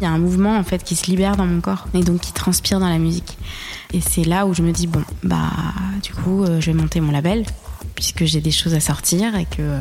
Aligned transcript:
Il 0.00 0.04
y 0.04 0.06
a 0.06 0.10
un 0.10 0.18
mouvement 0.18 0.56
en 0.56 0.62
fait 0.62 0.82
qui 0.82 0.96
se 0.96 1.06
libère 1.06 1.36
dans 1.36 1.44
mon 1.44 1.60
corps 1.60 1.86
et 1.92 2.02
donc 2.02 2.20
qui 2.20 2.32
transpire 2.32 2.80
dans 2.80 2.88
la 2.88 2.98
musique. 2.98 3.36
Et 3.92 4.00
c'est 4.00 4.24
là 4.24 4.46
où 4.46 4.54
je 4.54 4.62
me 4.62 4.72
dis 4.72 4.86
bon 4.86 5.02
bah 5.22 5.50
du 6.02 6.12
coup 6.12 6.42
euh, 6.42 6.60
je 6.60 6.70
vais 6.70 6.76
monter 6.76 7.00
mon 7.00 7.12
label 7.12 7.44
puisque 7.94 8.24
j'ai 8.24 8.40
des 8.40 8.50
choses 8.50 8.74
à 8.74 8.80
sortir 8.80 9.34
et 9.36 9.44
que 9.44 9.80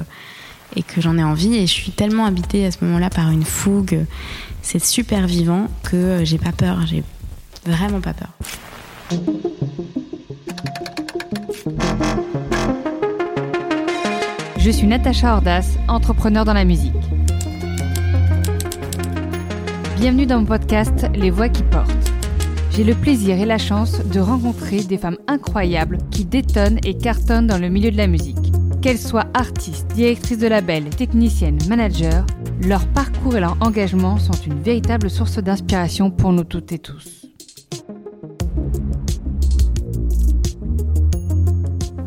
et 0.76 0.84
que 0.84 1.02
j'en 1.02 1.18
ai 1.18 1.24
envie 1.24 1.56
et 1.56 1.62
je 1.62 1.72
suis 1.72 1.92
tellement 1.92 2.26
habitée 2.26 2.66
à 2.66 2.72
ce 2.72 2.84
moment-là 2.84 3.10
par 3.10 3.32
une 3.32 3.44
fougue, 3.44 4.06
c'est 4.62 4.84
super 4.84 5.26
vivant 5.26 5.68
que 5.84 5.96
euh, 5.96 6.26
j'ai 6.26 6.38
pas 6.38 6.52
peur, 6.52 6.86
j'ai 6.86 7.04
vraiment 7.66 8.02
pas 8.02 8.14
peur. 8.14 8.30
Je 14.58 14.70
suis 14.70 14.86
Natacha 14.86 15.36
Ordas, 15.36 15.66
entrepreneur 15.88 16.46
dans 16.46 16.54
la 16.54 16.66
musique. 16.66 16.94
Bienvenue 20.00 20.26
dans 20.26 20.40
mon 20.40 20.46
podcast 20.46 21.08
Les 21.14 21.30
Voix 21.30 21.50
qui 21.50 21.62
portent. 21.62 21.92
J'ai 22.72 22.86
le 22.86 22.96
plaisir 22.96 23.38
et 23.38 23.46
la 23.46 23.58
chance 23.58 24.00
de 24.06 24.22
rencontrer 24.22 24.82
des 24.82 24.98
femmes 24.98 25.18
incroyables 25.28 25.98
qui 26.10 26.24
détonnent 26.24 26.80
et 26.86 26.98
cartonnent 26.98 27.48
dans 27.48 27.58
le 27.58 27.68
milieu 27.68 27.92
de 27.92 27.98
la 27.98 28.08
musique. 28.08 28.38
Qu'elles 28.82 28.98
soient 28.98 29.28
artistes, 29.34 29.88
directrices 29.88 30.38
de 30.38 30.48
label, 30.48 30.90
techniciennes, 30.90 31.60
managers, 31.68 32.22
leur 32.62 32.88
parcours 32.88 33.36
et 33.36 33.42
leur 33.42 33.58
engagement 33.60 34.18
sont 34.18 34.40
une 34.48 34.62
véritable 34.62 35.10
source 35.10 35.38
d'inspiration 35.40 36.12
pour 36.12 36.32
nous 36.32 36.46
toutes 36.46 36.72
et 36.72 36.80
tous. 36.80 37.26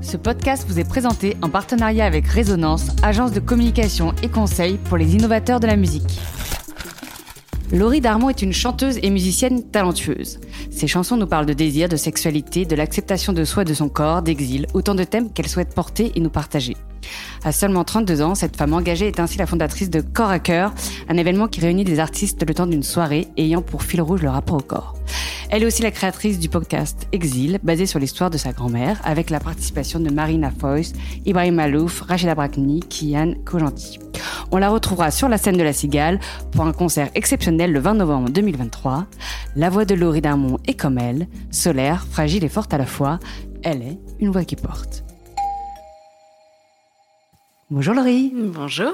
Ce 0.01 0.17
podcast 0.17 0.65
vous 0.67 0.79
est 0.79 0.89
présenté 0.89 1.37
en 1.43 1.51
partenariat 1.51 2.07
avec 2.07 2.27
Résonance, 2.27 2.89
agence 3.03 3.33
de 3.33 3.41
communication 3.41 4.15
et 4.23 4.29
conseil 4.29 4.79
pour 4.79 4.97
les 4.97 5.15
innovateurs 5.15 5.61
de 5.61 5.67
la 5.67 5.77
musique. 5.77 6.19
Laurie 7.73 8.03
Darmon 8.03 8.29
est 8.29 8.43
une 8.43 8.53
chanteuse 8.53 8.99
et 9.03 9.09
musicienne 9.09 9.63
talentueuse. 9.63 10.41
Ses 10.71 10.87
chansons 10.87 11.17
nous 11.17 11.27
parlent 11.27 11.47
de 11.47 11.55
désir, 11.55 11.89
de 11.89 11.97
sexualité, 11.97 12.67
de 12.67 12.77
l'acceptation 12.77 13.33
de 13.33 13.45
soi 13.45 13.65
de 13.65 13.73
son 13.73 13.89
corps, 13.89 14.21
d'exil, 14.21 14.67
autant 14.75 14.95
de 14.95 15.05
thèmes 15.05 15.33
qu'elle 15.33 15.49
souhaite 15.49 15.75
porter 15.75 16.13
et 16.15 16.21
nous 16.21 16.29
partager. 16.29 16.77
À 17.45 17.53
seulement 17.53 17.85
32 17.85 18.23
ans, 18.23 18.35
cette 18.35 18.57
femme 18.57 18.75
engagée 18.75 19.09
est 19.09 19.21
ainsi 19.21 19.39
la 19.39 19.47
fondatrice 19.47 19.91
de 19.91 20.01
Corps 20.01 20.31
à 20.31 20.39
Cœur, 20.39 20.73
un 21.09 21.17
événement 21.17 21.49
qui 21.49 21.61
réunit 21.61 21.85
des 21.85 21.99
artistes 21.99 22.47
le 22.47 22.55
temps 22.55 22.67
d'une 22.67 22.83
soirée 22.83 23.29
ayant 23.37 23.63
pour 23.63 23.83
fil 23.83 24.01
rouge 24.01 24.23
le 24.23 24.31
rapport 24.31 24.57
au 24.57 24.61
corps. 24.61 24.95
Elle 25.51 25.65
est 25.65 25.67
aussi 25.67 25.83
la 25.83 25.91
créatrice 25.91 26.39
du 26.39 26.49
podcast 26.49 27.07
Exil, 27.13 27.59
basé 27.63 27.85
sur 27.85 27.99
l'histoire 27.99 28.31
de 28.31 28.39
sa 28.39 28.53
grand-mère, 28.53 29.01
avec 29.05 29.29
la 29.29 29.39
participation 29.39 30.01
de 30.01 30.09
Marina 30.11 30.51
Foyce, 30.51 30.95
Ibrahim 31.27 31.57
Malouf, 31.57 32.01
Rachida 32.01 32.35
Brakni, 32.35 32.81
Kian 32.81 33.35
Kojandi. 33.45 33.99
On 34.51 34.57
la 34.57 34.71
retrouvera 34.71 35.11
sur 35.11 35.29
la 35.29 35.37
scène 35.39 35.57
de 35.57 35.63
la 35.63 35.73
Cigale 35.73 36.21
pour 36.53 36.65
un 36.65 36.73
concert 36.73 37.11
exceptionnel 37.15 37.73
le 37.73 37.81
20 37.81 37.95
novembre 37.95 38.31
2023. 38.31 39.07
La 39.57 39.69
voix 39.69 39.85
de 39.85 39.95
Laurie 39.95 40.23
Darmon 40.23 40.59
est 40.67 40.75
comme 40.75 40.99
elle, 40.99 41.27
solaire, 41.51 42.07
fragile 42.11 42.45
et 42.45 42.49
forte 42.49 42.73
à 42.73 42.79
la 42.79 42.87
fois. 42.87 43.19
Elle 43.63 43.83
est 43.83 43.99
une 44.21 44.31
voix 44.31 44.45
qui 44.45 44.57
porte. 44.57 45.05
Bonjour 47.75 47.95
Laurie. 47.95 48.31
Bonjour. 48.35 48.93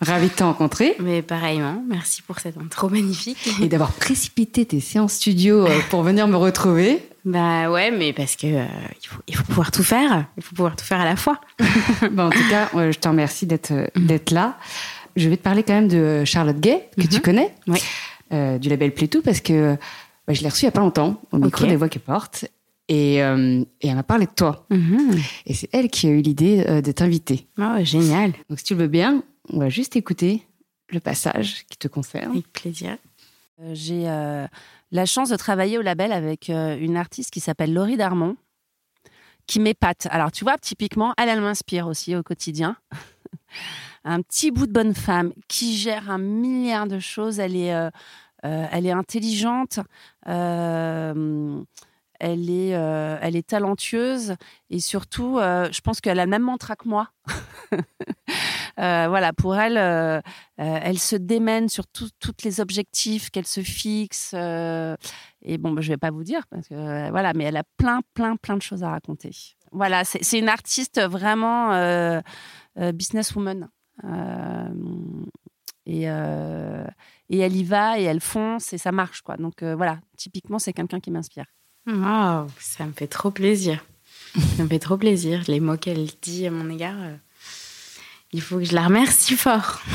Ravie 0.00 0.28
de 0.28 0.32
te 0.32 0.42
rencontrer. 0.42 0.96
Mais 0.98 1.20
pareillement, 1.20 1.84
merci 1.86 2.22
pour 2.22 2.38
cette 2.38 2.56
intro 2.56 2.88
magnifique. 2.88 3.36
Et 3.60 3.68
d'avoir 3.68 3.92
précipité 3.92 4.64
tes 4.64 4.80
séances 4.80 5.12
studio 5.12 5.66
euh, 5.66 5.78
pour 5.90 6.02
venir 6.02 6.26
me 6.26 6.36
retrouver. 6.36 7.06
Bah 7.26 7.70
ouais, 7.70 7.90
mais 7.90 8.14
parce 8.14 8.34
que 8.34 8.46
euh, 8.46 8.64
il, 9.02 9.06
faut, 9.06 9.20
il, 9.26 9.36
faut, 9.36 9.44
pouvoir 9.44 9.70
tout 9.70 9.82
faire. 9.82 10.24
Il 10.38 10.42
faut 10.42 10.54
pouvoir 10.54 10.74
tout 10.74 10.86
faire 10.86 11.00
à 11.00 11.04
la 11.04 11.16
fois. 11.16 11.38
bah 12.10 12.24
en 12.24 12.30
tout 12.30 12.48
cas, 12.48 12.70
je 12.72 12.98
te 12.98 13.08
remercie 13.08 13.44
d'être 13.44 13.74
d'être 13.94 14.30
là. 14.30 14.56
Je 15.14 15.28
vais 15.28 15.36
te 15.36 15.42
parler 15.42 15.62
quand 15.62 15.74
même 15.74 15.88
de 15.88 16.24
Charlotte 16.24 16.58
Gay, 16.58 16.88
que 16.98 17.06
tu 17.06 17.20
connais, 17.20 17.54
oui. 17.66 17.78
euh, 18.32 18.56
du 18.56 18.70
label 18.70 18.94
Playtoo, 18.94 19.20
parce 19.20 19.42
que 19.42 19.76
bah, 20.26 20.32
je 20.32 20.40
l'ai 20.40 20.48
reçue 20.48 20.62
il 20.62 20.68
y 20.68 20.68
a 20.68 20.72
pas 20.72 20.80
longtemps 20.80 21.20
au 21.30 21.36
micro 21.36 21.66
des 21.66 21.76
voix 21.76 21.90
qui 21.90 21.98
portent. 21.98 22.46
Et, 22.88 23.22
euh, 23.22 23.62
et 23.82 23.88
elle 23.88 23.96
m'a 23.96 24.02
parlé 24.02 24.24
de 24.26 24.32
toi. 24.32 24.66
Mhm. 24.70 25.18
Et 25.46 25.54
c'est 25.54 25.68
elle 25.72 25.90
qui 25.90 26.06
a 26.06 26.10
eu 26.10 26.22
l'idée 26.22 26.64
euh, 26.68 26.80
de 26.80 26.90
t'inviter. 26.92 27.46
Oh, 27.58 27.76
génial. 27.82 28.32
Donc 28.48 28.58
si 28.58 28.64
tu 28.64 28.74
le 28.74 28.82
veux 28.82 28.88
bien, 28.88 29.22
on 29.52 29.58
va 29.58 29.68
juste 29.68 29.94
écouter 29.96 30.42
le 30.90 31.00
passage 31.00 31.64
qui 31.68 31.76
te 31.76 31.86
concerne. 31.88 32.30
Avec 32.32 32.50
plaisir. 32.52 32.96
Euh, 33.60 33.72
J'ai 33.74 34.08
euh, 34.08 34.46
la 34.90 35.04
chance 35.04 35.28
de 35.28 35.36
travailler 35.36 35.76
au 35.76 35.82
label 35.82 36.12
avec 36.12 36.48
euh, 36.48 36.78
une 36.78 36.96
artiste 36.96 37.30
qui 37.30 37.40
s'appelle 37.40 37.74
Laurie 37.74 37.98
Darmon, 37.98 38.36
qui 39.46 39.60
m'épate. 39.60 40.06
Alors, 40.10 40.32
tu 40.32 40.44
vois, 40.44 40.56
typiquement, 40.58 41.12
elle, 41.18 41.28
elle 41.28 41.40
m'inspire 41.42 41.86
aussi 41.88 42.16
au 42.16 42.22
quotidien. 42.22 42.76
un 44.04 44.22
petit 44.22 44.50
bout 44.50 44.66
de 44.66 44.72
bonne 44.72 44.94
femme 44.94 45.32
qui 45.48 45.76
gère 45.76 46.10
un 46.10 46.18
milliard 46.18 46.86
de 46.86 46.98
choses. 46.98 47.38
Elle 47.38 47.56
est, 47.56 47.74
euh, 47.74 47.90
euh, 48.46 48.66
elle 48.72 48.86
est 48.86 48.92
intelligente. 48.92 49.80
euh, 50.26 51.60
elle 52.18 52.50
est, 52.50 52.74
euh, 52.74 53.16
elle 53.20 53.36
est 53.36 53.46
talentueuse 53.46 54.34
et 54.70 54.80
surtout, 54.80 55.38
euh, 55.38 55.68
je 55.70 55.80
pense 55.80 56.00
qu'elle 56.00 56.18
a 56.18 56.24
le 56.24 56.30
même 56.30 56.42
mantra 56.42 56.76
que 56.76 56.88
moi. 56.88 57.10
Euh, 58.78 59.06
voilà, 59.08 59.32
pour 59.32 59.56
elle, 59.56 59.76
elle 60.56 60.98
se 61.00 61.16
démène 61.16 61.68
sur 61.68 61.84
tous 61.88 62.12
les 62.44 62.60
objectifs 62.60 63.28
qu'elle 63.30 63.46
se 63.46 63.60
fixe. 63.60 64.34
et 64.34 65.58
bon, 65.58 65.72
bah, 65.72 65.80
je 65.80 65.88
vais 65.88 65.96
pas 65.96 66.12
vous 66.12 66.22
dire 66.22 66.46
parce 66.46 66.68
que 66.68 67.10
voilà, 67.10 67.32
mais 67.34 67.42
elle 67.42 67.56
a 67.56 67.64
plein, 67.76 68.02
plein, 68.14 68.36
plein 68.36 68.56
de 68.56 68.62
choses 68.62 68.84
à 68.84 68.90
raconter. 68.90 69.30
Voilà, 69.72 70.04
c'est 70.04 70.38
une 70.38 70.48
artiste 70.48 71.00
vraiment 71.00 72.22
businesswoman. 72.76 73.68
Et, 75.86 76.02
et 76.04 77.38
elle 77.38 77.56
y 77.56 77.64
va 77.64 77.98
et 77.98 78.04
elle 78.04 78.20
fonce 78.20 78.72
et 78.72 78.78
ça 78.78 78.92
marche 78.92 79.22
quoi. 79.22 79.36
Donc 79.38 79.64
voilà, 79.64 79.98
typiquement 80.16 80.60
c'est 80.60 80.72
quelqu'un 80.72 81.00
qui 81.00 81.10
m'inspire. 81.10 81.46
Wow, 81.88 82.48
ça 82.60 82.84
me 82.84 82.92
fait 82.92 83.06
trop 83.06 83.30
plaisir. 83.30 83.82
ça 84.56 84.62
me 84.62 84.68
fait 84.68 84.78
trop 84.78 84.98
plaisir. 84.98 85.42
Les 85.48 85.58
mots 85.58 85.78
qu'elle 85.78 86.06
dit 86.20 86.46
à 86.46 86.50
mon 86.50 86.68
égard, 86.68 86.96
euh, 86.98 87.14
il 88.32 88.42
faut 88.42 88.58
que 88.58 88.64
je 88.64 88.74
la 88.74 88.84
remercie 88.84 89.34
fort. 89.34 89.80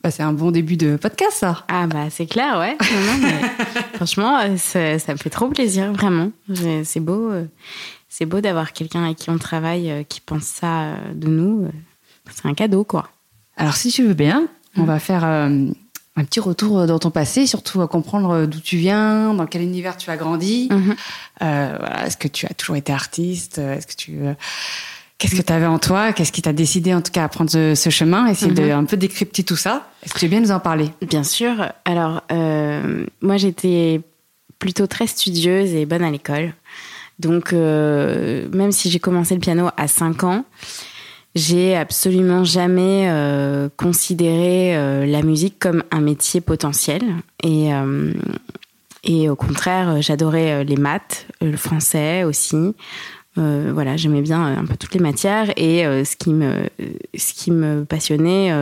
Bah, 0.00 0.12
c'est 0.12 0.22
un 0.22 0.32
bon 0.32 0.52
début 0.52 0.76
de 0.76 0.94
podcast, 0.94 1.38
ça. 1.38 1.64
Ah 1.66 1.88
bah 1.88 2.08
c'est 2.08 2.26
clair, 2.26 2.56
ouais. 2.60 2.76
Non, 2.80 3.00
non, 3.00 3.18
mais 3.20 3.40
franchement, 3.94 4.38
euh, 4.38 4.56
ça, 4.56 4.96
ça 5.00 5.12
me 5.12 5.18
fait 5.18 5.28
trop 5.28 5.48
plaisir, 5.48 5.92
vraiment. 5.92 6.30
C'est 6.84 7.00
beau, 7.00 7.32
euh, 7.32 7.46
c'est 8.08 8.24
beau 8.24 8.40
d'avoir 8.40 8.72
quelqu'un 8.72 9.06
avec 9.06 9.16
qui 9.16 9.30
on 9.30 9.38
travaille 9.38 10.06
qui 10.08 10.20
pense 10.20 10.44
ça 10.44 10.94
de 11.16 11.26
nous. 11.26 11.68
C'est 12.30 12.46
un 12.46 12.54
cadeau, 12.54 12.84
quoi. 12.84 13.10
Alors, 13.56 13.74
si 13.74 13.90
tu 13.90 14.04
veux 14.06 14.14
bien, 14.14 14.46
on 14.76 14.84
va 14.84 15.00
faire 15.00 15.24
un 16.18 16.24
petit 16.24 16.40
retour 16.40 16.86
dans 16.86 16.98
ton 16.98 17.10
passé, 17.10 17.46
surtout 17.46 17.80
à 17.80 17.88
comprendre 17.88 18.46
d'où 18.46 18.60
tu 18.60 18.76
viens, 18.76 19.32
dans 19.34 19.46
quel 19.46 19.62
univers 19.62 19.96
tu 19.96 20.10
as 20.10 20.16
grandi. 20.16 20.68
Mhm. 20.70 20.96
Euh, 21.42 21.76
voilà, 21.78 22.06
Est-ce 22.06 22.16
que 22.16 22.28
tu 22.28 22.46
as 22.46 22.54
toujours 22.54 22.76
été 22.76 22.92
artiste 22.92 23.58
Est-ce 23.58 23.86
que 23.86 23.94
tu 23.94 24.18
euh, 24.22 24.34
Qu'est-ce 25.18 25.34
que 25.34 25.42
tu 25.42 25.52
avais 25.52 25.66
en 25.66 25.78
toi 25.80 26.12
Qu'est-ce 26.12 26.30
qui 26.30 26.42
t'a 26.42 26.52
décidé 26.52 26.94
en 26.94 27.02
tout 27.02 27.10
cas 27.10 27.24
à 27.24 27.28
prendre 27.28 27.50
ce, 27.50 27.74
ce 27.74 27.90
chemin 27.90 28.26
Essayer 28.26 28.52
de 28.52 28.70
un 28.70 28.84
peu 28.84 28.96
décrypter 28.96 29.42
tout 29.42 29.56
ça. 29.56 29.88
Est-ce 30.04 30.14
que 30.14 30.20
tu 30.20 30.26
veux 30.26 30.30
bien 30.30 30.40
nous 30.40 30.52
en 30.52 30.60
parler? 30.60 30.90
Bien 31.02 31.24
sûr. 31.24 31.72
Alors, 31.84 32.22
euh, 32.30 33.04
moi, 33.20 33.36
j'étais 33.36 34.00
plutôt 34.60 34.86
très 34.86 35.08
studieuse 35.08 35.74
et 35.74 35.86
bonne 35.86 36.04
à 36.04 36.10
l'école. 36.10 36.54
Donc, 37.18 37.52
euh, 37.52 38.48
même 38.52 38.70
si 38.70 38.90
j'ai 38.90 39.00
commencé 39.00 39.34
le 39.34 39.40
piano 39.40 39.68
à 39.76 39.88
5 39.88 40.22
ans, 40.22 40.44
j'ai 41.38 41.76
absolument 41.76 42.42
jamais 42.42 43.08
euh, 43.08 43.68
considéré 43.76 44.76
euh, 44.76 45.06
la 45.06 45.22
musique 45.22 45.58
comme 45.58 45.84
un 45.92 46.00
métier 46.00 46.40
potentiel. 46.40 47.02
Et, 47.44 47.72
euh, 47.72 48.12
et 49.04 49.30
au 49.30 49.36
contraire, 49.36 50.02
j'adorais 50.02 50.64
les 50.64 50.76
maths, 50.76 51.26
le 51.40 51.56
français 51.56 52.24
aussi. 52.24 52.74
Voilà, 53.36 53.96
j'aimais 53.96 54.20
bien 54.20 54.44
un 54.44 54.64
peu 54.64 54.76
toutes 54.76 54.94
les 54.94 55.00
matières. 55.00 55.52
Et 55.56 55.84
ce, 56.04 56.16
qui 56.16 56.30
me, 56.30 56.68
ce 57.16 57.32
qui 57.34 57.52
me 57.52 57.84
passionnait, 57.84 58.52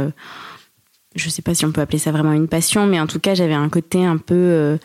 je 1.14 1.30
sais 1.30 1.40
pas 1.40 1.54
si 1.54 1.64
on 1.64 1.72
peut 1.72 1.80
appeler 1.80 1.96
ça 1.96 2.12
vraiment 2.12 2.34
une 2.34 2.46
passion, 2.46 2.86
mais 2.86 3.00
en 3.00 3.06
tout 3.06 3.18
cas, 3.18 3.32
j'avais 3.32 3.54
un 3.54 3.70
côté 3.70 4.04
un 4.04 4.18
peu, 4.18 4.78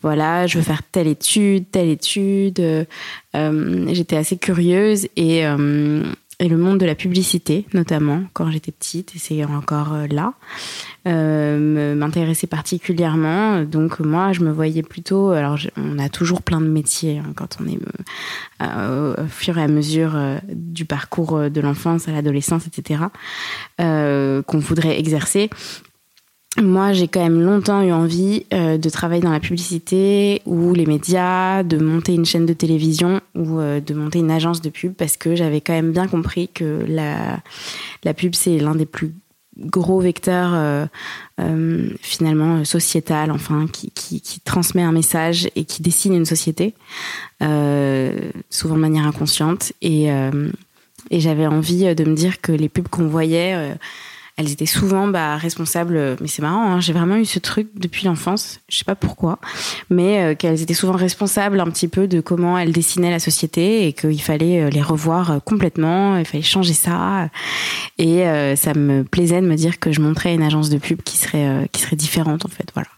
voilà, 0.00 0.46
je 0.46 0.56
veux 0.56 0.64
faire 0.64 0.82
telle 0.90 1.06
étude, 1.06 1.70
telle 1.70 1.90
étude. 1.90 2.86
J'étais 3.34 4.16
assez 4.16 4.38
curieuse 4.38 5.06
et, 5.16 5.44
et 6.38 6.48
le 6.48 6.58
monde 6.58 6.78
de 6.78 6.84
la 6.84 6.94
publicité, 6.94 7.66
notamment 7.72 8.24
quand 8.34 8.50
j'étais 8.50 8.72
petite, 8.72 9.16
et 9.16 9.18
c'est 9.18 9.42
encore 9.44 9.94
euh, 9.94 10.06
là, 10.06 10.34
euh, 11.06 11.94
m'intéressait 11.94 12.46
particulièrement. 12.46 13.62
Donc 13.62 14.00
moi, 14.00 14.32
je 14.32 14.40
me 14.40 14.52
voyais 14.52 14.82
plutôt. 14.82 15.30
Alors, 15.30 15.58
on 15.76 15.98
a 15.98 16.10
toujours 16.10 16.42
plein 16.42 16.60
de 16.60 16.66
métiers 16.66 17.18
hein, 17.18 17.32
quand 17.34 17.56
on 17.60 17.66
est 17.66 17.78
euh, 18.62 19.14
au 19.24 19.28
fur 19.28 19.56
et 19.56 19.62
à 19.62 19.68
mesure 19.68 20.14
du 20.52 20.84
parcours 20.84 21.50
de 21.50 21.60
l'enfance 21.60 22.06
à 22.08 22.12
l'adolescence, 22.12 22.66
etc. 22.66 23.04
qu'on 23.78 24.58
voudrait 24.58 24.98
exercer. 24.98 25.48
Moi, 26.62 26.94
j'ai 26.94 27.06
quand 27.06 27.22
même 27.22 27.42
longtemps 27.42 27.82
eu 27.82 27.92
envie 27.92 28.46
euh, 28.54 28.78
de 28.78 28.88
travailler 28.88 29.20
dans 29.20 29.30
la 29.30 29.40
publicité 29.40 30.40
ou 30.46 30.72
les 30.72 30.86
médias, 30.86 31.62
de 31.62 31.76
monter 31.76 32.14
une 32.14 32.24
chaîne 32.24 32.46
de 32.46 32.54
télévision 32.54 33.20
ou 33.34 33.58
euh, 33.58 33.80
de 33.80 33.92
monter 33.92 34.20
une 34.20 34.30
agence 34.30 34.62
de 34.62 34.70
pub 34.70 34.94
parce 34.94 35.18
que 35.18 35.36
j'avais 35.36 35.60
quand 35.60 35.74
même 35.74 35.92
bien 35.92 36.08
compris 36.08 36.48
que 36.48 36.82
la, 36.88 37.40
la 38.04 38.14
pub, 38.14 38.34
c'est 38.34 38.58
l'un 38.58 38.74
des 38.74 38.86
plus 38.86 39.12
gros 39.58 40.00
vecteur 40.00 40.86
finalement 42.02 42.62
sociétal, 42.66 43.30
enfin 43.30 43.66
qui, 43.72 43.90
qui, 43.90 44.20
qui, 44.20 44.38
transmet 44.40 44.82
un 44.82 44.92
message 44.92 45.48
et 45.56 45.64
qui 45.64 45.80
dessine 45.80 46.12
une 46.12 46.26
société, 46.26 46.74
souvent 47.40 48.74
de 48.74 48.80
manière 48.80 49.06
inconsciente. 49.06 49.72
Et, 49.80 50.08
et 51.10 51.20
j'avais 51.20 51.46
envie 51.46 51.94
de 51.94 52.04
me 52.04 52.14
dire 52.14 52.42
que 52.42 52.52
les 52.52 52.68
pubs 52.68 52.88
qu'on 52.88 53.06
voyait 53.06 53.78
elles 54.36 54.52
étaient 54.52 54.66
souvent 54.66 55.08
bah, 55.08 55.36
responsables, 55.36 56.16
mais 56.20 56.28
c'est 56.28 56.42
marrant, 56.42 56.72
hein, 56.72 56.80
j'ai 56.80 56.92
vraiment 56.92 57.16
eu 57.16 57.24
ce 57.24 57.38
truc 57.38 57.68
depuis 57.74 58.06
l'enfance, 58.06 58.60
je 58.68 58.76
sais 58.76 58.84
pas 58.84 58.94
pourquoi, 58.94 59.38
mais 59.88 60.22
euh, 60.22 60.34
qu'elles 60.34 60.60
étaient 60.60 60.74
souvent 60.74 60.92
responsables 60.92 61.58
un 61.58 61.70
petit 61.70 61.88
peu 61.88 62.06
de 62.06 62.20
comment 62.20 62.58
elles 62.58 62.72
dessinaient 62.72 63.10
la 63.10 63.18
société 63.18 63.86
et 63.86 63.92
qu'il 63.94 64.20
fallait 64.20 64.62
euh, 64.62 64.70
les 64.70 64.82
revoir 64.82 65.30
euh, 65.30 65.38
complètement, 65.38 66.18
il 66.18 66.26
fallait 66.26 66.42
changer 66.42 66.74
ça. 66.74 67.30
Et 67.98 68.24
ça 68.56 68.74
me 68.74 69.04
plaisait 69.04 69.40
de 69.40 69.46
me 69.46 69.54
dire 69.54 69.78
que 69.78 69.90
je 69.90 70.00
montrais 70.00 70.34
une 70.34 70.42
agence 70.42 70.68
de 70.68 70.78
pub 70.78 71.02
qui 71.02 71.16
serait, 71.16 71.68
qui 71.72 71.80
serait 71.80 71.96
différente 71.96 72.44
en 72.44 72.48
fait, 72.48 72.68
voilà. 72.74 72.88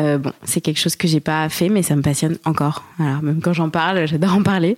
Euh, 0.00 0.16
bon, 0.16 0.30
c'est 0.44 0.60
quelque 0.60 0.78
chose 0.78 0.94
que 0.94 1.08
j'ai 1.08 1.18
pas 1.18 1.48
fait, 1.48 1.68
mais 1.68 1.82
ça 1.82 1.96
me 1.96 2.02
passionne 2.02 2.38
encore. 2.44 2.84
Alors, 3.00 3.20
même 3.20 3.40
quand 3.40 3.52
j'en 3.52 3.68
parle, 3.68 4.06
j'adore 4.06 4.34
en 4.34 4.42
parler. 4.42 4.76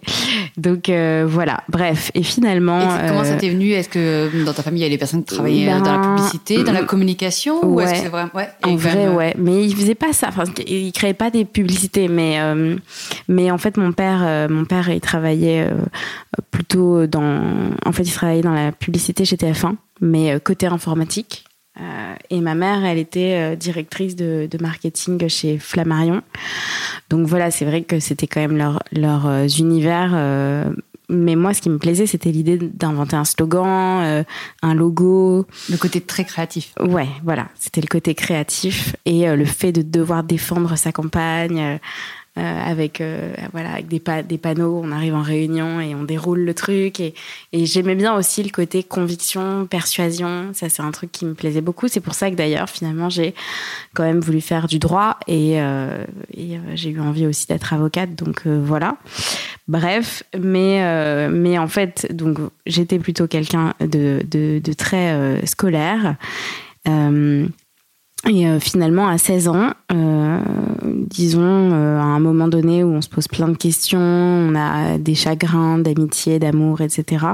Donc 0.56 0.88
euh, 0.88 1.26
voilà. 1.28 1.62
Bref, 1.69 2.11
et 2.14 2.22
finalement. 2.22 2.81
Et 2.81 3.08
comment 3.08 3.25
ça 3.25 3.32
euh, 3.32 3.38
t'est 3.38 3.50
venu? 3.50 3.72
Est-ce 3.72 3.90
que 3.90 4.44
dans 4.44 4.55
ta 4.55 4.62
famille 4.62 4.81
il 4.81 4.84
y 4.84 4.87
a 4.87 4.90
des 4.90 4.96
personnes 4.96 5.22
qui 5.22 5.34
travaillaient 5.34 5.67
dans 5.67 5.93
la 5.93 5.99
ben, 5.99 6.17
publicité, 6.17 6.64
dans 6.64 6.72
la 6.72 6.84
communication, 6.84 7.62
ou 7.64 7.81
est-ce 7.81 7.93
que 7.93 7.99
c'est 7.99 8.08
vrai 8.08 8.25
ouais, 8.32 8.49
En 8.62 8.76
vrai, 8.76 9.08
ouais. 9.08 9.34
Mais 9.38 9.67
ils 9.67 9.76
faisaient 9.76 9.94
pas 9.94 10.14
ça. 10.14 10.28
Enfin, 10.28 10.44
ils 10.67 10.93
créaient 10.93 11.12
pas 11.12 11.31
des 11.31 11.44
publicités, 11.44 12.08
mais 12.08 12.38
mais 13.28 13.50
en 13.50 13.58
fait, 13.58 13.76
mon 13.76 13.93
père, 13.93 14.49
mon 14.49 14.64
père, 14.64 14.88
il 14.88 15.00
travaillait 15.00 15.69
plutôt 16.50 17.06
dans. 17.06 17.43
En 17.84 17.93
fait, 17.93 18.05
il 18.05 18.12
travaillait 18.12 18.43
dans 18.43 18.55
la 18.55 18.73
publicité 18.73 19.26
chez 19.26 19.37
TF1, 19.37 19.75
mais 20.00 20.40
côté 20.40 20.66
informatique. 20.66 21.44
Euh, 21.81 22.15
et 22.29 22.41
ma 22.41 22.55
mère, 22.55 22.85
elle 22.85 22.99
était 22.99 23.53
euh, 23.53 23.56
directrice 23.56 24.17
de, 24.17 24.49
marketing 24.61 25.29
chez 25.29 25.59
Flammarion. 25.59 26.23
Donc 27.09 27.27
voilà, 27.27 27.50
c'est 27.50 27.65
vrai 27.65 27.82
que 27.82 28.00
c'était 28.00 28.27
quand 28.27 28.41
même 28.41 28.56
leur, 28.56 28.82
leurs 28.93 29.27
euh, 29.27 29.47
univers. 29.47 30.12
mais 31.09 31.35
moi, 31.35 31.55
ce 31.55 31.61
qui 31.61 31.71
me 31.71 31.79
plaisait, 31.79 32.06
c'était 32.06 32.31
l'idée 32.31 32.59
d'inventer 32.59 33.17
un 33.17 33.25
slogan, 33.25 34.25
un 34.62 34.75
logo. 34.75 35.47
Le 35.69 35.77
côté 35.77 36.00
très 36.00 36.25
créatif. 36.25 36.73
Ouais, 36.81 37.09
voilà. 37.25 37.49
C'était 37.59 37.81
le 37.81 37.88
côté 37.88 38.15
créatif 38.15 38.94
et 39.06 39.26
le 39.35 39.44
fait 39.44 39.73
de 39.73 39.83
devoir 39.83 40.23
défendre 40.23 40.76
sa 40.76 40.93
campagne 40.93 41.81
euh, 42.38 42.62
avec 42.65 43.00
euh, 43.00 43.35
voilà 43.53 43.73
avec 43.73 43.88
des, 43.88 44.00
des 44.23 44.38
panneaux. 44.38 44.81
On 44.85 44.93
arrive 44.93 45.17
en 45.17 45.23
réunion 45.23 45.81
et 45.81 45.97
on 45.97 46.05
déroule 46.05 46.41
le 46.41 46.55
truc. 46.55 47.00
Et, 47.00 47.12
et 47.53 47.67
j'aimais 47.67 47.97
bien 47.97 48.15
aussi 48.15 48.44
le 48.44 48.50
côté 48.50 48.85
conviction, 48.85 49.67
persuasion. 49.67 50.50
Ça, 50.53 50.69
c'est 50.69 50.82
un 50.82 50.93
truc 50.93 51.11
qui 51.11 51.25
me 51.25 51.35
plaisait 51.35 51.61
beaucoup. 51.61 51.88
C'est 51.88 52.00
pour 52.00 52.15
ça 52.15 52.31
que 52.31 52.37
d'ailleurs, 52.37 52.71
finalement, 52.71 53.11
j'ai 53.11 53.35
quand 53.94 54.05
même 54.05 54.21
voulu 54.21 54.41
faire 54.41 54.69
du 54.69 54.79
droit 54.79 55.19
et, 55.27 55.61
euh, 55.61 56.05
j'ai 56.75 56.91
eu 56.91 57.00
envie 57.00 57.27
aussi 57.27 57.49
d'être 57.49 57.73
avocate. 57.73 58.15
Donc 58.15 58.47
voilà. 58.47 58.97
Bref, 59.67 60.23
mais 60.38 61.29
mais 61.31 61.59
en 61.59 61.69
fait, 61.69 62.06
donc 62.15 62.38
j'étais 62.65 62.99
plutôt 63.00 63.26
quelqu'un 63.26 63.75
de, 63.81 64.23
de, 64.31 64.73
très 64.73 65.44
scolaire. 65.47 66.15
Et 68.28 68.46
euh, 68.46 68.61
finalement, 68.61 69.08
à 69.08 69.17
16 69.17 69.49
ans, 69.49 69.70
euh, 69.93 70.40
disons, 70.84 71.40
euh, 71.72 71.99
à 71.99 72.02
un 72.02 72.20
moment 72.20 72.49
donné 72.49 72.84
où 72.84 72.93
on 72.93 73.00
se 73.00 73.08
pose 73.08 73.28
plein 73.28 73.49
de 73.49 73.56
questions, 73.56 73.99
on 73.99 74.55
a 74.55 74.99
des 74.99 75.14
chagrins 75.14 75.78
d'amitié, 75.78 76.38
d'amour, 76.38 76.82
etc. 76.82 77.25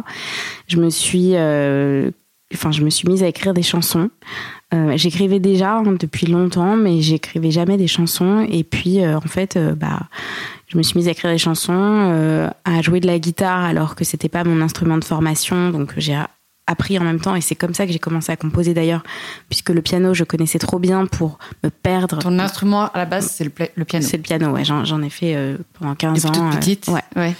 Je 0.68 0.76
me 0.76 0.90
suis, 0.90 1.32
enfin, 2.54 2.70
je 2.70 2.82
me 2.82 2.90
suis 2.90 3.08
mise 3.08 3.22
à 3.24 3.28
écrire 3.28 3.52
des 3.52 3.64
chansons. 3.64 4.10
j'écrivais 4.94 5.40
déjà 5.40 5.78
hein, 5.78 5.96
depuis 5.98 6.26
longtemps, 6.26 6.76
mais 6.76 7.00
j'écrivais 7.00 7.50
jamais 7.50 7.76
des 7.76 7.88
chansons. 7.88 8.46
Et 8.48 8.62
puis, 8.62 9.04
en 9.04 9.20
fait, 9.22 9.58
bah, 9.76 10.02
je 10.68 10.78
me 10.78 10.84
suis 10.84 10.96
mise 10.96 11.08
à 11.08 11.10
écrire 11.10 11.32
des 11.32 11.38
chansons, 11.38 12.52
à 12.64 12.82
jouer 12.82 13.00
de 13.00 13.08
la 13.08 13.18
guitare 13.18 13.64
alors 13.64 13.96
que 13.96 14.04
c'était 14.04 14.28
pas 14.28 14.44
mon 14.44 14.60
instrument 14.60 14.98
de 14.98 15.04
formation. 15.04 15.70
Donc, 15.70 15.94
j'ai 15.96 16.16
appris 16.66 16.98
en 16.98 17.04
même 17.04 17.20
temps 17.20 17.36
et 17.36 17.40
c'est 17.40 17.54
comme 17.54 17.74
ça 17.74 17.86
que 17.86 17.92
j'ai 17.92 17.98
commencé 17.98 18.32
à 18.32 18.36
composer 18.36 18.74
d'ailleurs 18.74 19.02
puisque 19.48 19.70
le 19.70 19.82
piano 19.82 20.14
je 20.14 20.24
connaissais 20.24 20.58
trop 20.58 20.78
bien 20.78 21.06
pour 21.06 21.38
me 21.62 21.70
perdre. 21.70 22.18
Ton 22.18 22.38
instrument 22.38 22.90
à 22.92 22.98
la 22.98 23.04
base 23.04 23.30
c'est 23.30 23.44
le, 23.44 23.50
piano. 23.84 24.06
C'est 24.06 24.16
le 24.16 24.22
piano 24.22 24.50
ouais 24.50 24.64
j'en 24.64 25.02
ai 25.02 25.10
fait 25.10 25.36
euh, 25.36 25.58
pendant 25.78 25.94
15 25.94 26.26
ans 26.26 26.32
toute 26.32 26.42
euh, 26.42 26.56
petite 26.58 26.88
ouais. 26.88 27.02
ouais. 27.16 27.34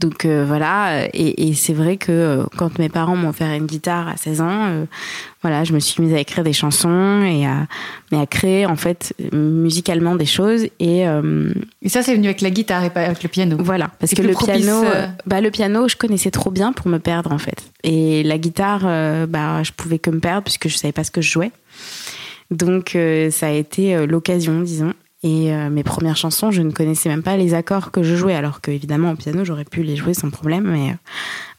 Donc 0.00 0.24
euh, 0.24 0.44
voilà 0.46 1.06
et, 1.12 1.48
et 1.48 1.54
c'est 1.54 1.74
vrai 1.74 1.96
que 1.96 2.44
quand 2.56 2.78
mes 2.78 2.88
parents 2.88 3.16
m'ont 3.16 3.28
offert 3.28 3.52
une 3.54 3.66
guitare 3.66 4.08
à 4.08 4.16
16 4.16 4.40
ans 4.40 4.86
voilà, 5.42 5.64
je 5.64 5.72
me 5.72 5.78
suis 5.78 6.02
mise 6.02 6.14
à 6.14 6.18
écrire 6.18 6.42
des 6.42 6.52
chansons 6.52 7.22
et 7.22 7.46
à, 7.46 7.66
mais 8.10 8.18
à 8.18 8.26
créer 8.26 8.66
en 8.66 8.76
fait 8.76 9.14
musicalement 9.32 10.16
des 10.16 10.26
choses 10.26 10.64
et, 10.80 11.06
euh, 11.06 11.52
et 11.82 11.88
ça 11.88 12.02
c'est 12.02 12.14
venu 12.14 12.26
avec 12.26 12.40
la 12.40 12.50
guitare 12.50 12.84
et 12.84 12.90
pas 12.90 13.02
avec 13.02 13.22
le 13.22 13.28
piano. 13.28 13.56
Voilà, 13.60 13.90
parce 13.98 14.12
que 14.14 14.22
le 14.22 14.34
piano, 14.34 14.84
euh, 14.84 15.06
bah 15.26 15.40
le 15.40 15.50
piano, 15.50 15.88
je 15.88 15.96
connaissais 15.96 16.30
trop 16.30 16.50
bien 16.50 16.72
pour 16.72 16.88
me 16.88 16.98
perdre 16.98 17.32
en 17.32 17.38
fait, 17.38 17.70
et 17.84 18.22
la 18.22 18.38
guitare, 18.38 18.82
euh, 18.84 19.26
bah 19.26 19.62
je 19.62 19.72
pouvais 19.72 19.98
que 19.98 20.10
me 20.10 20.20
perdre 20.20 20.42
puisque 20.42 20.68
je 20.68 20.76
savais 20.76 20.92
pas 20.92 21.04
ce 21.04 21.10
que 21.10 21.20
je 21.20 21.30
jouais. 21.30 21.52
Donc 22.50 22.96
ça 23.30 23.46
a 23.48 23.50
été 23.50 24.06
l'occasion, 24.06 24.60
disons. 24.60 24.94
Et 25.24 25.50
mes 25.70 25.82
premières 25.82 26.16
chansons, 26.16 26.52
je 26.52 26.62
ne 26.62 26.70
connaissais 26.70 27.08
même 27.08 27.24
pas 27.24 27.36
les 27.36 27.54
accords 27.54 27.90
que 27.90 28.04
je 28.04 28.14
jouais, 28.14 28.36
alors 28.36 28.60
que 28.60 28.70
évidemment 28.70 29.10
au 29.10 29.16
piano 29.16 29.44
j'aurais 29.44 29.64
pu 29.64 29.82
les 29.82 29.96
jouer 29.96 30.14
sans 30.14 30.30
problème, 30.30 30.64
mais 30.70 30.94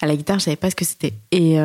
à 0.02 0.08
la 0.08 0.16
guitare 0.16 0.40
je 0.40 0.46
savais 0.46 0.56
pas 0.56 0.70
ce 0.70 0.76
que 0.78 0.86
c'était. 0.86 1.12
Et 1.32 1.58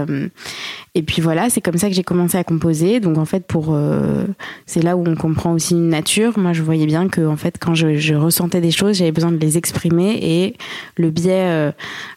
et 0.94 1.02
puis 1.02 1.22
voilà, 1.22 1.48
c'est 1.48 1.62
comme 1.62 1.78
ça 1.78 1.88
que 1.88 1.94
j'ai 1.94 2.02
commencé 2.02 2.36
à 2.36 2.44
composer. 2.44 3.00
Donc 3.00 3.16
en 3.16 3.24
fait, 3.24 3.46
pour 3.46 3.68
euh, 3.70 4.26
c'est 4.66 4.82
là 4.82 4.94
où 4.94 5.04
on 5.06 5.14
comprend 5.14 5.52
aussi 5.54 5.72
une 5.72 5.88
nature. 5.88 6.38
Moi, 6.38 6.52
je 6.52 6.62
voyais 6.62 6.84
bien 6.84 7.08
que 7.08 7.26
en 7.26 7.36
fait, 7.36 7.56
quand 7.58 7.74
je, 7.74 8.14
ressentais 8.14 8.60
des 8.60 8.70
choses, 8.70 8.98
j'avais 8.98 9.12
besoin 9.12 9.32
de 9.32 9.38
les 9.38 9.56
exprimer 9.56 10.18
et 10.20 10.56
le 10.96 11.10
biais, 11.10 11.48
euh, 11.48 11.72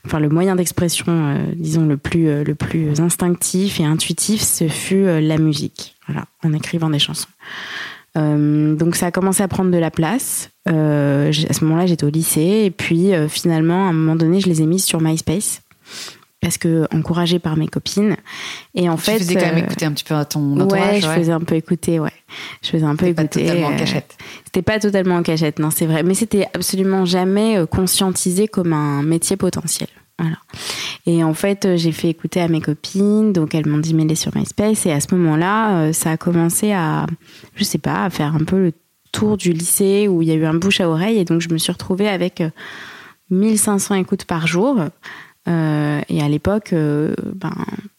enfin 0.05 0.19
le 0.19 0.27
moyen 0.27 0.57
d'expression, 0.57 1.05
euh, 1.07 1.45
disons 1.55 1.85
le 1.85 1.95
plus 1.95 2.43
le 2.43 2.55
plus 2.55 2.99
instinctif 2.99 3.79
et 3.79 3.85
intuitif, 3.85 4.41
ce 4.41 4.67
fut 4.67 5.05
la 5.21 5.37
musique. 5.37 5.95
En 6.43 6.53
écrivant 6.53 6.89
des 6.89 6.99
chansons. 6.99 7.29
donc 8.15 8.95
ça 8.95 9.07
a 9.07 9.11
commencé 9.11 9.41
à 9.41 9.47
prendre 9.47 9.71
de 9.71 9.77
la 9.77 9.89
place. 9.89 10.51
à 10.65 10.71
ce 10.71 11.63
moment-là, 11.63 11.87
j'étais 11.87 12.03
au 12.03 12.09
lycée 12.09 12.63
et 12.65 12.71
puis 12.71 13.11
finalement, 13.29 13.87
à 13.87 13.89
un 13.89 13.93
moment 13.93 14.15
donné, 14.15 14.41
je 14.41 14.47
les 14.47 14.61
ai 14.61 14.65
mises 14.65 14.83
sur 14.83 15.01
MySpace 15.01 15.61
parce 16.45 16.59
que 16.59 16.85
encouragée 16.93 17.39
par 17.39 17.57
mes 17.57 17.67
copines. 17.67 18.17
Et 18.75 18.87
en 18.87 18.97
tu 18.97 19.01
fait, 19.01 19.17
faisais 19.17 19.33
quand 19.33 19.47
même 19.47 19.55
euh, 19.55 19.65
écouter 19.65 19.85
un 19.85 19.91
petit 19.93 20.03
peu 20.03 20.13
à 20.13 20.25
ton 20.25 20.61
entourage. 20.61 20.93
Ouais, 20.93 21.01
je 21.01 21.07
faisais 21.07 21.31
un 21.31 21.39
peu 21.39 21.55
écouter, 21.55 21.99
ouais. 21.99 22.11
Je 22.61 22.69
faisais 22.69 22.85
un 22.85 22.95
peu 22.95 23.07
écouter. 23.07 23.45
Pas 23.45 23.49
totalement 23.49 23.67
en 23.67 23.73
euh, 23.73 23.77
cachette. 23.77 24.15
C'était 24.45 24.61
pas 24.61 24.79
totalement 24.79 25.15
en 25.15 25.23
cachette, 25.23 25.57
non, 25.57 25.71
c'est 25.71 25.87
vrai. 25.87 26.03
Mais 26.03 26.13
c'était 26.13 26.47
absolument 26.53 27.03
jamais 27.03 27.57
euh, 27.57 27.65
conscientisé 27.65 28.47
comme 28.47 28.73
un 28.73 29.01
métier 29.01 29.37
potentiel. 29.37 29.89
Voilà. 30.19 30.37
Et 31.07 31.23
en 31.23 31.33
fait, 31.33 31.77
j'ai 31.77 31.91
fait 31.91 32.09
écouter 32.09 32.41
à 32.41 32.47
mes 32.47 32.61
copines, 32.61 33.33
donc 33.33 33.55
elles 33.55 33.67
m'ont 33.67 33.79
dit 33.79 33.95
mêler 33.95 34.13
sur 34.13 34.37
MySpace. 34.37 34.85
Et 34.85 34.91
à 34.91 34.99
ce 34.99 35.15
moment-là, 35.15 35.93
ça 35.93 36.11
a 36.11 36.17
commencé 36.17 36.73
à, 36.73 37.07
je 37.55 37.63
sais 37.63 37.79
pas, 37.79 38.05
à 38.05 38.09
faire 38.11 38.35
un 38.35 38.43
peu 38.45 38.57
le 38.57 38.73
tour 39.11 39.35
du 39.35 39.51
lycée 39.51 40.07
où 40.07 40.21
il 40.21 40.27
y 40.27 40.31
a 40.31 40.35
eu 40.35 40.45
un 40.45 40.53
bouche 40.53 40.79
à 40.79 40.87
oreille. 40.87 41.17
Et 41.17 41.25
donc, 41.25 41.41
je 41.41 41.49
me 41.49 41.57
suis 41.57 41.71
retrouvée 41.71 42.07
avec 42.07 42.43
1500 43.31 43.95
écoutes 43.95 44.25
par 44.25 44.45
jour. 44.45 44.77
Euh, 45.47 46.01
et 46.09 46.21
à 46.21 46.27
l'époque, 46.27 46.73
euh, 46.73 47.13
ben, 47.35 47.53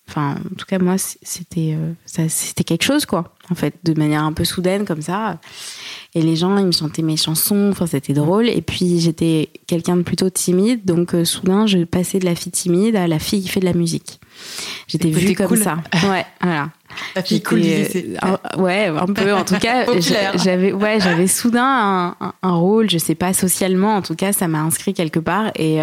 enfin, 0.09 0.37
en 0.53 0.55
tout 0.57 0.67
cas 0.67 0.79
moi, 0.79 0.97
c'était, 0.99 1.77
euh, 1.77 2.27
c'était 2.29 2.65
quelque 2.65 2.83
chose 2.83 3.07
quoi. 3.07 3.35
En 3.51 3.55
fait, 3.55 3.75
de 3.85 3.95
manière 3.95 4.25
un 4.25 4.33
peu 4.33 4.45
soudaine 4.45 4.85
comme 4.85 5.03
ça. 5.03 5.39
Et 6.15 6.23
les 6.23 6.35
gens, 6.35 6.59
ils 6.59 6.67
me 6.67 6.73
chantaient 6.73 7.03
mes 7.03 7.17
chansons. 7.17 7.69
Enfin, 7.71 7.87
c'était 7.87 8.15
drôle. 8.15 8.49
Et 8.49 8.63
puis 8.63 8.99
j'étais 8.99 9.51
quelqu'un 9.69 9.97
de 9.97 10.03
plutôt 10.03 10.29
timide, 10.29 10.85
donc 10.85 11.15
soudain, 11.25 11.67
je 11.67 11.79
passais 11.85 12.19
de 12.19 12.25
la 12.25 12.35
fille 12.35 12.51
timide 12.51 12.97
à 12.97 13.07
la 13.07 13.21
fille 13.21 13.43
qui 13.43 13.49
fait 13.49 13.61
de 13.61 13.67
la 13.67 13.75
musique. 13.75 14.19
J'étais 14.89 15.11
vue 15.11 15.35
comme 15.35 15.57
ça. 15.57 15.79
Ouais, 16.09 16.27
voilà. 16.41 16.71
La 17.15 17.23
fille 17.23 17.43
cool 17.43 17.61
du 17.61 17.69
lycée. 17.69 18.17
ouais, 18.59 18.87
un 18.87 19.07
peu. 19.07 19.33
En 19.33 19.45
tout 19.45 19.59
cas, 19.59 19.87
j'avais, 20.37 20.73
ouais, 20.73 20.99
j'avais 21.01 21.27
soudain 21.27 22.17
un, 22.21 22.33
un, 22.43 22.55
rôle. 22.55 22.91
Je 22.91 22.99
sais 22.99 23.15
pas 23.15 23.33
socialement. 23.33 23.97
En 23.97 24.03
tout 24.03 24.15
cas, 24.15 24.33
ça 24.33 24.49
m'a 24.49 24.61
inscrit 24.61 24.95
quelque 24.95 25.21
part. 25.21 25.53
Et 25.57 25.81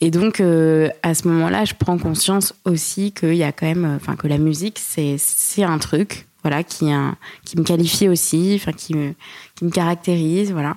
et 0.00 0.10
donc, 0.10 0.40
euh, 0.40 0.90
à 1.02 1.14
ce 1.14 1.26
moment-là, 1.28 1.64
je 1.64 1.74
prends 1.74 1.98
conscience 1.98 2.54
aussi 2.64 3.12
qu'il 3.12 3.34
y 3.34 3.42
a 3.42 3.50
quand 3.50 3.66
même, 3.66 3.98
enfin, 4.00 4.14
que 4.14 4.28
la 4.28 4.38
musique, 4.38 4.78
c'est, 4.78 5.18
un 5.62 5.78
truc, 5.78 6.28
voilà, 6.42 6.62
qui, 6.62 6.86
qui 7.44 7.58
me 7.58 7.64
qualifie 7.64 8.08
aussi, 8.08 8.52
enfin, 8.60 8.72
qui 8.72 8.94
me, 8.94 9.14
qui 9.56 9.64
me 9.64 9.70
caractérise, 9.70 10.52
voilà, 10.52 10.76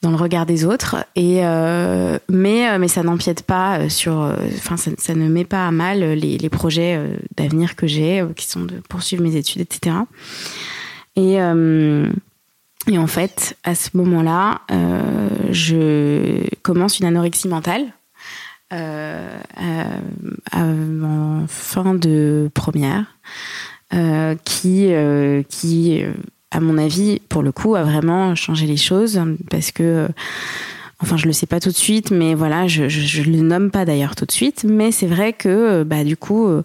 dans 0.00 0.10
le 0.10 0.16
regard 0.16 0.46
des 0.46 0.64
autres. 0.64 1.04
Et, 1.14 1.44
euh, 1.44 2.18
mais, 2.30 2.70
euh, 2.70 2.78
mais 2.78 2.88
ça 2.88 3.02
n'empiète 3.02 3.42
pas 3.42 3.90
sur, 3.90 4.14
enfin, 4.56 4.78
ça, 4.78 5.14
ne 5.14 5.28
met 5.28 5.44
pas 5.44 5.66
à 5.66 5.70
mal 5.70 6.00
les, 6.00 6.38
les 6.38 6.48
projets 6.48 6.98
d'avenir 7.36 7.76
que 7.76 7.86
j'ai, 7.86 8.24
qui 8.34 8.46
sont 8.46 8.64
de 8.64 8.76
poursuivre 8.88 9.22
mes 9.22 9.36
études, 9.36 9.60
etc. 9.60 9.94
Et, 11.16 11.34
et 11.34 12.98
en 12.98 13.06
fait, 13.06 13.58
à 13.62 13.74
ce 13.74 13.90
moment-là, 13.92 14.62
je 15.50 16.42
commence 16.62 16.98
une 16.98 17.04
anorexie 17.04 17.48
mentale 17.48 17.92
en 20.52 21.46
fin 21.48 21.94
de 21.94 22.50
première, 22.54 23.18
qui, 24.44 24.92
qui 25.48 26.02
à 26.50 26.60
mon 26.60 26.78
avis, 26.78 27.20
pour 27.28 27.42
le 27.42 27.52
coup, 27.52 27.74
a 27.74 27.82
vraiment 27.82 28.34
changé 28.34 28.66
les 28.66 28.76
choses 28.76 29.20
parce 29.50 29.72
que 29.72 30.08
Enfin, 31.04 31.16
je 31.16 31.26
le 31.26 31.32
sais 31.32 31.46
pas 31.46 31.58
tout 31.58 31.70
de 31.70 31.74
suite, 31.74 32.12
mais 32.12 32.32
voilà, 32.36 32.68
je, 32.68 32.88
je, 32.88 33.22
le 33.22 33.40
nomme 33.40 33.72
pas 33.72 33.84
d'ailleurs 33.84 34.14
tout 34.14 34.24
de 34.24 34.30
suite. 34.30 34.64
Mais 34.64 34.92
c'est 34.92 35.08
vrai 35.08 35.32
que, 35.32 35.82
bah, 35.82 36.04
du 36.04 36.16
coup, 36.16 36.62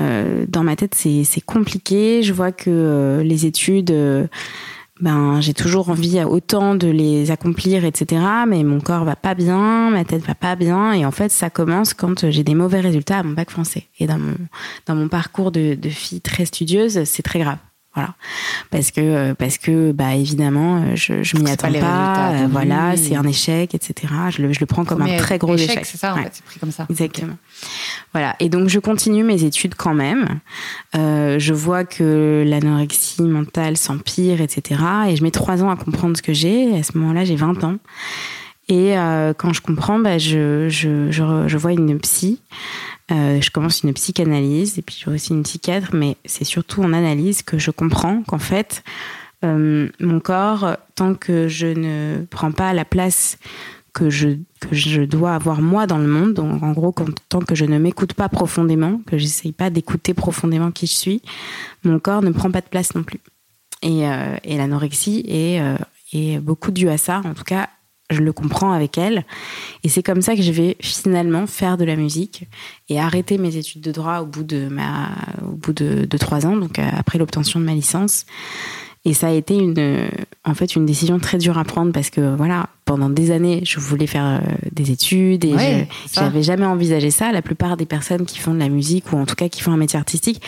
euh, 0.00 0.44
dans 0.48 0.64
ma 0.64 0.76
tête, 0.76 0.94
c'est 0.94 1.40
compliqué. 1.44 2.22
Je 2.22 2.32
vois 2.32 2.52
que 2.52 2.70
euh, 2.70 3.22
les 3.22 3.46
études, 3.46 3.90
euh, 3.90 4.26
ben, 5.00 5.40
j'ai 5.40 5.54
toujours 5.54 5.88
envie 5.88 6.22
autant 6.22 6.74
de 6.74 6.86
les 6.86 7.30
accomplir, 7.30 7.84
etc. 7.84 8.22
Mais 8.46 8.62
mon 8.62 8.80
corps 8.80 9.04
va 9.04 9.16
pas 9.16 9.34
bien, 9.34 9.90
ma 9.90 10.04
tête 10.04 10.24
va 10.24 10.34
pas 10.34 10.54
bien. 10.54 10.92
Et 10.92 11.04
en 11.04 11.10
fait, 11.10 11.30
ça 11.30 11.50
commence 11.50 11.94
quand 11.94 12.30
j'ai 12.30 12.44
des 12.44 12.54
mauvais 12.54 12.80
résultats 12.80 13.18
à 13.18 13.22
mon 13.22 13.32
bac 13.32 13.50
français. 13.50 13.88
Et 13.98 14.06
dans 14.06 14.18
mon, 14.88 15.08
parcours 15.08 15.50
de 15.50 15.76
fille 15.88 16.20
très 16.20 16.44
studieuse, 16.44 17.04
c'est 17.04 17.22
très 17.22 17.40
grave. 17.40 17.58
Voilà, 17.94 18.14
parce 18.70 18.90
que 18.90 19.34
parce 19.34 19.56
que 19.56 19.92
bah 19.92 20.14
évidemment 20.14 20.96
je 20.96 21.22
je 21.22 21.36
m'y 21.36 21.50
attends 21.50 21.72
pas, 21.72 22.30
euh, 22.32 22.48
voilà, 22.50 22.96
c'est 22.96 23.14
un 23.14 23.22
échec, 23.24 23.74
etc. 23.74 24.12
Je 24.30 24.42
le 24.42 24.52
je 24.52 24.60
le 24.60 24.66
prends 24.66 24.84
comme 24.84 25.02
un 25.02 25.16
très 25.16 25.38
gros 25.38 25.54
échec. 25.54 25.84
C'est 25.84 25.98
ça, 25.98 26.14
en 26.14 26.16
fait, 26.16 26.30
c'est 26.32 26.44
pris 26.44 26.58
comme 26.58 26.72
ça. 26.72 26.86
Exactement. 26.90 27.36
Voilà, 28.12 28.34
et 28.40 28.48
donc 28.48 28.68
je 28.68 28.78
continue 28.78 29.24
mes 29.24 29.44
études 29.44 29.74
quand 29.76 29.94
même. 29.94 30.40
Euh, 30.96 31.38
je 31.38 31.54
vois 31.54 31.84
que 31.84 32.44
l'anorexie 32.46 33.22
mentale 33.22 33.76
s'empire, 33.76 34.40
etc. 34.40 34.80
Et 35.08 35.16
je 35.16 35.22
mets 35.22 35.30
trois 35.30 35.62
ans 35.62 35.70
à 35.70 35.76
comprendre 35.76 36.16
ce 36.16 36.22
que 36.22 36.32
j'ai. 36.32 36.76
À 36.78 36.82
ce 36.82 36.96
moment-là, 36.98 37.24
j'ai 37.24 37.36
20 37.36 37.64
ans. 37.64 37.76
Et 38.68 38.96
euh, 38.96 39.34
quand 39.36 39.52
je 39.52 39.60
comprends, 39.60 39.98
bah, 39.98 40.18
je, 40.18 40.68
je, 40.68 41.10
je, 41.10 41.22
je 41.46 41.56
vois 41.58 41.72
une 41.72 41.98
psy. 41.98 42.40
Euh, 43.10 43.40
je 43.40 43.50
commence 43.50 43.82
une 43.82 43.92
psychanalyse 43.92 44.78
et 44.78 44.82
puis 44.82 45.02
j'ai 45.04 45.10
aussi 45.10 45.32
une 45.32 45.42
psychiatre, 45.42 45.94
mais 45.94 46.16
c'est 46.24 46.44
surtout 46.44 46.82
en 46.82 46.92
analyse 46.92 47.42
que 47.42 47.58
je 47.58 47.70
comprends 47.70 48.22
qu'en 48.22 48.38
fait, 48.38 48.82
euh, 49.44 49.88
mon 50.00 50.20
corps, 50.20 50.76
tant 50.94 51.14
que 51.14 51.48
je 51.48 51.66
ne 51.66 52.24
prends 52.30 52.52
pas 52.52 52.72
la 52.72 52.84
place 52.84 53.38
que 53.92 54.10
je, 54.10 54.30
que 54.60 54.74
je 54.74 55.02
dois 55.02 55.34
avoir 55.34 55.60
moi 55.60 55.86
dans 55.86 55.98
le 55.98 56.08
monde, 56.08 56.34
donc 56.34 56.62
en 56.62 56.72
gros, 56.72 56.94
tant 57.28 57.40
que 57.40 57.54
je 57.54 57.64
ne 57.64 57.78
m'écoute 57.78 58.14
pas 58.14 58.28
profondément, 58.28 59.00
que 59.06 59.18
j'essaye 59.18 59.52
pas 59.52 59.70
d'écouter 59.70 60.14
profondément 60.14 60.72
qui 60.72 60.86
je 60.86 60.94
suis, 60.94 61.22
mon 61.84 62.00
corps 62.00 62.22
ne 62.22 62.30
prend 62.30 62.50
pas 62.50 62.60
de 62.60 62.68
place 62.68 62.94
non 62.94 63.04
plus. 63.04 63.20
Et, 63.82 64.08
euh, 64.08 64.36
et 64.42 64.56
l'anorexie 64.56 65.24
est, 65.28 65.60
euh, 65.60 65.76
est 66.12 66.40
beaucoup 66.40 66.72
due 66.72 66.88
à 66.88 66.98
ça, 66.98 67.20
en 67.24 67.34
tout 67.34 67.44
cas 67.44 67.68
je 68.10 68.20
le 68.20 68.32
comprends 68.32 68.72
avec 68.72 68.98
elle. 68.98 69.24
Et 69.82 69.88
c'est 69.88 70.02
comme 70.02 70.22
ça 70.22 70.36
que 70.36 70.42
je 70.42 70.52
vais 70.52 70.76
finalement 70.80 71.46
faire 71.46 71.76
de 71.76 71.84
la 71.84 71.96
musique 71.96 72.48
et 72.88 73.00
arrêter 73.00 73.38
mes 73.38 73.56
études 73.56 73.80
de 73.80 73.92
droit 73.92 74.20
au 74.20 74.26
bout 74.26 74.44
de 74.44 74.68
ma, 74.68 75.10
au 75.42 75.52
bout 75.52 75.72
de, 75.72 76.06
trois 76.18 76.46
ans, 76.46 76.56
donc 76.56 76.78
euh, 76.78 76.88
après 76.96 77.18
l'obtention 77.18 77.60
de 77.60 77.64
ma 77.64 77.74
licence. 77.74 78.26
Et 79.06 79.12
ça 79.12 79.28
a 79.28 79.32
été 79.32 79.54
une, 79.54 80.08
en 80.46 80.54
fait, 80.54 80.76
une 80.76 80.86
décision 80.86 81.18
très 81.18 81.36
dure 81.36 81.58
à 81.58 81.64
prendre 81.64 81.92
parce 81.92 82.08
que 82.08 82.34
voilà, 82.36 82.68
pendant 82.86 83.10
des 83.10 83.32
années, 83.32 83.60
je 83.62 83.78
voulais 83.78 84.06
faire 84.06 84.24
euh, 84.24 84.54
des 84.72 84.90
études 84.90 85.44
et 85.44 85.52
je 85.58 85.84
j'avais 86.14 86.42
jamais 86.42 86.64
envisagé 86.64 87.10
ça. 87.10 87.30
La 87.30 87.42
plupart 87.42 87.76
des 87.76 87.84
personnes 87.84 88.24
qui 88.24 88.38
font 88.38 88.54
de 88.54 88.58
la 88.58 88.70
musique 88.70 89.12
ou 89.12 89.16
en 89.16 89.26
tout 89.26 89.34
cas 89.34 89.50
qui 89.50 89.60
font 89.60 89.72
un 89.72 89.76
métier 89.76 89.98
artistique 89.98 90.40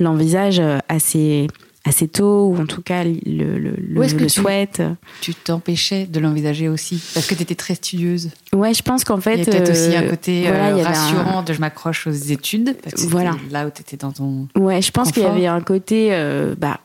l'envisagent 0.00 0.60
euh, 0.60 0.78
assez 0.88 1.46
assez 1.84 2.08
tôt, 2.08 2.48
ou 2.48 2.60
en 2.60 2.66
tout 2.66 2.82
cas 2.82 3.04
le, 3.04 3.12
le, 3.24 3.58
le, 3.58 4.06
que 4.06 4.14
le 4.14 4.26
tu, 4.26 4.28
souhaite. 4.28 4.82
Tu 5.20 5.34
t'empêchais 5.34 6.06
de 6.06 6.20
l'envisager 6.20 6.68
aussi 6.68 7.02
Parce 7.14 7.26
que 7.26 7.34
tu 7.34 7.42
étais 7.42 7.54
très 7.54 7.74
studieuse? 7.74 8.30
Ouais, 8.52 8.74
je 8.74 8.82
pense 8.82 9.04
qu'en 9.04 9.20
fait. 9.20 9.36
Il 9.36 9.38
y 9.38 9.42
a 9.42 9.44
peut-être 9.46 9.70
aussi 9.70 9.96
un 9.96 10.08
côté 10.08 10.42
voilà, 10.42 10.76
euh, 10.76 10.82
rassurant 10.82 11.38
un... 11.38 11.42
de 11.42 11.52
je 11.52 11.60
m'accroche 11.60 12.06
aux 12.06 12.10
études. 12.10 12.76
Parce 12.82 13.02
que 13.02 13.08
voilà. 13.08 13.34
Là 13.50 13.66
où 13.66 13.70
tu 13.70 13.80
étais 13.80 13.96
dans 13.96 14.12
ton. 14.12 14.48
Ouais, 14.56 14.82
je 14.82 14.90
pense 14.90 15.10
qu'il 15.12 15.22
y 15.22 15.26
avait 15.26 15.46
un 15.46 15.60
côté. 15.62 16.08
Euh, 16.12 16.54
bah, 16.58 16.80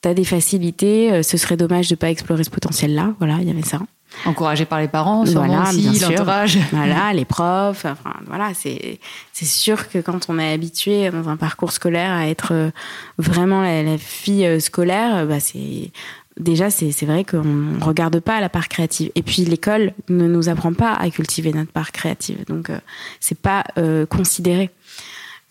t'as 0.00 0.14
des 0.14 0.24
facilités, 0.24 1.12
euh, 1.12 1.22
ce 1.22 1.36
serait 1.36 1.56
dommage 1.56 1.88
de 1.88 1.94
pas 1.94 2.10
explorer 2.10 2.44
ce 2.44 2.50
potentiel-là. 2.50 3.14
Voilà, 3.18 3.38
il 3.40 3.46
y 3.46 3.50
avait 3.50 3.62
ça. 3.62 3.80
Encouragé 4.24 4.64
par 4.64 4.80
les 4.80 4.88
parents, 4.88 5.24
voilà, 5.24 5.70
l'entourage. 5.72 6.58
Voilà, 6.72 7.12
les 7.14 7.24
profs. 7.24 7.84
Enfin, 7.84 8.14
voilà, 8.26 8.52
c'est 8.54 8.98
c'est 9.32 9.46
sûr 9.46 9.88
que 9.88 9.98
quand 9.98 10.28
on 10.28 10.38
est 10.38 10.52
habitué 10.52 11.10
dans 11.10 11.28
un 11.28 11.36
parcours 11.36 11.72
scolaire 11.72 12.10
à 12.12 12.26
être 12.26 12.52
euh, 12.52 12.70
vraiment 13.18 13.62
la, 13.62 13.82
la 13.82 13.98
fille 13.98 14.44
euh, 14.46 14.60
scolaire, 14.60 15.26
bah 15.26 15.40
c'est 15.40 15.90
déjà 16.38 16.70
c'est 16.70 16.92
c'est 16.92 17.06
vrai 17.06 17.24
qu'on 17.24 17.78
regarde 17.80 18.20
pas 18.20 18.40
la 18.40 18.48
part 18.48 18.68
créative. 18.68 19.10
Et 19.14 19.22
puis 19.22 19.44
l'école 19.44 19.92
ne 20.08 20.26
nous 20.26 20.48
apprend 20.48 20.72
pas 20.72 20.92
à 20.92 21.08
cultiver 21.10 21.52
notre 21.52 21.72
part 21.72 21.92
créative, 21.92 22.44
donc 22.46 22.70
euh, 22.70 22.78
c'est 23.20 23.38
pas 23.38 23.64
euh, 23.78 24.06
considéré. 24.06 24.70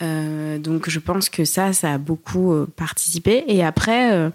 Euh, 0.01 0.59
donc 0.59 0.89
je 0.89 0.99
pense 0.99 1.29
que 1.29 1.45
ça, 1.45 1.73
ça 1.73 1.93
a 1.93 1.97
beaucoup 1.97 2.53
euh, 2.53 2.67
participé. 2.75 3.43
Et 3.47 3.63
après 3.63 4.31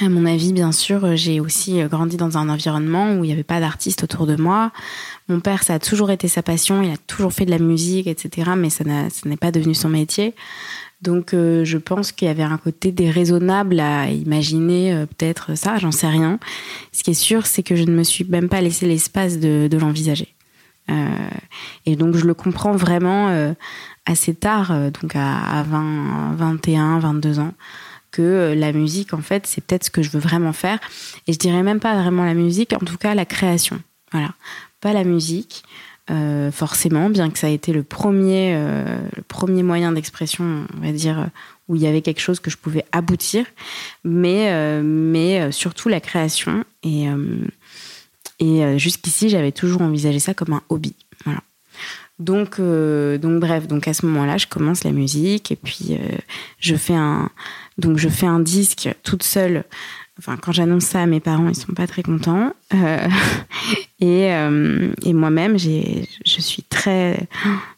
à 0.00 0.08
mon 0.08 0.24
avis, 0.24 0.52
bien 0.52 0.72
sûr, 0.72 1.16
j'ai 1.16 1.38
aussi 1.38 1.82
grandi 1.84 2.16
dans 2.16 2.38
un 2.38 2.48
environnement 2.48 3.14
où 3.14 3.24
il 3.24 3.26
n'y 3.26 3.32
avait 3.32 3.42
pas 3.42 3.60
d'artistes 3.60 4.04
autour 4.04 4.26
de 4.26 4.36
moi. 4.36 4.72
Mon 5.28 5.40
père, 5.40 5.62
ça 5.62 5.74
a 5.74 5.78
toujours 5.78 6.10
été 6.10 6.28
sa 6.28 6.42
passion, 6.42 6.82
il 6.82 6.90
a 6.90 6.96
toujours 7.06 7.32
fait 7.32 7.44
de 7.44 7.50
la 7.50 7.58
musique, 7.58 8.06
etc. 8.06 8.52
Mais 8.56 8.70
ça 8.70 8.84
n'est 8.84 9.36
pas 9.36 9.50
devenu 9.50 9.74
son 9.74 9.90
métier. 9.90 10.34
Donc 11.02 11.34
euh, 11.34 11.64
je 11.64 11.78
pense 11.78 12.12
qu'il 12.12 12.28
y 12.28 12.30
avait 12.30 12.44
un 12.44 12.58
côté 12.58 12.92
déraisonnable 12.92 13.80
à 13.80 14.08
imaginer 14.08 14.94
euh, 14.94 15.06
peut-être 15.06 15.56
ça, 15.56 15.76
j'en 15.78 15.90
sais 15.90 16.08
rien. 16.08 16.38
Ce 16.92 17.02
qui 17.02 17.10
est 17.10 17.14
sûr, 17.14 17.46
c'est 17.46 17.64
que 17.64 17.74
je 17.74 17.82
ne 17.82 17.92
me 17.92 18.04
suis 18.04 18.24
même 18.24 18.48
pas 18.48 18.60
laissé 18.60 18.86
l'espace 18.86 19.38
de, 19.38 19.68
l'envisager. 19.76 20.28
Euh, 20.90 21.08
et 21.86 21.96
donc 21.96 22.16
je 22.16 22.24
le 22.24 22.34
comprends 22.34 22.72
vraiment 22.72 23.28
euh, 23.28 23.52
assez 24.06 24.34
tard, 24.34 24.70
euh, 24.70 24.90
donc 24.90 25.16
à, 25.16 25.60
à 25.60 25.62
20, 25.64 26.34
21, 26.36 26.98
22 27.00 27.40
ans 27.40 27.52
que 28.12 28.54
la 28.56 28.72
musique, 28.72 29.14
en 29.14 29.22
fait, 29.22 29.46
c'est 29.46 29.64
peut-être 29.64 29.84
ce 29.84 29.90
que 29.90 30.02
je 30.02 30.10
veux 30.10 30.20
vraiment 30.20 30.52
faire. 30.52 30.78
Et 31.26 31.32
je 31.32 31.38
dirais 31.38 31.62
même 31.62 31.80
pas 31.80 32.00
vraiment 32.00 32.24
la 32.24 32.34
musique, 32.34 32.72
en 32.74 32.84
tout 32.84 32.98
cas 32.98 33.14
la 33.14 33.24
création. 33.24 33.80
Voilà. 34.12 34.34
Pas 34.80 34.92
la 34.92 35.02
musique, 35.02 35.64
euh, 36.10 36.52
forcément, 36.52 37.10
bien 37.10 37.30
que 37.30 37.38
ça 37.38 37.46
a 37.46 37.50
été 37.50 37.72
le 37.72 37.82
premier, 37.82 38.52
euh, 38.54 38.98
le 39.16 39.22
premier 39.22 39.62
moyen 39.62 39.92
d'expression, 39.92 40.66
on 40.76 40.86
va 40.86 40.92
dire, 40.92 41.28
où 41.68 41.74
il 41.76 41.82
y 41.82 41.86
avait 41.86 42.02
quelque 42.02 42.20
chose 42.20 42.38
que 42.38 42.50
je 42.50 42.56
pouvais 42.56 42.84
aboutir, 42.92 43.46
mais, 44.04 44.52
euh, 44.52 44.82
mais 44.84 45.50
surtout 45.50 45.88
la 45.88 46.00
création. 46.00 46.64
Et, 46.82 47.06
et 48.38 48.78
jusqu'ici, 48.78 49.28
j'avais 49.28 49.52
toujours 49.52 49.82
envisagé 49.82 50.18
ça 50.18 50.34
comme 50.34 50.52
un 50.52 50.62
hobby. 50.68 50.94
Voilà. 51.24 51.40
Donc, 52.22 52.60
euh, 52.60 53.18
donc 53.18 53.40
bref, 53.40 53.66
donc 53.66 53.88
à 53.88 53.94
ce 53.94 54.06
moment-là, 54.06 54.36
je 54.36 54.46
commence 54.46 54.84
la 54.84 54.92
musique 54.92 55.50
et 55.50 55.56
puis 55.56 55.88
euh, 55.90 56.18
je 56.58 56.76
fais 56.76 56.94
un, 56.94 57.30
donc 57.78 57.98
je 57.98 58.08
fais 58.08 58.26
un 58.26 58.40
disque 58.40 58.88
toute 59.02 59.22
seule. 59.22 59.64
Enfin, 60.18 60.36
quand 60.36 60.52
j'annonce 60.52 60.84
ça 60.84 61.00
à 61.00 61.06
mes 61.06 61.20
parents, 61.20 61.48
ils 61.48 61.54
sont 61.54 61.72
pas 61.72 61.86
très 61.86 62.02
contents. 62.02 62.52
Euh, 62.74 63.08
et, 64.00 64.28
et 65.08 65.12
moi-même, 65.14 65.58
je 65.58 66.04
suis 66.24 66.62
très, 66.62 67.26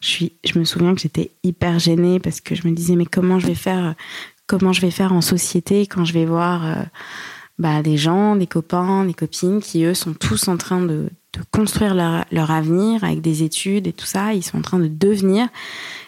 je 0.01 0.07
suis, 0.07 0.33
je 0.43 0.59
me 0.59 0.65
souviens 0.65 0.93
que 0.93 1.01
j'étais 1.01 1.31
hyper 1.43 1.79
gênée 1.79 2.19
parce 2.19 2.41
que 2.41 2.55
je 2.55 2.67
me 2.67 2.73
disais 2.73 2.95
mais 2.95 3.05
comment 3.05 3.39
je 3.39 3.47
vais 3.47 3.55
faire, 3.55 3.95
comment 4.47 4.73
je 4.73 4.81
vais 4.81 4.91
faire 4.91 5.13
en 5.13 5.21
société 5.21 5.87
quand 5.87 6.03
je 6.03 6.13
vais 6.13 6.25
voir 6.25 6.85
bah, 7.57 7.81
des 7.81 7.97
gens, 7.97 8.35
des 8.35 8.47
copains, 8.47 9.05
des 9.05 9.13
copines 9.13 9.61
qui 9.61 9.83
eux 9.85 9.93
sont 9.93 10.13
tous 10.13 10.47
en 10.47 10.57
train 10.57 10.81
de 10.81 11.09
de 11.37 11.43
construire 11.51 11.93
leur, 11.93 12.51
avenir 12.51 13.03
avec 13.03 13.21
des 13.21 13.43
études 13.43 13.87
et 13.87 13.93
tout 13.93 14.05
ça. 14.05 14.33
Ils 14.33 14.43
sont 14.43 14.57
en 14.57 14.61
train 14.61 14.79
de 14.79 14.87
devenir. 14.87 15.47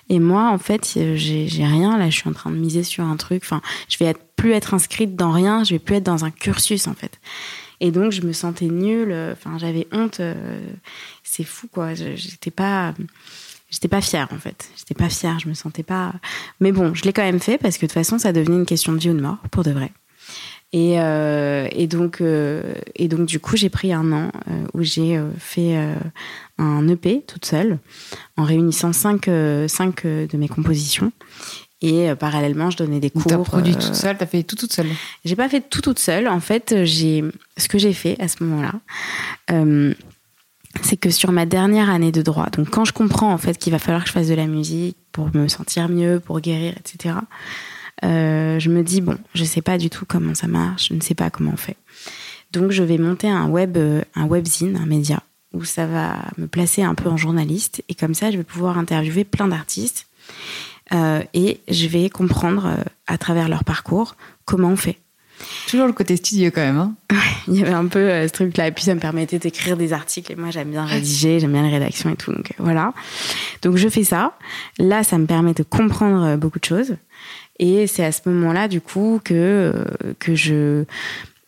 Et 0.10 0.19
moi, 0.19 0.50
en 0.50 0.57
fait, 0.57 0.98
j'ai 1.15 1.65
rien. 1.65 1.98
Là, 1.98 2.10
je 2.10 2.15
suis 2.15 2.29
en 2.29 2.34
train 2.34 2.51
de 2.51 2.55
miser 2.55 2.84
sur 2.84 3.03
un 3.03 3.17
truc. 3.17 3.43
Enfin, 3.43 3.62
je 3.89 3.98
vais 3.98 4.05
être, 4.05 4.22
plus 4.36 4.53
être 4.53 4.74
inscrite 4.74 5.15
dans 5.15 5.31
rien. 5.31 5.63
Je 5.63 5.74
vais 5.74 5.79
plus 5.79 5.96
être 5.96 6.03
dans 6.03 6.25
un 6.25 6.31
cursus, 6.31 6.88
en 6.88 6.93
fait. 6.93 7.19
Et 7.79 7.91
donc, 7.91 8.12
je 8.12 8.22
me 8.22 8.34
sentais 8.34 8.67
nulle. 8.67 9.15
Enfin, 9.34 9.57
j'avais 9.57 9.88
honte. 9.91 10.22
C'est 11.24 11.43
fou, 11.43 11.67
quoi. 11.67 11.93
J'étais 11.93 12.51
pas. 12.51 12.93
J'étais 13.69 13.89
pas 13.89 14.01
fière 14.01 14.29
en 14.31 14.38
fait. 14.38 14.69
J'étais 14.77 14.93
pas 14.93 15.10
fière, 15.10 15.39
je 15.39 15.50
me 15.50 15.53
sentais 15.53 15.84
pas. 15.84 16.13
Mais 16.60 16.72
bon, 16.72 16.93
je 16.93 17.03
l'ai 17.03 17.12
quand 17.12 17.24
même 17.24 17.39
fait 17.39 17.57
parce 17.57 17.77
que 17.77 17.86
de 17.86 17.88
toute 17.88 17.93
façon, 17.93 18.17
ça 18.17 18.31
devenait 18.31 18.55
une 18.55 18.65
question 18.65 18.93
de 18.93 18.98
vie 18.98 19.10
ou 19.10 19.13
de 19.13 19.22
mort 19.22 19.39
pour 19.51 19.63
de 19.63 19.72
vrai. 19.72 19.91
Et, 20.74 21.00
euh, 21.00 21.67
et, 21.71 21.88
donc, 21.88 22.19
euh, 22.19 22.62
et 22.95 23.07
donc, 23.07 23.25
du 23.25 23.39
coup, 23.39 23.55
j'ai 23.55 23.69
pris 23.69 23.93
un 23.93 24.12
an 24.12 24.31
euh, 24.50 24.65
où 24.74 24.83
j'ai 24.83 25.17
euh, 25.17 25.29
fait 25.38 25.77
euh, 25.77 25.95
un 26.57 26.88
EP 26.89 27.24
toute 27.25 27.45
seule, 27.45 27.79
en 28.36 28.43
réunissant 28.43 28.91
cinq, 28.91 29.27
euh, 29.29 29.67
cinq 29.67 30.05
de 30.05 30.38
mes 30.38 30.50
compositions. 30.50 31.12
Et 31.79 32.09
parallèlement, 32.15 32.71
je 32.71 32.77
donnais 32.77 33.00
des 33.00 33.12
cours. 33.12 33.27
T'as 33.27 33.38
produit 33.38 33.75
toute 33.75 33.93
seule, 33.93 34.17
t'as 34.17 34.25
fait 34.25 34.41
tout 34.41 34.55
toute 34.55 34.74
seule. 34.74 34.88
J'ai 35.24 35.36
pas 35.36 35.47
fait 35.47 35.62
tout 35.62 35.81
toute 35.81 36.00
seule. 36.00 36.27
En 36.27 36.39
fait, 36.39 36.74
j'ai 36.86 37.24
ce 37.55 37.67
que 37.67 37.77
j'ai 37.77 37.93
fait 37.93 38.19
à 38.19 38.27
ce 38.27 38.43
moment-là, 38.43 38.74
c'est 40.81 40.97
que 40.97 41.12
sur 41.12 41.31
ma 41.31 41.45
dernière 41.45 41.91
année 41.91 42.12
de 42.12 42.24
droit, 42.24 42.47
donc 42.47 42.71
quand 42.71 42.83
je 42.83 42.93
comprends 42.93 43.31
en 43.31 43.38
fait 43.38 43.59
qu'il 43.59 43.71
va 43.71 43.77
falloir 43.77 44.03
que 44.03 44.09
je 44.09 44.13
fasse 44.13 44.27
de 44.27 44.33
la 44.33 44.47
musique 44.47 44.97
pour 45.12 45.29
me 45.36 45.47
sentir 45.47 45.88
mieux, 45.88 46.19
pour 46.19 46.39
guérir, 46.39 46.74
etc 46.79 47.13
euh, 48.04 48.60
je 48.60 48.70
me 48.70 48.84
dis 48.84 49.01
bon, 49.01 49.18
je 49.34 49.44
sais 49.44 49.62
pas 49.62 49.77
du 49.77 49.89
tout 49.89 50.06
comment 50.06 50.36
ça 50.36 50.48
marche, 50.48 50.89
je 50.89 50.94
ne 50.94 51.01
sais 51.01 51.16
pas 51.16 51.30
comment 51.30 51.51
on 51.54 51.58
fait. 51.58 51.77
Donc 52.51 52.72
je 52.72 52.84
vais 52.84 52.98
monter 52.98 53.30
un 53.30 53.48
web, 53.48 53.77
euh, 53.77 54.01
un 54.16 54.25
webzine, 54.25 54.77
un 54.77 54.86
média 54.86 55.22
où 55.54 55.63
ça 55.63 55.86
va 55.86 56.25
me 56.38 56.48
placer 56.48 56.84
un 56.84 56.96
peu 56.96 57.10
en 57.10 57.18
journaliste. 57.18 57.84
Et 57.89 57.96
comme 57.96 58.13
ça, 58.13 58.32
je 58.32 58.38
vais 58.38 58.44
pouvoir 58.44 58.77
interviewer 58.77 59.24
plein 59.24 59.48
d'artistes. 59.48 60.08
Euh, 60.94 61.22
et 61.34 61.60
je 61.68 61.88
vais 61.88 62.10
comprendre 62.10 62.66
euh, 62.66 62.84
à 63.08 63.18
travers 63.18 63.50
leur 63.50 63.63
parcours 63.63 64.16
comment 64.46 64.70
on 64.70 64.75
fait. 64.77 64.98
Toujours 65.68 65.86
le 65.86 65.94
côté 65.94 66.16
studio 66.16 66.50
quand 66.54 66.62
même. 66.62 66.77
Hein 66.77 66.96
il 67.48 67.56
y 67.56 67.62
avait 67.62 67.74
un 67.74 67.88
peu 67.88 68.00
euh, 68.00 68.27
ce 68.27 68.34
truc-là. 68.34 68.68
Et 68.68 68.72
puis 68.72 68.86
ça 68.86 68.96
me 68.96 69.00
permettait 69.00 69.39
d'écrire 69.39 69.77
des 69.77 69.94
articles. 69.94 70.32
Et 70.32 70.36
moi, 70.36 70.50
j'aime 70.50 70.72
bien 70.72 70.86
rédiger, 70.86 71.39
j'aime 71.39 71.51
bien 71.51 71.63
les 71.63 71.72
rédactions 71.72 72.10
et 72.10 72.16
tout. 72.16 72.32
Donc 72.32 72.54
voilà. 72.58 72.94
Donc 73.62 73.75
je 73.75 73.89
fais 73.89 74.04
ça. 74.04 74.38
Là, 74.80 75.04
ça 75.04 75.18
me 75.18 75.25
permet 75.25 75.54
de 75.54 75.63
comprendre 75.63 76.38
beaucoup 76.38 76.60
de 76.60 76.66
choses. 76.66 76.96
Et 77.59 77.87
c'est 77.87 78.03
à 78.03 78.11
ce 78.11 78.21
moment-là, 78.29 78.67
du 78.67 78.81
coup, 78.81 79.19
que, 79.23 79.73
que 80.19 80.35
je 80.35 80.85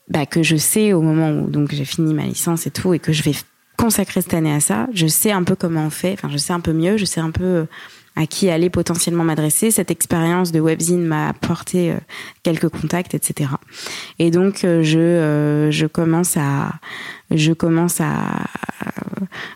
bah, 0.10 0.26
que 0.26 0.42
je 0.42 0.56
sais 0.56 0.94
au 0.94 1.02
moment 1.02 1.30
où 1.32 1.50
donc 1.50 1.72
j'ai 1.72 1.86
fini 1.86 2.14
ma 2.14 2.24
licence 2.24 2.66
et 2.66 2.72
tout 2.72 2.94
et 2.94 3.00
que 3.00 3.14
je 3.14 3.22
vais 3.22 3.34
consacrer 3.78 4.22
cette 4.22 4.34
année 4.34 4.54
à 4.54 4.60
ça, 4.60 4.88
je 4.94 5.08
sais 5.08 5.32
un 5.32 5.44
peu 5.44 5.56
comment 5.56 5.86
on 5.86 5.90
fait, 5.90 6.14
enfin 6.14 6.30
je 6.30 6.38
sais 6.38 6.52
un 6.52 6.60
peu 6.60 6.74
mieux, 6.74 6.98
je 6.98 7.06
sais 7.06 7.22
un 7.22 7.32
peu 7.32 7.68
à 8.20 8.28
qui 8.28 8.50
aller 8.50 8.70
potentiellement 8.70 9.24
m'adresser. 9.24 9.72
Cette 9.72 9.92
expérience 9.92 10.52
de 10.52 10.60
webzine 10.60 11.06
m'a 11.06 11.30
apporté 11.30 11.92
euh, 11.92 11.96
quelques 12.44 12.68
contacts, 12.68 13.14
etc. 13.14 13.52
Et 14.20 14.30
donc 14.30 14.66
euh, 14.66 14.84
je 14.84 15.70
je 15.72 15.86
commence 15.86 16.36
à 16.36 16.74
je 17.32 17.54
commence 17.54 18.02
à, 18.02 18.44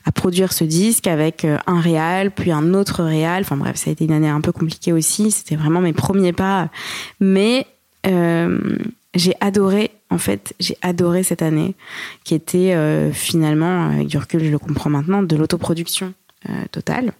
à 0.06 0.12
produire 0.14 0.54
ce 0.54 0.64
disque 0.64 1.08
avec 1.08 1.46
un 1.68 1.82
réal, 1.82 2.32
puis 2.32 2.52
un 2.52 2.74
autre 2.74 3.04
réal. 3.04 3.42
Enfin 3.42 3.58
bref, 3.58 3.76
ça 3.76 3.90
a 3.90 3.94
été 3.94 4.06
une 4.06 4.14
année 4.14 4.30
un 4.30 4.42
peu 4.42 4.54
compliquée 4.54 4.94
aussi. 4.94 5.32
C'était 5.32 5.58
vraiment 5.58 5.82
mes 5.82 5.94
premiers 5.94 6.34
pas, 6.34 6.70
mais 7.20 7.68
j'ai 9.16 9.34
adoré 9.42 9.92
en 10.14 10.20
fait, 10.20 10.54
j'ai 10.60 10.78
adoré 10.82 11.24
cette 11.24 11.42
année, 11.42 11.74
qui 12.24 12.36
était 12.36 12.74
euh, 12.74 13.12
finalement, 13.12 13.88
avec 13.88 14.08
du 14.08 14.18
recul, 14.18 14.44
je 14.44 14.52
le 14.52 14.60
comprends 14.60 14.92
maintenant, 14.92 15.24
de 15.24 15.36
l'autoproduction 15.36 16.08
euh, 16.08 16.23
totale, 16.72 17.14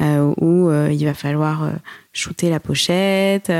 euh, 0.00 0.32
où 0.38 0.70
il 0.90 1.04
va 1.04 1.14
falloir 1.14 1.70
shooter 2.12 2.50
la 2.50 2.60
pochette, 2.60 3.52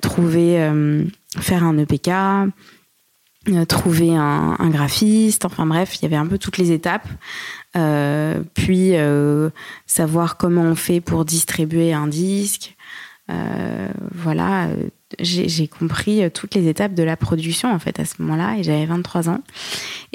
trouver, 0.00 0.72
faire 1.38 1.64
un 1.64 1.78
EPK, 1.78 2.10
trouver 3.68 4.14
un, 4.14 4.70
graphiste, 4.70 5.44
enfin 5.44 5.66
bref, 5.66 5.96
il 5.96 6.02
y 6.02 6.06
avait 6.06 6.16
un 6.16 6.26
peu 6.26 6.38
toutes 6.38 6.58
les 6.58 6.72
étapes. 6.72 7.08
puis 8.54 8.92
savoir 9.86 10.36
comment 10.36 10.62
on 10.62 10.74
fait 10.74 11.00
pour 11.00 11.24
distribuer 11.24 11.92
un 11.92 12.06
disque. 12.06 12.76
voilà, 14.12 14.68
j'ai 15.20 15.68
compris 15.68 16.22
euh, 16.22 16.30
toutes 16.30 16.54
les 16.54 16.68
étapes 16.68 16.94
de 16.94 17.02
la 17.02 17.16
production 17.16 17.72
en 17.72 17.78
fait 17.78 17.98
à 18.00 18.04
ce 18.04 18.20
moment-là 18.22 18.58
et 18.58 18.62
j'avais 18.62 18.86
23 18.86 19.28
ans 19.28 19.40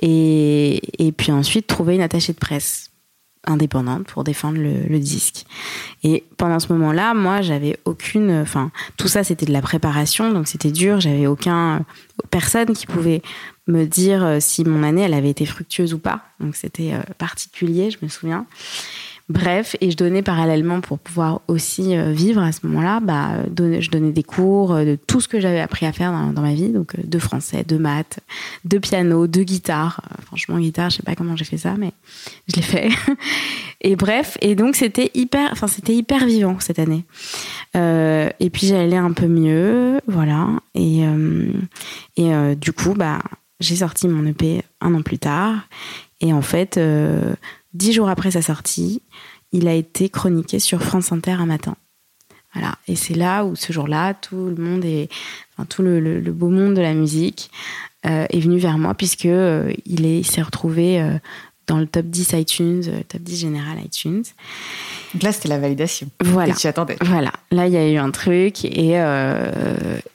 et, 0.02 0.82
puis 1.18 1.32
ensuite 1.32 1.68
trouver 1.68 1.96
une 1.96 2.02
attachée 2.02 2.34
de 2.34 2.38
presse 2.38 2.88
indépendante 3.50 4.08
pour 4.08 4.24
défendre 4.24 4.58
le, 4.58 5.00
disque. 5.00 5.46
Et 6.03 6.24
pendant 6.38 6.60
ce 6.60 6.72
moment-là 6.74 7.13
moi 7.13 7.41
j'avais 7.41 7.79
aucune 7.86 8.32
enfin 8.32 8.72
tout 8.98 9.08
ça 9.08 9.24
c'était 9.24 9.46
de 9.46 9.53
la 9.53 9.62
préparation 9.62 10.32
donc 10.32 10.48
c'était 10.48 10.72
dur. 10.72 11.00
J'avais 11.00 11.27
aucun 11.27 11.86
personne 12.32 12.74
qui 12.74 12.86
pouvait 12.86 13.22
me 13.68 13.86
dire 13.86 14.24
euh, 14.24 14.38
si 14.39 14.63
mon 14.65 14.84
année 14.84 15.03
elle 15.03 15.13
avait 15.13 15.29
été 15.29 15.46
fructueuse 15.46 15.94
ou 15.94 16.00
pas. 16.00 16.22
Donc 16.39 16.56
c'était 16.56 16.94
euh, 16.94 17.01
particulier 17.18 17.91
je 17.91 17.98
me 18.01 18.10
souviens 18.10 18.46
Bref, 19.29 19.75
et 19.79 19.91
je 19.91 19.95
donnais 19.95 20.24
parallèlement 20.24 20.81
pour 20.81 20.98
pouvoir 20.98 21.41
aussi 21.48 21.95
euh, 21.95 22.12
vivre 22.12 22.41
à 22.41 22.51
ce 22.51 22.65
moment-là, 22.65 23.00
bah, 23.00 23.43
je 23.55 23.89
donnais 23.91 24.12
des 24.12 24.24
cours 24.24 24.74
euh, 24.74 24.86
de 24.86 24.95
tout 24.95 25.21
ce 25.21 25.27
que 25.27 25.39
j'avais 25.39 25.59
appris 25.59 25.86
à 25.86 25.91
faire 25.91 26.12
dans, 26.12 26.41
ma 26.41 26.55
vie, 26.55 26.69
donc 26.69 26.95
euh, 26.95 27.01
de 27.03 27.19
français, 27.19 27.63
de 27.63 27.77
maths, 27.77 28.21
de 28.65 28.79
piano, 28.79 29.27
de 29.27 29.43
guitare. 29.43 30.01
franchement, 30.25 30.57
guitare, 30.57 30.89
je 30.89 30.98
sais 30.98 31.03
pas 31.03 31.13
comment 31.13 31.36
j'ai 31.36 31.45
fait 31.45 31.59
ça, 31.59 31.75
mais 31.77 31.91
je 32.48 32.55
l'ai 32.55 32.63
fait. 32.63 32.89
et 33.81 33.95
bref, 33.95 34.36
et 34.41 34.55
donc 34.55 34.75
c'était 34.75 35.12
hyper, 35.13 35.50
enfin 35.51 35.67
c'était 35.67 35.93
hyper 35.93 36.25
vivant 36.25 36.59
cette 36.59 36.79
année. 36.79 37.05
et 37.75 38.50
puis 38.50 38.65
j'allais 38.65 38.98
un 38.98 39.12
peu 39.12 39.27
mieux, 39.27 40.01
voilà. 40.07 40.48
Et 40.74 41.03
et 42.17 42.55
du 42.55 42.74
coup, 42.74 42.95
bah 42.95 43.19
j'ai 43.59 43.75
sorti 43.75 44.07
mon 44.07 44.25
EP 44.25 44.63
un 44.81 44.96
an 44.96 45.03
plus 45.03 45.20
tard. 45.20 45.68
Et 46.22 46.33
en 46.33 46.42
fait, 46.42 46.79
Dix 47.74 47.94
jours 47.94 48.10
après 48.10 48.32
sa 48.32 48.42
sortie, 48.42 49.01
il 49.51 49.68
a 49.68 49.74
été 49.74 50.10
chroniqué 50.10 50.60
sur 50.60 50.82
France 50.82 51.12
Inter 51.12 51.34
un 51.34 51.46
matin. 51.46 51.75
Voilà. 52.53 52.75
Et 52.88 52.96
c'est 52.96 53.14
là 53.14 53.46
où, 53.46 53.55
ce 53.55 53.72
jour-là, 53.72 54.14
tout 54.16 54.53
le 54.55 54.55
monde 54.55 54.84
est, 54.84 55.10
enfin, 55.53 55.66
tout 55.66 55.84
le, 55.84 56.20
beau 56.32 56.50
monde 56.50 56.74
de 56.74 56.82
la 56.82 56.94
musique 56.94 57.51
euh, 58.05 58.25
est 58.29 58.40
venu 58.40 58.58
vers 58.58 58.77
moi 58.77 58.94
puisque 58.96 59.25
euh, 59.25 59.72
il 59.86 60.05
est, 60.05 60.24
s'est 60.24 60.42
retrouvé 60.42 61.00
euh, 61.00 61.20
dans 61.68 61.77
le 61.77 61.86
top 61.86 62.08
10 62.08 62.34
iTunes, 62.34 62.84
top 63.08 63.22
10 63.22 63.40
général 63.40 63.77
iTunes. 63.84 64.24
Donc 65.14 65.22
là, 65.22 65.32
c'était 65.32 65.50
la 65.50 65.60
validation. 65.60 66.08
Voilà. 66.22 66.55
tu 66.55 66.66
attendais. 66.66 66.98
Voilà. 67.01 67.32
Là, 67.51 67.68
il 67.68 67.74
y 67.74 67.77
a 67.77 67.88
eu 67.88 67.98
un 67.98 68.10
truc 68.10 68.66
et 68.66 68.96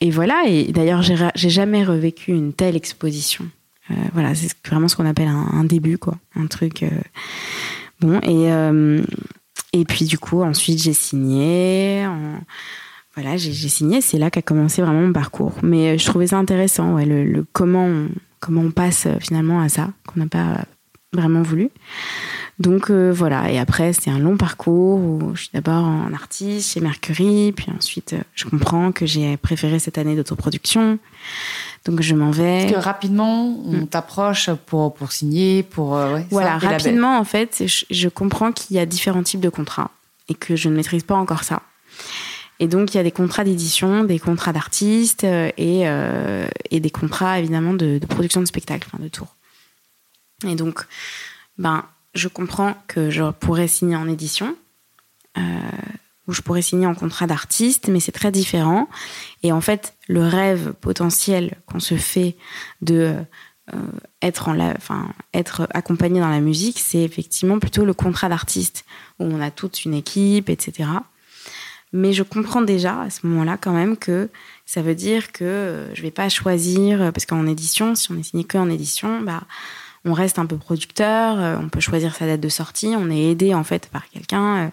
et 0.00 0.10
voilà. 0.10 0.42
Et 0.48 0.72
d'ailleurs, 0.72 1.02
j'ai 1.02 1.50
jamais 1.50 1.84
revécu 1.84 2.32
une 2.32 2.52
telle 2.52 2.74
exposition. 2.74 3.48
Euh, 3.90 3.94
voilà, 4.12 4.34
c'est 4.34 4.50
vraiment 4.66 4.88
ce 4.88 4.96
qu'on 4.96 5.06
appelle 5.06 5.28
un, 5.28 5.64
début, 5.64 5.98
quoi. 5.98 6.16
Un 6.36 6.46
truc. 6.46 6.82
Euh, 6.82 6.88
bon, 8.00 8.18
et, 8.20 8.52
euh, 8.52 9.02
et 9.72 9.84
puis 9.84 10.06
du 10.06 10.18
coup, 10.18 10.42
ensuite, 10.42 10.82
j'ai 10.82 10.92
signé. 10.92 12.06
Voilà, 13.14 13.36
j'ai 13.36 13.52
signé. 13.68 14.00
C'est 14.00 14.18
là 14.18 14.30
qu'a 14.30 14.42
commencé 14.42 14.82
vraiment 14.82 15.02
mon 15.02 15.12
parcours. 15.12 15.54
Mais 15.62 15.98
je 15.98 16.06
trouvais 16.06 16.28
ça 16.28 16.38
intéressant, 16.38 16.94
ouais, 16.94 17.04
le, 17.04 17.44
comment, 17.52 17.88
comment 18.40 18.62
on 18.62 18.70
passe 18.70 19.06
finalement 19.20 19.60
à 19.60 19.68
ça, 19.68 19.90
qu'on 20.06 20.20
n'a 20.20 20.26
pas 20.26 20.64
vraiment 21.12 21.42
voulu. 21.42 21.70
Donc 22.58 22.90
voilà, 22.90 23.50
et 23.50 23.58
après 23.58 23.92
c'était 23.92 24.10
un 24.10 24.18
long 24.18 24.36
parcours 24.36 24.98
où 24.98 25.34
je 25.34 25.42
suis 25.42 25.50
d'abord 25.52 25.84
en 25.84 26.12
artiste 26.14 26.72
chez 26.72 26.80
Mercury, 26.80 27.52
puis 27.52 27.66
ensuite 27.76 28.14
je 28.34 28.44
comprends 28.44 28.92
que 28.92 29.06
j'ai 29.06 29.36
préféré 29.36 29.80
cette 29.80 29.98
année 29.98 30.14
d'autoproduction. 30.14 30.98
Donc 31.84 32.00
je 32.00 32.14
m'en 32.14 32.30
vais. 32.30 32.62
Parce 32.62 32.72
que 32.72 32.78
rapidement, 32.78 33.44
on 33.66 33.82
mm. 33.82 33.88
t'approche 33.88 34.50
pour, 34.66 34.94
pour 34.94 35.12
signer, 35.12 35.62
pour... 35.62 35.96
Euh, 35.96 36.20
voilà, 36.30 36.56
rapidement, 36.58 37.18
en 37.18 37.24
fait, 37.24 37.64
je, 37.66 38.08
comprends 38.08 38.52
qu'il 38.52 38.76
y 38.76 38.78
a 38.78 38.86
différents 38.86 39.22
types 39.22 39.40
de 39.40 39.50
contrats 39.50 39.90
et 40.28 40.34
que 40.34 40.56
je 40.56 40.68
ne 40.68 40.76
maîtrise 40.76 41.02
pas 41.02 41.14
encore 41.14 41.44
ça. 41.44 41.62
Et 42.58 42.68
donc, 42.68 42.94
il 42.94 42.96
y 42.96 43.00
a 43.00 43.02
des 43.02 43.10
contrats 43.10 43.44
d'édition, 43.44 44.04
des 44.04 44.18
contrats 44.18 44.52
d'artistes 44.52 45.24
euh, 45.24 45.50
et, 45.58 45.82
euh, 45.86 46.46
et 46.70 46.80
des 46.80 46.90
contrats, 46.90 47.38
évidemment, 47.38 47.74
de, 47.74 47.98
de 47.98 48.06
production 48.06 48.40
de 48.40 48.46
spectacle, 48.46 48.88
enfin, 48.90 49.02
de 49.02 49.08
tour. 49.08 49.36
Et 50.46 50.54
donc, 50.54 50.86
ben, 51.58 51.84
je 52.14 52.28
comprends 52.28 52.74
que 52.86 53.10
je 53.10 53.30
pourrais 53.30 53.68
signer 53.68 53.96
en 53.96 54.08
édition. 54.08 54.56
Euh, 55.36 55.42
où 56.26 56.32
je 56.32 56.40
pourrais 56.40 56.62
signer 56.62 56.86
en 56.86 56.94
contrat 56.94 57.26
d'artiste, 57.26 57.88
mais 57.88 58.00
c'est 58.00 58.12
très 58.12 58.32
différent. 58.32 58.88
Et 59.42 59.52
en 59.52 59.60
fait, 59.60 59.94
le 60.08 60.26
rêve 60.26 60.72
potentiel 60.80 61.58
qu'on 61.66 61.80
se 61.80 61.96
fait 61.96 62.36
de 62.80 63.14
euh, 63.74 63.78
être, 64.22 64.48
en 64.48 64.56
être 65.34 65.68
accompagné 65.74 66.20
dans 66.20 66.30
la 66.30 66.40
musique, 66.40 66.80
c'est 66.80 67.02
effectivement 67.02 67.58
plutôt 67.58 67.84
le 67.84 67.92
contrat 67.92 68.30
d'artiste, 68.30 68.86
où 69.18 69.24
on 69.24 69.40
a 69.40 69.50
toute 69.50 69.84
une 69.84 69.92
équipe, 69.92 70.48
etc. 70.48 70.88
Mais 71.92 72.14
je 72.14 72.22
comprends 72.22 72.62
déjà 72.62 73.02
à 73.02 73.10
ce 73.10 73.26
moment-là 73.26 73.58
quand 73.58 73.74
même 73.74 73.98
que 73.98 74.30
ça 74.64 74.80
veut 74.80 74.94
dire 74.94 75.30
que 75.30 75.88
je 75.92 76.00
vais 76.00 76.10
pas 76.10 76.30
choisir, 76.30 77.12
parce 77.12 77.26
qu'en 77.26 77.46
édition, 77.46 77.94
si 77.94 78.10
on 78.10 78.18
est 78.18 78.22
signé 78.22 78.44
que 78.44 78.56
en 78.56 78.70
édition, 78.70 79.20
bah, 79.20 79.42
on 80.04 80.12
reste 80.12 80.38
un 80.38 80.46
peu 80.46 80.56
producteur, 80.56 81.40
euh, 81.40 81.56
on 81.60 81.68
peut 81.68 81.80
choisir 81.80 82.14
sa 82.14 82.26
date 82.26 82.40
de 82.40 82.48
sortie, 82.48 82.94
on 82.96 83.10
est 83.10 83.30
aidé 83.30 83.54
en 83.54 83.64
fait 83.64 83.88
par 83.88 84.08
quelqu'un. 84.08 84.56
Euh, 84.56 84.68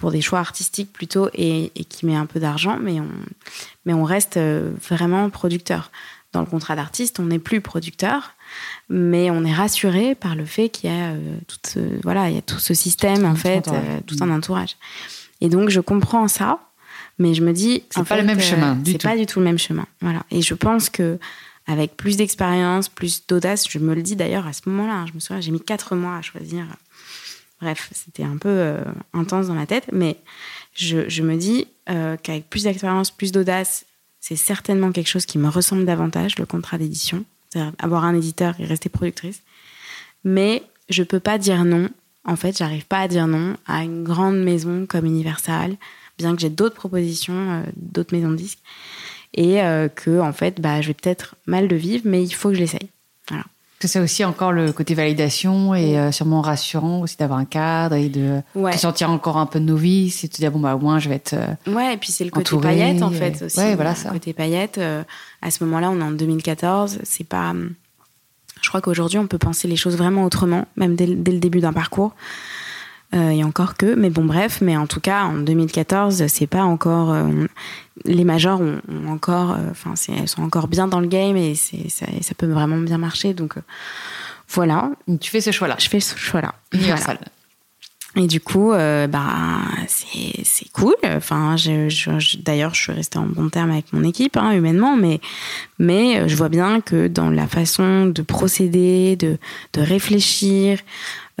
pour 0.00 0.10
des 0.10 0.22
choix 0.22 0.38
artistiques 0.38 0.92
plutôt 0.92 1.28
et, 1.34 1.70
qui 1.88 2.06
met 2.06 2.16
un 2.16 2.24
peu 2.24 2.40
d'argent, 2.40 2.78
mais 2.80 2.98
on, 3.00 3.08
mais 3.84 3.92
on 3.92 4.02
reste 4.02 4.38
euh, 4.38 4.72
vraiment 4.88 5.28
producteur. 5.30 5.92
Dans 6.32 6.40
le 6.40 6.46
contrat 6.46 6.74
d'artiste, 6.74 7.20
on 7.20 7.26
n'est 7.26 7.38
plus 7.38 7.60
producteur, 7.60 8.34
mais 8.88 9.30
on 9.30 9.44
est 9.44 9.52
rassuré 9.52 10.14
par 10.14 10.36
le 10.36 10.44
fait 10.44 10.68
qu'il 10.70 10.90
y 10.90 10.92
a 10.92 11.10
euh, 11.10 11.36
tout, 11.46 11.80
voilà, 12.02 12.30
il 12.30 12.36
y 12.36 12.38
a 12.38 12.42
tout 12.42 12.58
ce 12.58 12.72
système 12.72 13.24
en 13.24 13.34
fait, 13.34 13.68
euh, 13.68 14.00
tout 14.06 14.16
un 14.20 14.30
entourage. 14.30 14.76
Et 15.40 15.48
donc 15.48 15.68
je 15.68 15.80
comprends 15.80 16.28
ça, 16.28 16.60
mais 17.18 17.34
je 17.34 17.42
me 17.42 17.52
dis 17.52 17.82
c'est 17.90 18.04
pas 18.04 18.16
le 18.16 18.22
même 18.22 18.40
chemin. 18.40 18.78
C'est 18.86 19.02
pas 19.02 19.16
du 19.16 19.26
tout 19.26 19.40
le 19.40 19.44
même 19.44 19.58
chemin. 19.58 19.86
Voilà. 20.00 20.22
Et 20.30 20.40
je 20.40 20.54
pense 20.54 20.88
que 20.88 21.18
avec 21.66 21.96
plus 21.96 22.16
d'expérience, 22.16 22.88
plus 22.88 23.26
d'audace, 23.26 23.68
je 23.68 23.78
me 23.78 23.94
le 23.94 24.02
dis 24.02 24.16
d'ailleurs 24.16 24.46
à 24.46 24.52
ce 24.52 24.62
moment-là. 24.66 24.94
Hein, 24.94 25.06
je 25.06 25.12
me 25.14 25.20
souviens, 25.20 25.40
j'ai 25.40 25.52
mis 25.52 25.60
quatre 25.60 25.94
mois 25.94 26.16
à 26.16 26.22
choisir 26.22 26.66
Bref, 27.60 27.90
c'était 27.92 28.22
un 28.22 28.38
peu 28.38 28.48
euh, 28.48 28.82
intense 29.12 29.48
dans 29.48 29.54
ma 29.54 29.66
tête, 29.66 29.90
mais 29.92 30.16
je, 30.74 31.22
me 31.22 31.36
dis 31.36 31.66
euh, 31.90 32.16
qu'avec 32.22 32.48
plus 32.48 32.64
d'expérience, 32.64 33.10
plus 33.10 33.32
d'audace, 33.32 33.84
c'est 34.18 34.36
certainement 34.36 34.92
quelque 34.92 35.08
chose 35.08 35.26
qui 35.26 35.38
me 35.38 35.48
ressemble 35.48 35.84
davantage, 35.84 36.38
le 36.38 36.46
contrat 36.46 36.78
d'édition, 36.78 37.24
c'est-à-dire 37.48 37.72
avoir 37.78 38.04
un 38.04 38.14
éditeur 38.14 38.54
et 38.58 38.64
rester 38.64 38.88
productrice. 38.88 39.42
Mais 40.24 40.62
je 40.88 41.02
peux 41.02 41.20
pas 41.20 41.36
dire 41.36 41.64
non. 41.64 41.90
En 42.24 42.36
fait, 42.36 42.56
j'arrive 42.56 42.86
pas 42.86 43.00
à 43.00 43.08
dire 43.08 43.26
non 43.26 43.56
à 43.66 43.82
une 43.84 44.04
grande 44.04 44.42
maison 44.42 44.86
comme 44.86 45.04
Universal, 45.04 45.76
bien 46.16 46.34
que 46.34 46.40
j'ai 46.40 46.50
d'autres 46.50 46.76
propositions, 46.76 47.34
euh, 47.34 47.62
d'autres 47.76 48.14
maisons 48.14 48.30
de 48.30 48.36
disques, 48.36 48.60
et 49.34 49.60
que 49.94 50.20
en 50.20 50.32
fait, 50.32 50.60
bah, 50.60 50.80
je 50.80 50.88
vais 50.88 50.94
peut-être 50.94 51.34
mal 51.46 51.68
le 51.68 51.76
vivre, 51.76 52.02
mais 52.06 52.22
il 52.22 52.30
faut 52.32 52.48
que 52.48 52.54
je 52.56 52.60
l'essaye. 52.60 52.90
Voilà. 53.28 53.44
que 53.78 53.86
c'est 53.88 54.00
aussi 54.00 54.24
encore 54.24 54.52
le 54.52 54.72
côté 54.72 54.94
validation 54.94 55.74
et 55.74 55.96
euh, 55.98 56.10
sûrement 56.12 56.40
rassurant 56.42 57.00
aussi 57.00 57.16
d'avoir 57.16 57.38
un 57.38 57.44
cadre 57.44 57.94
et 57.96 58.08
de 58.08 58.40
Ouais. 58.54 58.72
te 58.72 58.76
sentir 58.78 59.08
encore 59.10 59.36
un 59.38 59.46
peu 59.46 59.58
novice 59.60 60.24
et 60.24 60.28
te 60.28 60.36
dire 60.36 60.50
bon 60.50 60.58
bah 60.60 60.74
au 60.74 60.78
moins 60.80 60.98
je 60.98 61.08
vais 61.08 61.14
être 61.14 61.32
euh, 61.34 61.72
Ouais, 61.72 61.94
et 61.94 61.96
puis 61.96 62.12
c'est 62.12 62.24
le 62.24 62.30
côté 62.30 62.54
paillette 62.58 63.02
en 63.02 63.10
euh, 63.12 63.14
fait 63.14 63.40
aussi. 63.42 63.58
ouais, 63.58 63.74
voilà 63.76 63.90
Le 63.90 63.96
ça. 63.96 64.10
côté 64.10 64.32
paillette. 64.34 64.78
euh, 64.78 65.02
à 65.42 65.50
ce 65.50 65.64
moment-là, 65.64 65.90
on 65.90 65.98
est 66.00 66.02
en 66.04 66.10
2014. 66.10 66.98
C'est 67.04 67.24
pas. 67.26 67.50
hum, 67.50 67.72
Je 68.60 68.68
crois 68.68 68.80
qu'aujourd'hui, 68.82 69.18
on 69.18 69.26
peut 69.26 69.38
penser 69.38 69.66
les 69.68 69.76
choses 69.76 69.96
vraiment 69.96 70.24
autrement, 70.24 70.66
même 70.76 70.94
dès 70.96 71.06
le 71.06 71.38
début 71.38 71.60
d'un 71.60 71.72
parcours. 71.72 72.14
Euh, 73.12 73.30
et 73.30 73.42
encore 73.42 73.76
que, 73.76 73.94
mais 73.96 74.08
bon, 74.08 74.24
bref, 74.24 74.60
mais 74.60 74.76
en 74.76 74.86
tout 74.86 75.00
cas, 75.00 75.24
en 75.24 75.34
2014, 75.38 76.26
c'est 76.28 76.46
pas 76.46 76.62
encore. 76.62 77.12
euh, 77.12 77.46
les 78.04 78.22
majors 78.24 78.60
ont, 78.60 78.80
ont 78.88 79.08
encore. 79.10 79.52
euh, 79.52 79.70
Enfin, 79.70 79.94
elles 80.16 80.28
sont 80.28 80.42
encore 80.42 80.68
bien 80.68 80.86
dans 80.86 81.00
le 81.00 81.08
game 81.08 81.36
et, 81.36 81.54
c'est, 81.56 81.88
ça, 81.90 82.06
et 82.16 82.22
ça 82.22 82.34
peut 82.36 82.46
vraiment 82.46 82.78
bien 82.78 82.98
marcher. 82.98 83.34
Donc, 83.34 83.56
euh, 83.56 83.62
voilà, 84.48 84.90
tu 85.20 85.30
fais 85.30 85.40
ce 85.40 85.50
choix 85.50 85.68
là 85.68 85.76
je 85.78 85.88
fais 85.88 86.00
ce 86.00 86.16
choix-là. 86.16 86.54
Voilà. 86.72 87.20
Et 88.16 88.26
du 88.26 88.40
coup, 88.40 88.72
euh, 88.72 89.06
bah, 89.06 89.60
c'est 89.86 90.42
c'est 90.44 90.68
cool. 90.72 90.94
Enfin, 91.04 91.54
d'ailleurs, 92.44 92.74
je 92.74 92.80
suis 92.80 92.92
restée 92.92 93.18
en 93.18 93.26
bon 93.26 93.48
terme 93.48 93.70
avec 93.70 93.92
mon 93.92 94.02
équipe, 94.02 94.36
hein, 94.36 94.50
humainement, 94.52 94.96
mais, 94.96 95.20
mais 95.78 96.28
je 96.28 96.34
vois 96.34 96.48
bien 96.48 96.80
que 96.80 97.06
dans 97.06 97.30
la 97.30 97.46
façon 97.46 98.06
de 98.06 98.22
procéder, 98.22 99.14
de, 99.14 99.38
de 99.74 99.80
réfléchir, 99.80 100.80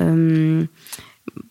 euh, 0.00 0.64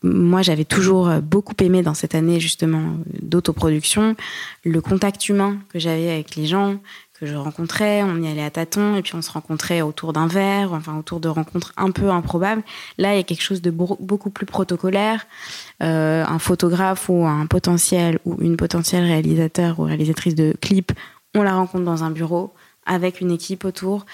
moi, 0.03 0.41
j'avais 0.41 0.65
toujours 0.65 1.09
beaucoup 1.21 1.55
aimé 1.61 1.81
dans 1.81 1.93
cette 1.93 2.15
année, 2.15 2.39
justement, 2.39 2.95
d'autoproduction, 3.21 4.15
le 4.63 4.81
contact 4.81 5.27
humain 5.29 5.57
que 5.69 5.79
j'avais 5.79 6.09
avec 6.09 6.35
les 6.35 6.45
gens, 6.45 6.77
que 7.19 7.25
je 7.25 7.35
rencontrais. 7.35 8.01
On 8.03 8.21
y 8.21 8.27
allait 8.27 8.43
à 8.43 8.49
tâtons, 8.49 8.95
et 8.95 9.01
puis 9.01 9.13
on 9.15 9.21
se 9.21 9.31
rencontrait 9.31 9.81
autour 9.81 10.13
d'un 10.13 10.27
verre, 10.27 10.73
enfin, 10.73 10.97
autour 10.97 11.19
de 11.19 11.27
rencontres 11.27 11.73
un 11.75 11.91
peu 11.91 12.09
improbables. 12.09 12.63
Là, 12.97 13.13
il 13.13 13.17
y 13.17 13.19
a 13.19 13.23
quelque 13.23 13.43
chose 13.43 13.61
de 13.61 13.71
beau- 13.71 13.97
beaucoup 13.99 14.29
plus 14.29 14.45
protocolaire. 14.45 15.27
Euh, 15.83 16.23
un 16.25 16.39
photographe 16.39 17.09
ou 17.09 17.25
un 17.25 17.45
potentiel 17.45 18.19
ou 18.25 18.37
une 18.39 18.55
potentielle 18.55 19.03
réalisateur 19.03 19.79
ou 19.79 19.83
réalisatrice 19.83 20.35
de 20.35 20.55
clip, 20.61 20.93
on 21.35 21.43
la 21.43 21.53
rencontre 21.53 21.83
dans 21.83 22.03
un 22.03 22.11
bureau 22.11 22.53
avec 22.85 23.21
une 23.21 23.31
équipe 23.31 23.65
autour. 23.65 24.05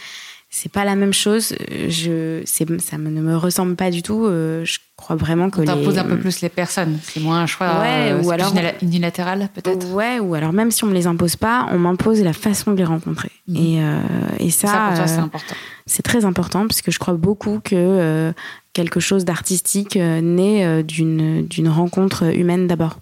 C'est 0.57 0.71
pas 0.71 0.85
la 0.85 0.95
même 0.95 1.11
chose. 1.13 1.53
Euh, 1.71 1.89
Je, 1.89 2.41
ça 2.45 2.97
ne 2.97 3.21
me 3.21 3.35
ressemble 3.35 3.75
pas 3.75 3.91
du 3.91 4.01
tout. 4.01 4.23
Euh, 4.25 4.63
Je 4.63 4.79
crois 4.95 5.17
vraiment 5.17 5.49
que 5.49 5.59
on 5.59 5.65
t'impose 5.65 5.95
les... 5.95 5.99
un 5.99 6.05
peu 6.05 6.17
plus 6.17 6.39
les 6.39 6.47
personnes 6.47 6.97
c'est 7.03 7.19
moins 7.19 7.41
un 7.41 7.45
choix 7.45 7.81
Ouais, 7.81 8.13
euh, 8.13 8.21
ou 8.23 8.31
alors- 8.31 8.53
unila- 8.53 8.75
unilatéral 8.81 9.49
peut-être? 9.53 9.91
Ouais, 9.93 10.19
ou 10.19 10.33
alors 10.35 10.53
même 10.53 10.71
si 10.71 10.85
on 10.85 10.87
me 10.87 10.93
les 10.93 11.07
impose 11.07 11.35
pas, 11.35 11.67
on 11.73 11.77
m'impose 11.77 12.21
la 12.21 12.31
façon 12.31 12.71
de 12.71 12.77
les 12.77 12.85
rencontrer. 12.85 13.29
Mhm. 13.49 13.55
Et, 13.57 13.81
euh, 13.81 13.99
et 14.39 14.49
ça, 14.49 14.67
ça, 14.69 14.85
pour 14.87 14.95
toi 14.97 15.07
c'est 15.07 15.19
important 15.19 15.55
c'est 15.87 16.01
très 16.03 16.23
important 16.25 16.61
parce 16.67 16.81
que 16.81 16.89
je 16.91 16.97
crois 16.99 17.13
beaucoup 17.15 17.59
que 17.61 17.75
euh, 17.75 18.31
quelque 18.71 18.99
chose 19.01 19.25
d'artistique 19.25 19.97
naît 19.97 20.81
d'une 20.83 21.45
d'une 21.45 21.67
rencontre 21.69 22.33
humaine 22.33 22.65
d'abord. 22.67 22.99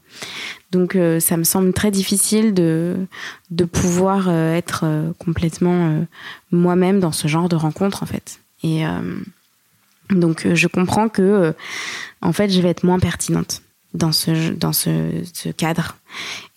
Donc 0.73 0.95
euh, 0.95 1.19
ça 1.19 1.37
me 1.37 1.43
semble 1.43 1.71
très 1.71 1.91
difficile 1.91 2.53
de 2.53 2.97
de 3.51 3.63
pouvoir 3.63 4.27
euh, 4.27 4.55
être 4.55 4.81
euh, 4.83 5.11
complètement 5.19 6.03
moi-même 6.51 6.99
dans 6.99 7.11
ce 7.11 7.27
genre 7.27 7.47
de 7.47 7.55
rencontre 7.55 8.01
en 8.03 8.07
fait. 8.07 8.39
Et 8.63 8.83
donc 10.09 10.47
je 10.53 10.67
comprends 10.67 11.09
que 11.09 11.53
en 12.21 12.31
fait 12.31 12.49
je 12.49 12.61
vais 12.61 12.69
être 12.69 12.85
moins 12.85 12.99
pertinente 12.99 13.61
dans 13.93 14.13
ce 14.13 14.53
dans 14.53 14.71
ce, 14.71 15.51
cadre 15.51 15.97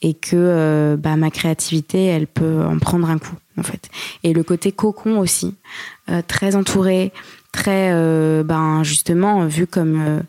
et 0.03 0.15
que 0.15 0.97
bah, 1.01 1.17
ma 1.17 1.33
créativité 1.33 2.05
elle 2.05 2.29
peut 2.29 2.65
en 2.65 2.79
prendre 2.79 3.11
un 3.11 3.19
coup 3.19 3.35
en 3.59 3.65
fait. 3.65 3.91
Et 4.23 4.33
le 4.33 4.45
côté 4.45 4.71
cocon 4.71 5.19
aussi 5.19 5.57
très 6.29 6.55
entouré, 6.55 7.13
très 7.51 7.91
ben 8.45 8.85
justement 8.85 9.47
vu 9.47 9.67
comme 9.67 10.23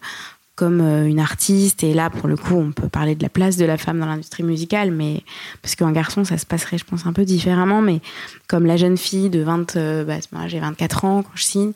comme 0.57 0.81
euh, 0.81 1.05
une 1.05 1.19
artiste 1.19 1.83
et 1.83 1.93
là 1.93 2.09
pour 2.09 2.27
le 2.27 2.35
coup 2.35 2.55
on 2.55 2.71
peut 2.71 2.89
parler 2.89 3.13
de 3.13 3.21
la 3.21 3.29
place 3.29 3.57
de 3.57 3.63
la 3.63 3.77
femme 3.77 3.99
dans 3.99 4.07
l'industrie 4.07 4.43
musicale 4.43 4.91
mais 4.91 5.23
parce 5.61 5.75
qu'un 5.75 5.91
garçon 5.91 6.25
ça 6.25 6.37
se 6.39 6.47
passerait 6.47 6.79
je 6.79 6.83
pense 6.83 7.05
un 7.05 7.13
peu 7.13 7.23
différemment 7.25 7.81
mais 7.81 8.01
comme 8.47 8.65
la 8.65 8.75
jeune 8.75 8.97
fille 8.97 9.29
de 9.29 9.41
20 9.41 9.75
euh, 9.75 10.03
bah, 10.03 10.15
moi, 10.31 10.47
j'ai 10.47 10.59
24 10.59 11.05
ans 11.05 11.21
quand 11.21 11.35
je 11.35 11.43
signe 11.43 11.71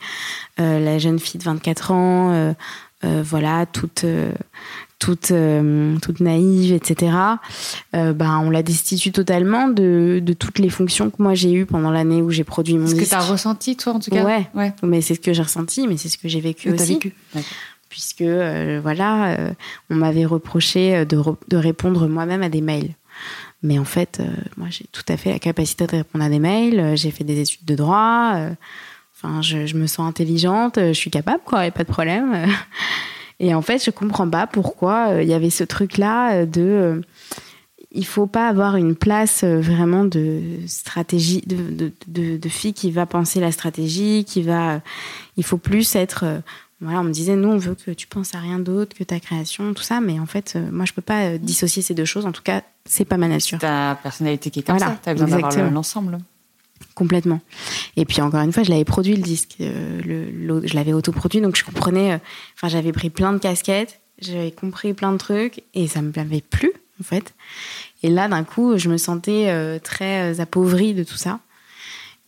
euh, 0.60 0.84
la 0.84 0.98
jeune 0.98 1.20
fille 1.20 1.38
de 1.38 1.46
24 1.46 1.92
ans 1.92 2.32
euh, 2.34 2.54
voilà 3.24 3.68
toute 3.68 4.06
toute 5.00 5.34
toute 6.02 6.20
naïve 6.20 6.74
etc 6.74 7.14
ben 7.94 8.42
on 8.44 8.50
la 8.52 8.62
destitue 8.62 9.12
totalement 9.12 9.68
de, 9.68 10.22
de 10.24 10.34
toutes 10.34 10.60
les 10.60 10.70
fonctions 10.70 11.10
que 11.10 11.22
moi 11.22 11.34
j'ai 11.34 11.52
eues 11.52 11.66
pendant 11.66 11.90
l'année 11.90 12.22
où 12.22 12.30
j'ai 12.30 12.44
produit 12.44 12.78
mon 12.78 12.86
ce 12.86 12.94
que 12.94 13.06
tu 13.06 13.16
as 13.16 13.22
ressenti 13.22 13.76
toi 13.76 13.94
en 13.94 14.00
tout 14.00 14.12
cas? 14.12 14.24
Ouais. 14.24 14.48
ouais. 14.54 14.74
Mais 14.84 15.02
c'est 15.02 15.16
ce 15.16 15.20
que 15.20 15.34
j'ai 15.34 15.42
ressenti 15.42 15.88
mais 15.88 15.98
c'est 15.98 16.10
ce 16.10 16.20
que 16.20 16.28
j'ai 16.28 16.42
vécu 16.42 16.70
que 16.70 16.76
aussi. 16.76 16.94
vécu. 16.94 17.16
Puisque 17.92 18.22
euh, 18.22 18.80
voilà, 18.82 19.34
euh, 19.34 19.52
on 19.92 19.96
m'avait 19.96 20.26
reproché 20.26 20.96
euh, 20.96 21.06
de, 21.06 21.22
de 21.50 21.58
répondre 21.58 22.08
moi-même 22.08 22.42
à 22.42 22.50
des 22.50 22.62
mails. 22.62 22.96
Mais 23.62 23.78
en 23.78 23.86
fait, 23.86 24.20
moi, 24.58 24.70
j'ai 24.72 24.86
tout 24.92 25.04
à 25.08 25.18
fait 25.18 25.30
la 25.30 25.38
capacité 25.38 25.86
de 25.86 25.98
répondre 25.98 26.24
à 26.24 26.30
des 26.30 26.40
mails. 26.40 26.98
J'ai 26.98 27.12
fait 27.12 27.24
des 27.24 27.42
études 27.42 27.64
de 27.64 27.76
droit. 27.76 28.36
Enfin, 29.16 29.44
je, 29.44 29.68
je 29.68 29.78
me 29.78 29.86
sens 29.86 30.10
intelligente. 30.10 30.80
Je 30.80 30.94
suis 30.94 31.12
capable, 31.12 31.44
quoi. 31.46 31.68
Et 31.68 31.72
pas 31.72 31.84
de 31.84 31.92
problème. 31.92 32.48
Et 33.40 33.54
en 33.54 33.62
fait, 33.62 33.84
je 33.84 33.92
comprends 33.92 34.28
pas 34.28 34.48
pourquoi 34.48 35.22
il 35.22 35.28
y 35.28 35.36
avait 35.36 35.52
ce 35.52 35.64
truc-là 35.64 36.48
de. 36.48 37.04
il 37.92 38.06
faut 38.06 38.26
pas 38.26 38.48
avoir 38.48 38.78
une 38.78 38.96
place 38.96 39.44
vraiment 39.44 40.06
de 40.06 40.42
stratégie, 40.66 41.44
de, 41.46 41.92
de, 42.08 42.38
de, 42.38 42.50
fille 42.50 42.74
qui 42.74 42.90
va 42.90 43.06
penser 43.06 43.40
la 43.40 43.52
stratégie, 43.52 44.26
qui 44.26 44.42
va. 44.42 44.82
il 45.38 45.44
faut 45.44 45.60
plus 45.60 45.96
être. 45.96 46.42
Voilà, 46.82 47.00
on 47.02 47.04
me 47.04 47.12
disait, 47.12 47.36
nous, 47.36 47.50
on 47.50 47.58
veut 47.58 47.76
que 47.76 47.92
tu 47.92 48.08
penses 48.08 48.34
à 48.34 48.40
rien 48.40 48.58
d'autre 48.58 48.98
que 48.98 49.04
ta 49.04 49.20
création, 49.20 49.74
tout 49.76 49.84
ça. 49.84 50.02
Mais 50.02 50.20
en 50.20 50.26
fait, 50.26 50.54
euh, 50.56 50.72
moi, 50.72 50.86
je 50.86 50.94
peux 50.94 51.04
pas 51.04 51.26
euh, 51.26 51.38
dissocier 51.38 51.84
ces 51.84 51.94
deux 51.94 52.06
choses. 52.06 52.26
En 52.26 52.32
tout 52.32 52.42
cas, 52.42 52.64
c'est 52.86 53.06
pas 53.06 53.18
ma 53.18 53.28
nature. 53.28 53.60
ta 53.60 54.00
personnalité 54.02 54.50
qui 54.50 54.60
est 54.60 54.64
comme 54.64 54.78
Voilà, 54.78 54.94
ça 54.94 55.00
t'as 55.02 55.14
besoin 55.14 55.28
d'avoir 55.28 55.72
l'ensemble 55.72 56.18
Complètement. 56.96 57.40
Et 57.96 58.06
puis 58.06 58.22
encore 58.22 58.42
une 58.42 58.52
fois, 58.52 58.64
je 58.64 58.72
l'avais 58.72 58.84
produit 58.84 59.16
le 59.16 59.22
disque, 59.22 59.58
euh, 59.62 60.02
le, 60.04 60.68
je 60.68 60.74
l'avais 60.74 60.94
autoproduit, 60.94 61.40
donc 61.40 61.56
je 61.56 61.64
comprenais. 61.64 62.20
Enfin, 62.56 62.68
j'avais 62.68 62.92
pris 62.92 63.12
plein 63.12 63.34
de 63.34 63.38
casquettes, 63.38 64.00
j'avais 64.20 64.52
compris 64.52 64.94
plein 64.94 65.12
de 65.12 65.18
trucs, 65.18 65.64
et 65.76 65.88
ça 65.88 66.02
me 66.02 66.12
m'avait 66.16 66.42
plu 66.42 66.72
en 67.00 67.04
fait. 67.04 67.36
Et 68.02 68.10
là, 68.10 68.28
d'un 68.28 68.44
coup, 68.44 68.78
je 68.78 68.90
me 68.90 68.98
sentais 68.98 69.80
très 69.84 70.40
appauvrie 70.40 70.96
de 70.96 71.04
tout 71.04 71.18
ça, 71.18 71.40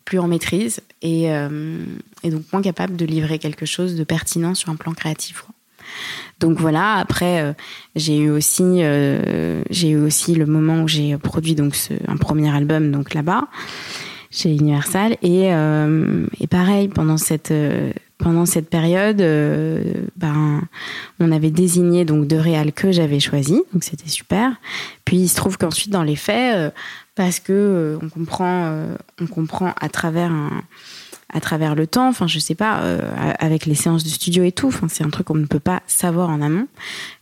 plus 0.06 0.20
en 0.20 0.28
maîtrise, 0.28 0.82
et, 1.02 1.32
euh, 1.32 1.84
et 2.24 2.30
donc 2.30 2.44
moins 2.52 2.62
capable 2.62 2.96
de 2.96 3.06
livrer 3.06 3.39
quelque 3.39 3.66
chose 3.66 3.96
de 3.96 4.04
pertinent 4.04 4.54
sur 4.56 4.70
un 4.70 4.76
plan 4.76 4.94
créatif. 4.94 5.46
Donc 6.39 6.60
voilà. 6.60 6.96
Après, 6.96 7.42
euh, 7.42 7.54
j'ai 7.96 8.18
eu 8.18 8.30
aussi, 8.30 8.63
euh, 8.63 9.62
j'ai 9.70 9.89
eu 9.89 9.98
aussi 9.98 10.36
le 10.36 10.46
moment 10.46 10.82
où 10.84 10.88
j'ai 10.88 11.18
produit 11.18 11.56
donc 11.56 11.76
ce- 11.76 11.94
un 12.08 12.18
premier 12.18 12.54
album 12.54 12.92
donc 12.92 13.13
là-bas 13.13 13.48
chez 14.32 14.50
Universal 14.50 15.13
et, 15.22 15.54
euh, 15.54 16.26
et 16.39 16.48
pareil 16.48 16.88
pendant 16.88 17.18
cette 17.18 17.52
euh, 17.52 17.92
pendant 18.17 18.45
cette 18.45 18.69
période 18.69 19.21
euh, 19.21 19.93
ben 20.15 20.62
on 21.19 21.32
avait 21.32 21.52
désigné 21.52 22.06
donc 22.06 22.28
deux 22.28 22.39
réals 22.39 22.71
que 22.71 22.91
j'avais 22.91 23.19
choisis 23.19 23.62
donc 23.73 23.84
c'était 23.84 24.10
super 24.10 24.54
puis 25.06 25.17
il 25.17 25.28
se 25.28 25.36
trouve 25.36 25.58
qu'ensuite 25.58 25.91
dans 25.91 26.04
les 26.04 26.15
faits 26.15 26.56
euh, 26.56 26.69
parce 27.15 27.39
que 27.39 27.54
euh, 27.54 27.97
on 28.02 28.10
comprend 28.10 28.88
on 29.19 29.28
comprend 29.28 29.73
à 29.80 29.89
travers 29.89 30.32
à 31.36 31.39
travers 31.39 31.73
le 31.73 31.88
temps, 31.88 32.10
enfin 32.10 32.28
je 32.28 32.38
sais 32.38 32.54
pas, 32.54 32.80
avec 33.39 33.65
les 33.65 33.73
séances 33.73 34.04
de 34.04 34.10
studio 34.10 34.43
et 34.43 34.52
tout, 34.52 34.67
enfin 34.67 34.88
c'est 34.88 35.04
un 35.04 35.10
truc 35.10 35.26
qu'on 35.26 35.34
ne 35.34 35.47
peut 35.47 35.60
pas 35.60 35.82
savoir 35.88 36.30
en 36.30 36.43
amont. 36.43 36.67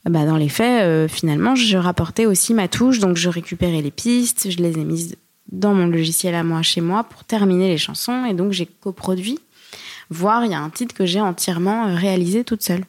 Bah 0.04 0.26
dans 0.26 0.36
les 0.36 0.50
faits, 0.50 1.10
finalement, 1.10 1.56
je 1.56 1.78
rapportais 1.78 2.26
aussi 2.26 2.54
ma 2.54 2.68
touche, 2.68 3.00
donc 3.00 3.16
je 3.16 3.30
récupérais 3.30 3.82
les 3.82 3.92
pistes, 3.92 4.52
je 4.52 4.58
les 4.58 4.78
ai 4.78 4.84
mises 4.84 5.16
dans 5.52 5.74
mon 5.74 5.88
logiciel 5.88 6.36
à 6.36 6.44
moi, 6.44 6.62
chez 6.62 6.82
moi, 6.82 7.06
pour 7.06 7.24
terminer 7.24 7.70
les 7.70 7.78
chansons, 7.78 8.26
et 8.26 8.34
donc 8.34 8.52
j'ai 8.52 8.66
coproduit. 8.66 9.40
Voire 10.12 10.44
il 10.44 10.52
y 10.52 10.54
a 10.54 10.60
un 10.60 10.70
titre 10.70 10.94
que 10.94 11.06
j'ai 11.06 11.22
entièrement 11.22 11.88
euh, 11.88 11.96
réalisé 11.96 12.44
toute 12.44 12.62
seule. 12.62 12.84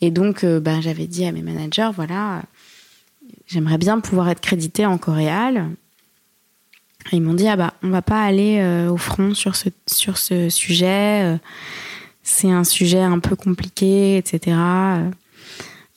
Et 0.00 0.12
donc 0.12 0.44
euh, 0.44 0.60
bah, 0.60 0.80
j'avais 0.80 1.08
dit 1.08 1.24
à 1.24 1.32
mes 1.32 1.42
managers, 1.42 1.90
voilà, 1.94 2.42
j'aimerais 3.48 3.76
bien 3.76 3.98
pouvoir 3.98 4.28
être 4.28 4.40
créditée 4.40 4.86
en 4.86 4.98
coréal. 4.98 5.68
Ils 7.10 7.22
m'ont 7.22 7.34
dit 7.34 7.48
ah 7.48 7.56
bah 7.56 7.74
on 7.82 7.90
va 7.90 8.02
pas 8.02 8.22
aller 8.22 8.58
euh, 8.60 8.88
au 8.88 8.96
front 8.96 9.34
sur 9.34 9.56
ce 9.56 9.68
sur 9.88 10.16
ce 10.16 10.48
sujet. 10.48 11.38
c'est 12.22 12.50
un 12.50 12.64
sujet 12.64 13.00
un 13.00 13.18
peu 13.18 13.34
compliqué, 13.34 14.16
etc. 14.16 14.56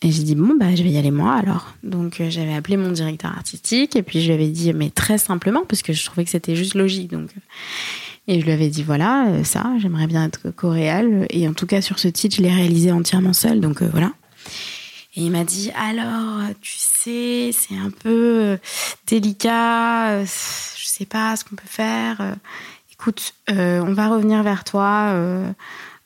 Et 0.01 0.11
j'ai 0.11 0.23
dit 0.23 0.35
bon 0.35 0.55
bah 0.59 0.73
je 0.75 0.81
vais 0.81 0.89
y 0.89 0.97
aller 0.97 1.11
moi 1.11 1.33
alors. 1.33 1.75
Donc 1.83 2.19
j'avais 2.29 2.55
appelé 2.55 2.77
mon 2.77 2.91
directeur 2.91 3.31
artistique 3.31 3.95
et 3.95 4.01
puis 4.01 4.21
je 4.21 4.27
lui 4.27 4.33
avais 4.33 4.47
dit 4.47 4.73
mais 4.73 4.89
très 4.89 5.19
simplement 5.19 5.65
parce 5.67 5.83
que 5.83 5.93
je 5.93 6.03
trouvais 6.03 6.23
que 6.23 6.31
c'était 6.31 6.55
juste 6.55 6.73
logique 6.73 7.11
donc. 7.11 7.29
Et 8.27 8.39
je 8.39 8.45
lui 8.45 8.51
avais 8.51 8.69
dit 8.69 8.83
voilà 8.83 9.27
euh, 9.27 9.43
ça 9.43 9.73
j'aimerais 9.79 10.07
bien 10.07 10.25
être 10.25 10.51
coréal 10.51 11.25
et 11.29 11.47
en 11.47 11.53
tout 11.53 11.65
cas 11.65 11.81
sur 11.81 11.97
ce 11.99 12.07
titre 12.07 12.35
je 12.37 12.41
l'ai 12.41 12.53
réalisé 12.53 12.91
entièrement 12.91 13.33
seul 13.33 13.59
donc 13.59 13.81
euh, 13.81 13.89
voilà. 13.91 14.11
Et 15.15 15.23
il 15.23 15.31
m'a 15.31 15.43
dit 15.43 15.71
alors 15.75 16.41
tu 16.61 16.75
sais 16.77 17.51
c'est 17.51 17.77
un 17.77 17.89
peu 17.89 18.39
euh, 18.41 18.57
délicat, 19.07 20.23
je 20.23 20.85
sais 20.85 21.05
pas 21.05 21.35
ce 21.35 21.43
qu'on 21.43 21.55
peut 21.55 21.63
faire. 21.65 22.37
écoute, 22.93 23.33
on 23.49 23.93
va 23.93 24.07
revenir 24.07 24.43
vers 24.43 24.63
toi. 24.63 25.13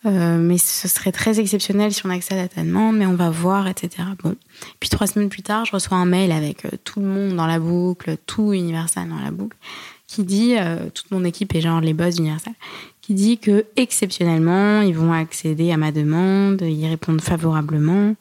mais 0.06 0.58
ce 0.58 0.88
serait 0.88 1.12
très 1.12 1.40
exceptionnel 1.40 1.92
si 1.94 2.06
on 2.06 2.10
accède 2.10 2.40
à 2.40 2.48
ta 2.48 2.64
mais 2.64 3.06
on 3.06 3.16
va 3.16 3.30
voir, 3.30 3.68
etc. 3.68 4.04
Bon. 4.24 4.36
Puis 4.80 4.90
trois 4.90 5.06
semaines 5.06 5.30
plus 5.30 5.44
tard, 5.44 5.66
je 5.66 5.74
reçois 5.74 5.98
un 5.98 6.06
mail 6.06 6.32
avec 6.32 6.66
tout 6.84 7.02
le 7.02 7.08
monde 7.08 7.36
dans 7.36 7.48
la 7.48 7.60
boucle, 7.60 8.16
tout 8.26 8.54
Universal 8.54 9.10
dans 9.10 9.20
la 9.20 9.32
boucle, 9.32 9.58
qui 10.08 10.24
dit, 10.24 10.56
toute 10.94 11.10
mon 11.12 11.24
équipe 11.24 11.56
est 11.56 11.62
genre 11.62 11.82
les 11.82 11.94
boss 11.94 12.16
d'Universal, 12.16 12.54
qui 13.06 13.14
dit 13.14 13.38
que 13.38 13.66
exceptionnellement, 13.76 14.82
ils 14.82 14.96
vont 14.96 15.14
accéder 15.14 15.72
à 15.72 15.78
ma 15.78 15.92
demande, 15.92 16.64
ils 16.64 16.88
répondent 16.88 17.22
favorablement, 17.22 18.16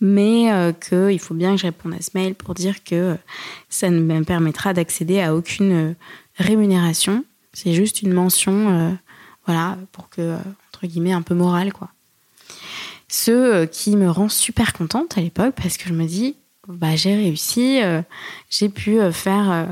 mais 0.00 0.52
euh, 0.52 0.72
qu'il 0.72 1.20
faut 1.20 1.34
bien 1.34 1.52
que 1.54 1.60
je 1.60 1.66
réponde 1.66 1.94
à 1.94 2.02
ce 2.02 2.10
mail 2.14 2.34
pour 2.34 2.52
dire 2.52 2.82
que 2.82 3.16
ça 3.68 3.90
ne 3.90 4.00
me 4.00 4.24
permettra 4.24 4.74
d'accéder 4.74 5.20
à 5.20 5.36
aucune 5.36 5.72
euh, 5.72 5.94
rémunération. 6.36 7.24
C'est 7.52 7.74
juste 7.74 8.02
une 8.02 8.12
mention, 8.12 8.70
euh, 8.70 8.90
voilà, 9.46 9.78
pour 9.92 10.08
que, 10.08 10.34
entre 10.72 10.88
guillemets, 10.88 11.12
un 11.12 11.22
peu 11.22 11.34
morale, 11.34 11.72
quoi. 11.72 11.90
Ce 13.06 13.66
qui 13.66 13.94
me 13.94 14.10
rend 14.10 14.28
super 14.28 14.72
contente 14.72 15.16
à 15.16 15.20
l'époque 15.20 15.54
parce 15.62 15.76
que 15.76 15.88
je 15.88 15.94
me 15.94 16.06
dis, 16.06 16.34
bah, 16.66 16.96
j'ai 16.96 17.14
réussi, 17.14 17.78
j'ai 18.50 18.68
pu 18.68 18.98
faire 19.12 19.68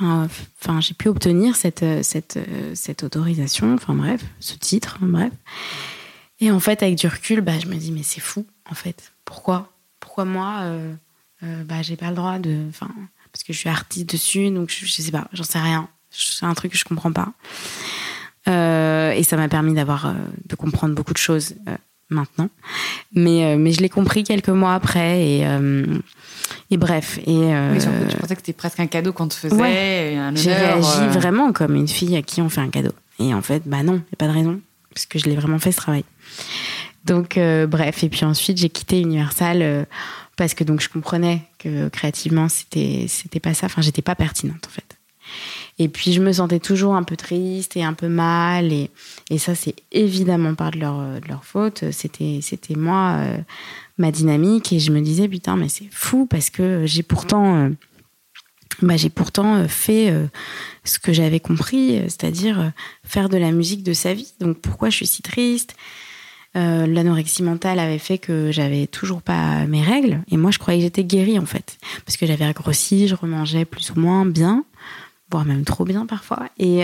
Enfin, 0.00 0.80
j'ai 0.80 0.94
pu 0.94 1.08
obtenir 1.08 1.56
cette, 1.56 1.84
cette, 2.02 2.38
cette 2.74 3.02
autorisation, 3.02 3.74
enfin 3.74 3.94
bref, 3.94 4.22
ce 4.40 4.54
titre, 4.54 4.98
bref. 5.00 5.32
Et 6.40 6.50
en 6.50 6.60
fait, 6.60 6.82
avec 6.82 6.96
du 6.96 7.06
recul, 7.06 7.42
bah, 7.42 7.58
je 7.58 7.66
me 7.66 7.74
dis, 7.74 7.92
mais 7.92 8.02
c'est 8.02 8.20
fou, 8.20 8.46
en 8.70 8.74
fait. 8.74 9.12
Pourquoi? 9.24 9.70
Pourquoi 10.00 10.24
moi, 10.24 10.60
euh, 10.62 10.94
euh, 11.42 11.64
bah, 11.64 11.82
j'ai 11.82 11.96
pas 11.96 12.08
le 12.08 12.16
droit 12.16 12.38
de. 12.38 12.66
Enfin, 12.68 12.88
parce 13.32 13.44
que 13.44 13.52
je 13.52 13.58
suis 13.58 13.68
artiste 13.68 14.10
dessus, 14.10 14.50
donc 14.50 14.70
je, 14.70 14.86
sais 14.86 15.12
pas, 15.12 15.28
j'en 15.32 15.44
sais 15.44 15.60
rien. 15.60 15.88
C'est 16.10 16.46
un 16.46 16.54
truc 16.54 16.72
que 16.72 16.78
je 16.78 16.84
comprends 16.84 17.12
pas. 17.12 17.32
Euh, 18.48 19.12
et 19.12 19.22
ça 19.22 19.36
m'a 19.36 19.48
permis 19.48 19.74
d'avoir, 19.74 20.12
de 20.46 20.56
comprendre 20.56 20.94
beaucoup 20.94 21.12
de 21.12 21.18
choses 21.18 21.54
maintenant. 22.08 22.48
Mais, 23.14 23.56
mais 23.56 23.70
je 23.72 23.80
l'ai 23.80 23.88
compris 23.88 24.24
quelques 24.24 24.48
mois 24.48 24.74
après. 24.74 25.24
Et 25.24 25.46
et 26.70 26.76
bref. 26.76 27.18
Et, 27.26 27.54
euh, 27.54 27.78
tu 27.78 28.16
pensais 28.16 28.34
que 28.34 28.40
c'était 28.40 28.52
presque 28.52 28.80
un 28.80 28.86
cadeau 28.86 29.12
qu'on 29.12 29.28
te 29.28 29.34
faisait, 29.34 30.16
J'ai 30.34 30.54
réagi 30.54 30.88
euh. 31.00 31.08
vraiment 31.08 31.52
comme 31.52 31.74
une 31.74 31.88
fille 31.88 32.16
à 32.16 32.22
qui 32.22 32.40
on 32.40 32.48
fait 32.48 32.60
un 32.60 32.68
cadeau. 32.68 32.92
Et 33.18 33.34
en 33.34 33.42
fait, 33.42 33.62
bah 33.66 33.82
non, 33.82 33.94
il 33.94 33.96
n'y 33.96 34.14
a 34.14 34.16
pas 34.18 34.28
de 34.28 34.32
raison, 34.32 34.60
parce 34.94 35.06
que 35.06 35.18
je 35.18 35.26
l'ai 35.26 35.36
vraiment 35.36 35.58
fait 35.58 35.72
ce 35.72 35.78
travail. 35.78 36.04
Donc, 37.04 37.36
euh, 37.36 37.66
bref. 37.66 38.04
Et 38.04 38.08
puis 38.08 38.24
ensuite, 38.24 38.58
j'ai 38.58 38.68
quitté 38.68 39.00
Universal 39.00 39.86
parce 40.36 40.54
que 40.54 40.64
donc 40.64 40.80
je 40.80 40.88
comprenais 40.88 41.42
que 41.58 41.88
créativement, 41.88 42.48
c'était 42.48 43.06
c'était 43.08 43.40
pas 43.40 43.52
ça. 43.52 43.66
Enfin, 43.66 43.82
j'étais 43.82 44.02
pas 44.02 44.14
pertinente 44.14 44.66
en 44.66 44.70
fait. 44.70 44.96
Et 45.80 45.88
puis 45.88 46.12
je 46.12 46.20
me 46.20 46.32
sentais 46.32 46.60
toujours 46.60 46.94
un 46.94 47.02
peu 47.02 47.16
triste 47.16 47.76
et 47.76 47.82
un 47.82 47.94
peu 47.94 48.08
mal. 48.08 48.72
Et, 48.72 48.90
et 49.30 49.38
ça, 49.38 49.54
c'est 49.54 49.74
évidemment 49.90 50.54
pas 50.54 50.70
de 50.70 50.78
leur, 50.78 50.98
de 50.98 51.28
leur 51.28 51.44
faute. 51.44 51.90
C'était, 51.90 52.38
c'était 52.42 52.76
moi, 52.76 53.18
ma 54.00 54.10
dynamique 54.10 54.72
et 54.72 54.80
je 54.80 54.90
me 54.90 55.00
disais 55.00 55.28
putain 55.28 55.56
mais 55.56 55.68
c'est 55.68 55.88
fou 55.92 56.26
parce 56.26 56.50
que 56.50 56.84
j'ai 56.86 57.02
pourtant 57.02 57.56
euh, 57.56 57.68
bah, 58.82 58.96
j'ai 58.96 59.10
pourtant 59.10 59.56
euh, 59.56 59.68
fait 59.68 60.10
euh, 60.10 60.26
ce 60.84 60.98
que 60.98 61.12
j'avais 61.12 61.40
compris, 61.40 62.00
c'est-à-dire 62.04 62.72
faire 63.04 63.28
de 63.28 63.36
la 63.36 63.52
musique 63.52 63.82
de 63.82 63.92
sa 63.92 64.14
vie. 64.14 64.32
Donc 64.40 64.58
pourquoi 64.58 64.88
je 64.90 64.96
suis 64.96 65.06
si 65.06 65.22
triste? 65.22 65.76
L'anorexie 66.56 67.44
mentale 67.44 67.78
avait 67.78 68.00
fait 68.00 68.18
que 68.18 68.50
j'avais 68.50 68.88
toujours 68.88 69.22
pas 69.22 69.66
mes 69.66 69.82
règles 69.82 70.24
et 70.32 70.36
moi 70.36 70.50
je 70.50 70.58
croyais 70.58 70.80
que 70.80 70.82
j'étais 70.82 71.04
guérie 71.04 71.38
en 71.38 71.46
fait 71.46 71.78
parce 72.04 72.16
que 72.16 72.26
j'avais 72.26 72.52
grossi, 72.52 73.06
je 73.06 73.14
remangeais 73.14 73.64
plus 73.64 73.92
ou 73.92 74.00
moins 74.00 74.26
bien, 74.26 74.64
voire 75.30 75.44
même 75.44 75.64
trop 75.64 75.84
bien 75.84 76.06
parfois 76.06 76.48
et 76.58 76.82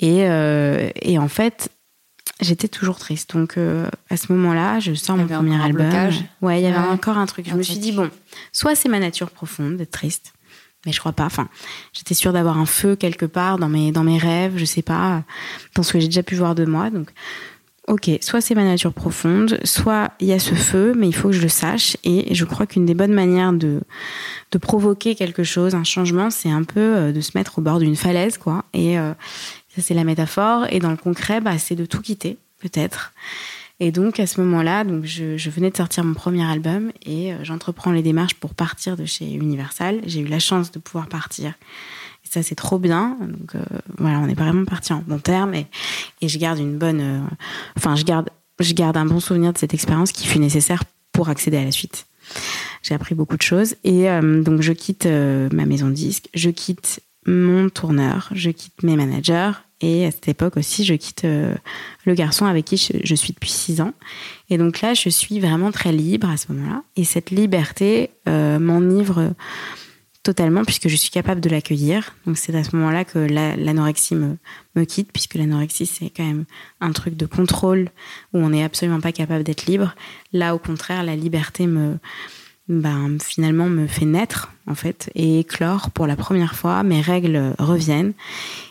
et, 0.00 0.20
et 1.02 1.18
en 1.18 1.28
fait 1.28 1.70
J'étais 2.40 2.66
toujours 2.66 2.98
triste. 2.98 3.36
Donc, 3.36 3.56
euh, 3.56 3.88
à 4.10 4.16
ce 4.16 4.32
moment-là, 4.32 4.80
je 4.80 4.92
sors 4.94 5.16
mon 5.16 5.26
premier 5.26 5.62
album. 5.62 5.88
Ouais, 6.42 6.60
il 6.60 6.64
y 6.64 6.66
avait 6.66 6.88
encore 6.88 7.16
un 7.16 7.26
truc. 7.26 7.48
Je 7.48 7.54
me 7.54 7.62
suis 7.62 7.78
dit, 7.78 7.92
bon, 7.92 8.10
soit 8.52 8.74
c'est 8.74 8.88
ma 8.88 8.98
nature 8.98 9.30
profonde 9.30 9.76
d'être 9.76 9.92
triste, 9.92 10.32
mais 10.84 10.90
je 10.90 10.98
crois 10.98 11.12
pas. 11.12 11.26
Enfin, 11.26 11.48
j'étais 11.92 12.14
sûre 12.14 12.32
d'avoir 12.32 12.58
un 12.58 12.66
feu 12.66 12.96
quelque 12.96 13.24
part 13.24 13.58
dans 13.58 13.68
mes, 13.68 13.92
dans 13.92 14.02
mes 14.02 14.18
rêves, 14.18 14.54
je 14.56 14.64
sais 14.64 14.82
pas, 14.82 15.22
dans 15.76 15.84
ce 15.84 15.92
que 15.92 16.00
j'ai 16.00 16.08
déjà 16.08 16.24
pu 16.24 16.34
voir 16.34 16.56
de 16.56 16.64
moi. 16.64 16.90
Donc, 16.90 17.10
ok, 17.88 18.10
soit 18.20 18.40
c'est 18.40 18.54
ma 18.54 18.64
nature 18.64 18.92
profonde, 18.92 19.58
soit 19.64 20.12
il 20.20 20.28
y 20.28 20.32
a 20.32 20.38
ce 20.38 20.54
feu, 20.54 20.94
mais 20.96 21.08
il 21.08 21.14
faut 21.14 21.28
que 21.28 21.34
je 21.34 21.42
le 21.42 21.48
sache. 21.48 21.96
Et 22.04 22.34
je 22.34 22.44
crois 22.44 22.66
qu'une 22.66 22.86
des 22.86 22.94
bonnes 22.94 23.12
manières 23.12 23.52
de, 23.52 23.80
de 24.52 24.58
provoquer 24.58 25.14
quelque 25.14 25.44
chose, 25.44 25.74
un 25.74 25.84
changement, 25.84 26.30
c'est 26.30 26.50
un 26.50 26.64
peu 26.64 26.80
euh, 26.80 27.12
de 27.12 27.20
se 27.20 27.32
mettre 27.36 27.58
au 27.58 27.62
bord 27.62 27.78
d'une 27.78 27.96
falaise, 27.96 28.38
quoi. 28.38 28.64
Et, 28.72 28.98
euh, 28.98 29.12
ça, 29.74 29.82
c'est 29.82 29.94
la 29.94 30.04
métaphore. 30.04 30.66
Et 30.70 30.78
dans 30.78 30.90
le 30.90 30.96
concret, 30.96 31.40
bah, 31.40 31.58
c'est 31.58 31.74
de 31.74 31.84
tout 31.84 32.00
quitter, 32.00 32.38
peut-être. 32.60 33.12
Et 33.80 33.90
donc, 33.90 34.20
à 34.20 34.26
ce 34.26 34.40
moment-là, 34.40 34.84
donc 34.84 35.04
je, 35.04 35.50
venais 35.50 35.70
de 35.70 35.76
sortir 35.76 36.04
mon 36.04 36.14
premier 36.14 36.44
album 36.44 36.92
et 37.04 37.32
euh, 37.32 37.42
j'entreprends 37.42 37.90
les 37.90 38.02
démarches 38.02 38.34
pour 38.34 38.54
partir 38.54 38.96
de 38.96 39.04
chez 39.04 39.32
Universal. 39.32 40.00
J'ai 40.06 40.20
eu 40.20 40.26
la 40.26 40.38
chance 40.38 40.70
de 40.70 40.78
pouvoir 40.78 41.08
partir. 41.08 41.54
Ça, 42.34 42.42
c'est 42.42 42.56
trop 42.56 42.80
bien. 42.80 43.16
Donc, 43.20 43.54
euh, 43.54 43.62
voilà, 43.96 44.18
on 44.18 44.26
est 44.26 44.34
vraiment 44.34 44.64
parti 44.64 44.92
en 44.92 45.04
bon 45.06 45.20
terme 45.20 45.54
et, 45.54 45.66
je 46.20 46.36
garde 46.38 46.58
une 46.58 46.78
bonne. 46.78 47.00
Euh, 47.00 47.20
enfin, 47.76 47.94
je 47.94 48.04
garde, 48.04 48.28
je 48.58 48.72
garde 48.74 48.96
un 48.96 49.06
bon 49.06 49.20
souvenir 49.20 49.52
de 49.52 49.58
cette 49.58 49.72
expérience 49.72 50.10
qui 50.10 50.26
fut 50.26 50.40
nécessaire 50.40 50.82
pour 51.12 51.28
accéder 51.28 51.58
à 51.58 51.64
la 51.64 51.70
suite. 51.70 52.06
J'ai 52.82 52.94
appris 52.94 53.14
beaucoup 53.14 53.36
de 53.36 53.42
choses 53.42 53.76
et 53.84 54.06
donc 54.22 54.62
je 54.62 54.72
quitte 54.72 55.06
ma 55.06 55.66
maison 55.66 55.88
de 55.88 55.92
disque, 55.92 56.28
je 56.34 56.50
quitte 56.50 57.00
mon 57.26 57.68
tourneur, 57.68 58.30
je 58.32 58.50
quitte 58.50 58.82
mes 58.82 58.96
managers 58.96 59.52
et 59.80 60.06
à 60.06 60.10
cette 60.10 60.28
époque 60.28 60.56
aussi, 60.56 60.84
je 60.84 60.94
quitte 60.94 61.24
euh, 61.26 61.54
le 62.06 62.14
garçon 62.14 62.46
avec 62.46 62.64
qui 62.64 62.76
je, 62.76 63.14
suis 63.14 63.34
depuis 63.34 63.50
six 63.50 63.82
ans. 63.82 63.92
Et 64.48 64.56
donc 64.56 64.80
là, 64.80 64.94
je 64.94 65.10
suis 65.10 65.40
vraiment 65.40 65.72
très 65.72 65.92
libre 65.92 66.30
à 66.30 66.38
ce 66.38 66.50
moment-là. 66.52 66.82
Et 66.96 67.04
cette 67.04 67.30
liberté 67.30 68.10
euh, 68.26 68.58
m'enivre 68.58 69.34
totalement 70.24 70.64
puisque 70.64 70.88
je 70.88 70.96
suis 70.96 71.10
capable 71.10 71.40
de 71.40 71.48
l'accueillir. 71.48 72.16
Donc 72.26 72.36
c'est 72.36 72.54
à 72.56 72.64
ce 72.64 72.74
moment-là 72.74 73.04
que 73.04 73.18
l'anorexie 73.18 74.16
me, 74.16 74.36
me 74.74 74.84
quitte, 74.84 75.12
puisque 75.12 75.34
l'anorexie, 75.34 75.86
c'est 75.86 76.10
quand 76.10 76.24
même 76.24 76.44
un 76.80 76.90
truc 76.90 77.16
de 77.16 77.26
contrôle 77.26 77.90
où 78.32 78.38
on 78.38 78.48
n'est 78.48 78.64
absolument 78.64 79.00
pas 79.00 79.12
capable 79.12 79.44
d'être 79.44 79.66
libre. 79.66 79.94
Là, 80.32 80.54
au 80.54 80.58
contraire, 80.58 81.04
la 81.04 81.14
liberté 81.14 81.68
me 81.68 81.98
ben, 82.66 83.18
finalement 83.22 83.68
me 83.68 83.86
fait 83.86 84.06
naître 84.06 84.50
en 84.66 84.74
fait 84.74 85.10
et 85.14 85.40
éclore 85.40 85.90
pour 85.90 86.06
la 86.06 86.16
première 86.16 86.54
fois. 86.54 86.82
Mes 86.82 87.02
règles 87.02 87.54
reviennent 87.58 88.14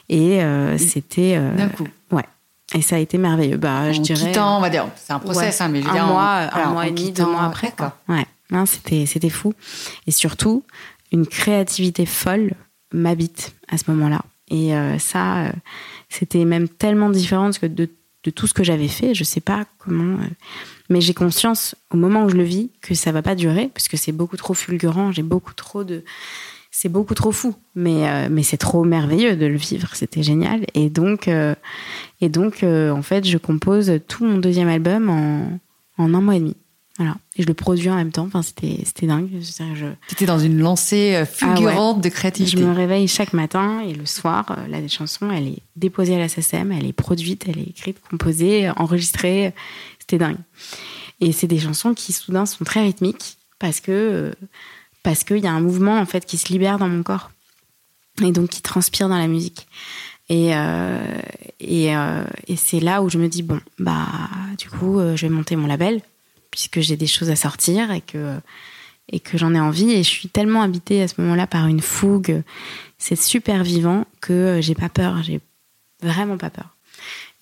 et 0.10 0.44
euh, 0.44 0.78
c'était 0.80 1.36
euh, 1.38 1.56
d'un 1.56 1.70
coup. 1.70 1.88
Ouais. 2.12 2.26
Et 2.74 2.82
ça 2.82 2.96
a 2.96 3.00
été 3.00 3.20
merveilleux. 3.20 3.58
Bah, 3.58 3.92
je 3.92 4.02
dirais. 4.02 4.32
Quittant, 4.32 4.58
on 4.58 4.62
va 4.62 4.72
dire, 4.72 4.88
c'est 4.96 5.14
un 5.14 5.20
process, 5.20 5.62
hein, 5.62 5.70
mais 5.70 5.84
je 5.84 5.88
un 5.88 6.08
mois, 6.08 6.50
un 6.52 6.70
mois 6.72 6.88
et 6.88 6.92
demi, 6.92 7.12
deux 7.12 7.26
mois 7.26 7.44
après. 7.44 7.72
Quoi. 7.78 7.96
Ouais. 8.10 8.26
C'était 8.66 9.30
fou. 9.30 9.54
Et 10.08 10.12
surtout, 10.12 10.64
une 11.14 11.26
créativité 11.26 12.06
folle 12.06 12.52
m'habite 12.92 13.56
à 13.70 13.78
ce 13.78 13.90
moment-là. 13.92 14.22
Et 14.50 14.76
euh, 14.76 14.98
ça, 15.00 15.52
c'était 16.10 16.44
même 16.44 16.68
tellement 16.68 17.10
différent 17.10 17.52
que 17.52 17.66
de, 17.66 17.90
tout 18.36 18.48
ce 18.48 18.54
que 18.54 18.64
j'avais 18.64 18.88
fait. 18.88 19.14
Je 19.14 19.24
sais 19.24 19.42
pas 19.42 19.66
comment 19.78 20.18
mais 20.90 21.02
j'ai 21.02 21.14
conscience, 21.14 21.76
au 21.92 21.98
moment 21.98 22.24
où 22.26 22.30
je 22.30 22.36
le 22.36 22.44
vis, 22.44 22.70
que 22.82 22.94
ça 22.94 23.12
va 23.12 23.22
pas 23.22 23.36
durer, 23.36 23.70
parce 23.74 23.88
que 23.88 23.98
c'est 23.98 24.12
beaucoup 24.12 24.38
trop 24.38 24.54
fulgurant, 24.54 25.12
j'ai 25.12 25.24
beaucoup 25.24 25.54
trop 25.54 25.84
de. 25.84 26.04
C'est 26.70 26.90
beaucoup 26.90 27.14
trop 27.14 27.32
fou, 27.32 27.54
mais, 27.76 28.10
euh, 28.10 28.28
mais 28.32 28.42
c'est 28.42 28.58
trop 28.58 28.84
merveilleux 28.84 29.36
de 29.36 29.46
le 29.46 29.58
vivre, 29.58 29.90
c'était 29.94 30.24
génial. 30.24 30.66
Et 30.74 30.90
donc, 30.90 31.28
euh, 31.28 31.54
et 32.20 32.30
donc 32.30 32.64
euh, 32.64 32.90
en 32.90 33.04
fait, 33.04 33.26
je 33.28 33.38
compose 33.38 34.00
tout 34.08 34.26
mon 34.26 34.40
deuxième 34.40 34.70
album 34.70 35.10
en, 35.10 35.60
en 35.98 36.14
un 36.16 36.22
mois 36.22 36.36
et 36.36 36.40
demi. 36.40 36.56
Voilà. 36.98 37.16
Et 37.36 37.42
je 37.42 37.48
le 37.48 37.54
produis 37.54 37.90
en 37.90 37.96
même 37.96 38.12
temps. 38.12 38.26
Enfin, 38.26 38.44
c'était, 38.44 38.80
c'était 38.86 39.08
dingue. 39.08 39.30
Je... 39.42 39.86
C'était 40.08 40.26
dans 40.26 40.38
une 40.38 40.60
lancée 40.60 41.24
fulgurante 41.26 41.98
ah 42.00 42.02
de 42.02 42.10
créativité. 42.10 42.58
Je 42.58 42.64
me 42.64 42.74
réveille 42.74 43.08
chaque 43.08 43.34
matin 43.34 43.82
et 43.82 43.94
le 43.94 44.06
soir, 44.06 44.58
la 44.70 44.88
chanson, 44.88 45.32
elle 45.32 45.48
est 45.48 45.60
déposée 45.76 46.16
à 46.16 46.20
la 46.20 46.30
SSM, 46.30 46.72
elle 46.72 46.86
est 46.86 46.94
produite, 46.94 47.46
elle 47.48 47.58
est 47.58 47.70
écrite, 47.70 47.98
composée, 48.10 48.70
enregistrée. 48.76 49.54
C'était 50.00 50.20
dingue. 50.20 50.38
Et 51.20 51.32
c'est 51.32 51.48
des 51.48 51.60
chansons 51.60 51.94
qui 51.94 52.14
soudain 52.14 52.46
sont 52.46 52.64
très 52.64 52.82
rythmiques 52.82 53.38
parce 53.58 53.80
que 53.80 54.34
parce 55.04 55.24
qu'il 55.24 55.40
y 55.40 55.48
a 55.48 55.52
un 55.52 55.62
mouvement 55.62 56.00
en 56.00 56.06
fait 56.06 56.26
qui 56.26 56.38
se 56.38 56.52
libère 56.52 56.78
dans 56.78 56.90
mon 56.90 57.04
corps 57.04 57.32
et 58.22 58.32
donc 58.32 58.50
qui 58.50 58.62
transpire 58.62 59.10
dans 59.10 59.18
la 59.18 59.28
musique. 59.28 59.68
Et 60.30 60.56
euh, 60.56 61.22
et, 61.60 61.96
euh, 61.96 62.24
et 62.48 62.56
c'est 62.56 62.80
là 62.80 63.04
où 63.04 63.10
je 63.10 63.18
me 63.18 63.28
dis 63.28 63.44
bon 63.44 63.60
bah 63.78 64.08
du 64.58 64.70
coup 64.70 65.00
euh, 65.00 65.16
je 65.16 65.26
vais 65.26 65.34
monter 65.34 65.56
mon 65.56 65.68
label 65.68 66.02
puisque 66.54 66.80
j'ai 66.80 66.98
des 66.98 67.08
choses 67.08 67.32
à 67.32 67.36
sortir 67.36 67.92
et 67.92 68.02
que 68.02 68.38
et 69.12 69.20
que 69.20 69.38
j'en 69.38 69.54
ai 69.56 69.60
envie 69.60 69.92
et 69.92 70.04
je 70.04 70.10
suis 70.10 70.30
tellement 70.30 70.62
habitée 70.62 71.02
à 71.02 71.08
ce 71.08 71.20
moment-là 71.20 71.48
par 71.48 71.68
une 71.68 71.82
fougue 71.82 72.44
c'est 73.00 73.18
super 73.18 73.64
vivant 73.64 74.06
que 74.22 74.60
j'ai 74.62 74.76
pas 74.76 74.90
peur 74.90 75.24
j'ai 75.24 75.42
vraiment 76.02 76.38
pas 76.38 76.52
peur 76.52 76.74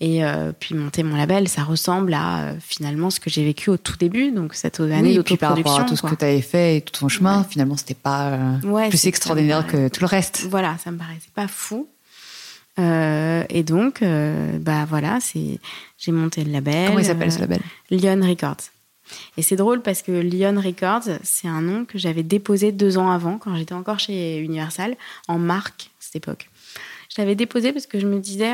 et 0.01 0.25
euh, 0.25 0.51
puis 0.59 0.73
monter 0.73 1.03
mon 1.03 1.15
label, 1.15 1.47
ça 1.47 1.63
ressemble 1.63 2.15
à 2.15 2.39
euh, 2.39 2.53
finalement 2.59 3.11
ce 3.11 3.19
que 3.19 3.29
j'ai 3.29 3.45
vécu 3.45 3.69
au 3.69 3.77
tout 3.77 3.97
début, 3.97 4.31
donc 4.31 4.55
cette 4.55 4.79
année 4.79 5.19
oui, 5.19 5.37
par 5.37 5.55
rapport 5.55 5.79
à 5.79 5.83
tout 5.83 5.95
ce 5.95 6.01
que 6.01 6.15
tu 6.15 6.25
avais 6.25 6.41
fait 6.41 6.77
et 6.77 6.81
tout 6.81 6.99
ton 6.99 7.07
chemin, 7.07 7.43
finalement, 7.43 7.77
c'était 7.77 7.93
pas 7.93 8.29
euh, 8.29 8.89
plus 8.89 9.05
extraordinaire 9.05 9.67
que 9.67 9.89
tout 9.89 10.01
le 10.01 10.07
reste. 10.07 10.47
Voilà, 10.49 10.75
ça 10.83 10.89
me 10.89 10.97
paraissait 10.97 11.29
pas 11.35 11.47
fou. 11.47 11.87
et 12.79 13.63
donc, 13.63 14.03
bah 14.59 14.85
voilà, 14.89 15.19
c'est 15.21 15.59
j'ai 15.99 16.11
monté 16.11 16.43
le 16.43 16.51
label. 16.51 16.87
Comment 16.87 16.99
il 16.99 17.05
s'appelle 17.05 17.31
ce 17.31 17.39
label? 17.39 17.61
Lyon 17.91 18.21
Records. 18.27 18.71
Et 19.37 19.41
c'est 19.41 19.55
drôle 19.55 19.81
parce 19.81 20.01
que 20.01 20.11
Lyon 20.11 20.61
Records, 20.63 21.17
c'est 21.23 21.47
un 21.47 21.61
nom 21.61 21.85
que 21.85 21.97
j'avais 21.97 22.23
déposé 22.23 22.71
deux 22.71 22.97
ans 22.97 23.11
avant, 23.11 23.37
quand 23.37 23.55
j'étais 23.55 23.73
encore 23.73 23.99
chez 23.99 24.39
Universal, 24.39 24.95
en 25.27 25.37
marque, 25.37 25.83
à 25.83 26.01
cette 26.01 26.15
époque. 26.17 26.49
Je 27.13 27.21
l'avais 27.21 27.35
déposé 27.35 27.73
parce 27.73 27.87
que 27.87 27.99
je 27.99 28.07
me 28.07 28.19
disais, 28.19 28.53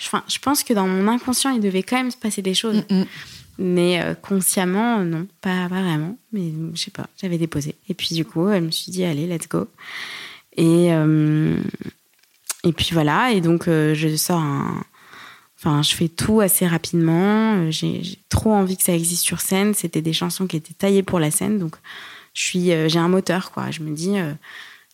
enfin, 0.00 0.22
je 0.28 0.38
pense 0.38 0.64
que 0.64 0.72
dans 0.72 0.86
mon 0.86 1.08
inconscient, 1.08 1.50
il 1.50 1.60
devait 1.60 1.82
quand 1.82 1.96
même 1.96 2.10
se 2.10 2.16
passer 2.16 2.42
des 2.42 2.54
choses. 2.54 2.84
Mm, 2.90 3.00
mm. 3.00 3.06
Mais 3.58 4.02
euh, 4.02 4.14
consciemment, 4.14 4.98
non, 4.98 5.26
pas, 5.40 5.66
vraiment. 5.68 6.18
Mais 6.32 6.52
je 6.74 6.80
sais 6.80 6.90
pas, 6.90 7.06
j'avais 7.20 7.38
déposé. 7.38 7.74
Et 7.88 7.94
puis 7.94 8.14
du 8.14 8.24
coup, 8.24 8.48
elle 8.48 8.64
me 8.64 8.70
suis 8.70 8.92
dit, 8.92 9.04
allez, 9.04 9.26
let's 9.26 9.48
go. 9.48 9.66
Et, 10.56 10.92
euh, 10.92 11.56
et 12.64 12.72
puis 12.72 12.90
voilà, 12.92 13.32
et 13.32 13.40
donc 13.40 13.68
euh, 13.68 13.94
je 13.94 14.14
sors 14.16 14.40
un. 14.40 14.84
Enfin, 15.58 15.82
je 15.82 15.94
fais 15.94 16.08
tout 16.08 16.40
assez 16.40 16.66
rapidement. 16.66 17.70
J'ai 17.70 18.02
trop 18.28 18.52
envie 18.52 18.76
que 18.76 18.82
ça 18.82 18.94
existe 18.94 19.24
sur 19.24 19.40
scène. 19.40 19.74
C'était 19.74 20.02
des 20.02 20.12
chansons 20.12 20.46
qui 20.46 20.56
étaient 20.56 20.74
taillées 20.74 21.02
pour 21.02 21.18
la 21.18 21.30
scène. 21.30 21.58
Donc, 21.58 21.76
je 22.34 22.42
suis, 22.42 22.70
j'ai 22.88 22.98
un 22.98 23.08
moteur, 23.08 23.50
quoi. 23.52 23.70
Je 23.70 23.80
me 23.80 23.94
dis, 23.94 24.16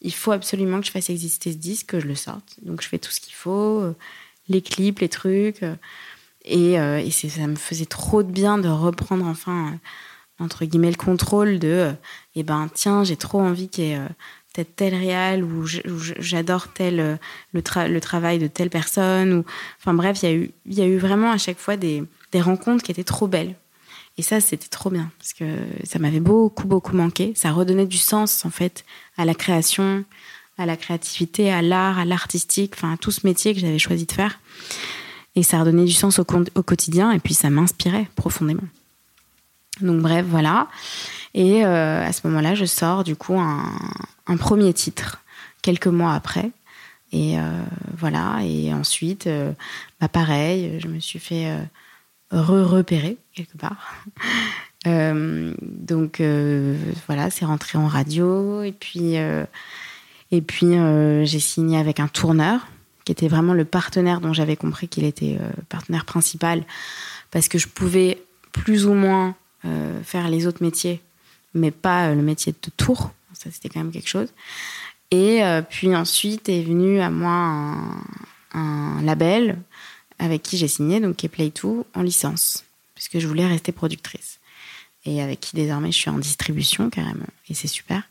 il 0.02 0.14
faut 0.14 0.30
absolument 0.30 0.80
que 0.80 0.86
je 0.86 0.92
fasse 0.92 1.10
exister 1.10 1.50
ce 1.50 1.56
disque, 1.56 1.86
que 1.86 2.00
je 2.00 2.06
le 2.06 2.14
sorte. 2.14 2.56
Donc, 2.62 2.80
je 2.80 2.88
fais 2.88 2.98
tout 2.98 3.10
ce 3.10 3.20
qu'il 3.20 3.34
faut, 3.34 3.82
les 4.48 4.62
clips, 4.62 5.00
les 5.00 5.08
trucs. 5.08 5.62
Et, 6.44 6.78
euh, 6.78 7.08
ça 7.10 7.46
me 7.46 7.56
faisait 7.56 7.86
trop 7.86 8.22
de 8.22 8.30
bien 8.30 8.58
de 8.58 8.68
reprendre 8.68 9.26
enfin, 9.26 9.72
euh, 9.72 10.44
entre 10.44 10.64
guillemets, 10.64 10.90
le 10.90 10.96
contrôle 10.96 11.58
de, 11.58 11.68
euh, 11.68 11.92
eh 12.34 12.42
ben 12.42 12.68
tiens, 12.74 13.04
j'ai 13.04 13.16
trop 13.16 13.40
envie 13.40 13.68
qu'il 13.68 13.84
y 13.84 13.92
ait 13.92 14.00
peut-être 14.52 14.76
tel 14.76 14.94
réal 14.94 15.42
ou 15.42 15.64
j'adore 15.66 16.68
tel 16.68 16.96
le, 16.96 17.18
le, 17.54 18.00
travail 18.00 18.38
de 18.38 18.46
telle 18.46 18.70
personne 18.70 19.32
ou 19.32 19.44
enfin 19.78 19.94
bref 19.94 20.22
il 20.22 20.28
y 20.28 20.32
a 20.32 20.34
eu 20.34 20.50
y 20.66 20.80
a 20.82 20.86
eu 20.86 20.98
vraiment 20.98 21.30
à 21.30 21.38
chaque 21.38 21.58
fois 21.58 21.76
des, 21.76 22.04
des 22.32 22.40
rencontres 22.40 22.82
qui 22.82 22.90
étaient 22.90 23.04
trop 23.04 23.26
belles. 23.26 23.54
Et 24.18 24.22
ça 24.22 24.40
c'était 24.40 24.68
trop 24.68 24.90
bien 24.90 25.10
parce 25.18 25.32
que 25.32 25.44
ça 25.84 25.98
m'avait 25.98 26.20
beaucoup 26.20 26.66
beaucoup 26.66 26.94
manqué. 26.94 27.32
Ça 27.34 27.52
redonnait 27.52 27.86
du 27.86 27.96
sens 27.96 28.44
en 28.44 28.50
fait 28.50 28.84
à 29.16 29.24
la 29.24 29.34
création 29.34 30.04
à 30.58 30.66
la 30.66 30.76
créativité 30.76 31.50
à 31.50 31.62
l'art 31.62 31.98
à 31.98 32.04
l'artistique 32.04 32.74
enfin 32.76 32.92
à 32.92 32.96
tout 32.96 33.10
ce 33.10 33.26
métier 33.26 33.54
que 33.54 33.60
j'avais 33.60 33.78
choisi 33.78 34.04
de 34.04 34.12
faire. 34.12 34.38
Et 35.34 35.42
ça 35.42 35.60
redonnait 35.60 35.86
du 35.86 35.92
sens 35.92 36.18
au, 36.18 36.26
au 36.54 36.62
quotidien 36.62 37.10
et 37.10 37.18
puis 37.18 37.32
ça 37.32 37.48
m'inspirait 37.48 38.06
profondément. 38.16 38.68
Donc 39.80 40.00
bref, 40.00 40.26
voilà. 40.28 40.68
Et 41.34 41.64
euh, 41.64 42.04
à 42.04 42.12
ce 42.12 42.26
moment-là, 42.26 42.54
je 42.54 42.64
sors 42.64 43.04
du 43.04 43.16
coup 43.16 43.38
un, 43.38 44.36
premier 44.38 44.72
titre 44.72 45.22
quelques 45.62 45.86
mois 45.86 46.14
après. 46.14 46.50
Et 47.12 47.38
euh, 47.38 47.62
voilà. 47.96 48.40
Et 48.42 48.72
ensuite, 48.72 49.26
euh, 49.26 49.52
bah 50.00 50.08
pareil, 50.08 50.78
je 50.80 50.88
me 50.88 51.00
suis 51.00 51.18
fait 51.18 51.56
re-repérer 52.30 53.16
quelque 53.34 53.56
part. 53.56 54.04
donc 54.84 56.20
voilà, 57.06 57.30
c'est 57.30 57.44
rentré 57.44 57.78
en 57.78 57.86
radio. 57.86 58.62
Et 58.62 58.72
puis, 58.72 59.14
et 59.14 60.40
puis 60.42 60.74
j'ai 61.24 61.40
signé 61.40 61.78
avec 61.78 62.00
un 62.00 62.08
tourneur 62.08 62.66
qui 63.04 63.10
était 63.10 63.28
vraiment 63.28 63.54
le 63.54 63.64
partenaire 63.64 64.20
dont 64.20 64.32
j'avais 64.32 64.54
compris 64.54 64.86
qu'il 64.86 65.04
était 65.04 65.38
partenaire 65.68 66.04
principal, 66.04 66.62
parce 67.30 67.48
que 67.48 67.58
je 67.58 67.66
pouvais 67.66 68.22
plus 68.52 68.86
ou 68.86 68.94
moins 68.94 69.34
faire 70.02 70.28
les 70.28 70.46
autres 70.46 70.62
métiers, 70.62 71.00
mais 71.54 71.70
pas 71.70 72.08
euh, 72.08 72.14
le 72.14 72.22
métier 72.22 72.52
de 72.52 72.70
tour. 72.76 73.12
Ça, 73.34 73.50
c'était 73.50 73.68
quand 73.68 73.80
même 73.80 73.92
quelque 73.92 74.08
chose. 74.08 74.28
Et 75.10 75.42
puis 75.68 75.94
ensuite 75.94 76.48
est 76.48 76.62
venu 76.62 77.00
à 77.00 77.10
moi 77.10 77.76
un, 78.54 79.02
label 79.02 79.58
avec 80.18 80.42
qui 80.42 80.56
j'ai 80.56 80.68
signé, 80.68 81.00
donc 81.00 81.16
qui 81.16 81.26
est 81.26 81.34
Play2, 81.34 81.84
en 81.94 82.00
licence, 82.00 82.64
puisque 82.94 83.18
je 83.18 83.26
voulais 83.26 83.46
rester 83.46 83.72
productrice 83.72 84.40
et 85.04 85.20
avec 85.20 85.40
qui 85.40 85.56
désormais 85.56 85.90
je 85.90 85.98
suis 85.98 86.10
en 86.10 86.18
distribution 86.18 86.90
carrément 86.90 87.26
et 87.48 87.54
c'est 87.54 87.68
super 87.68 88.02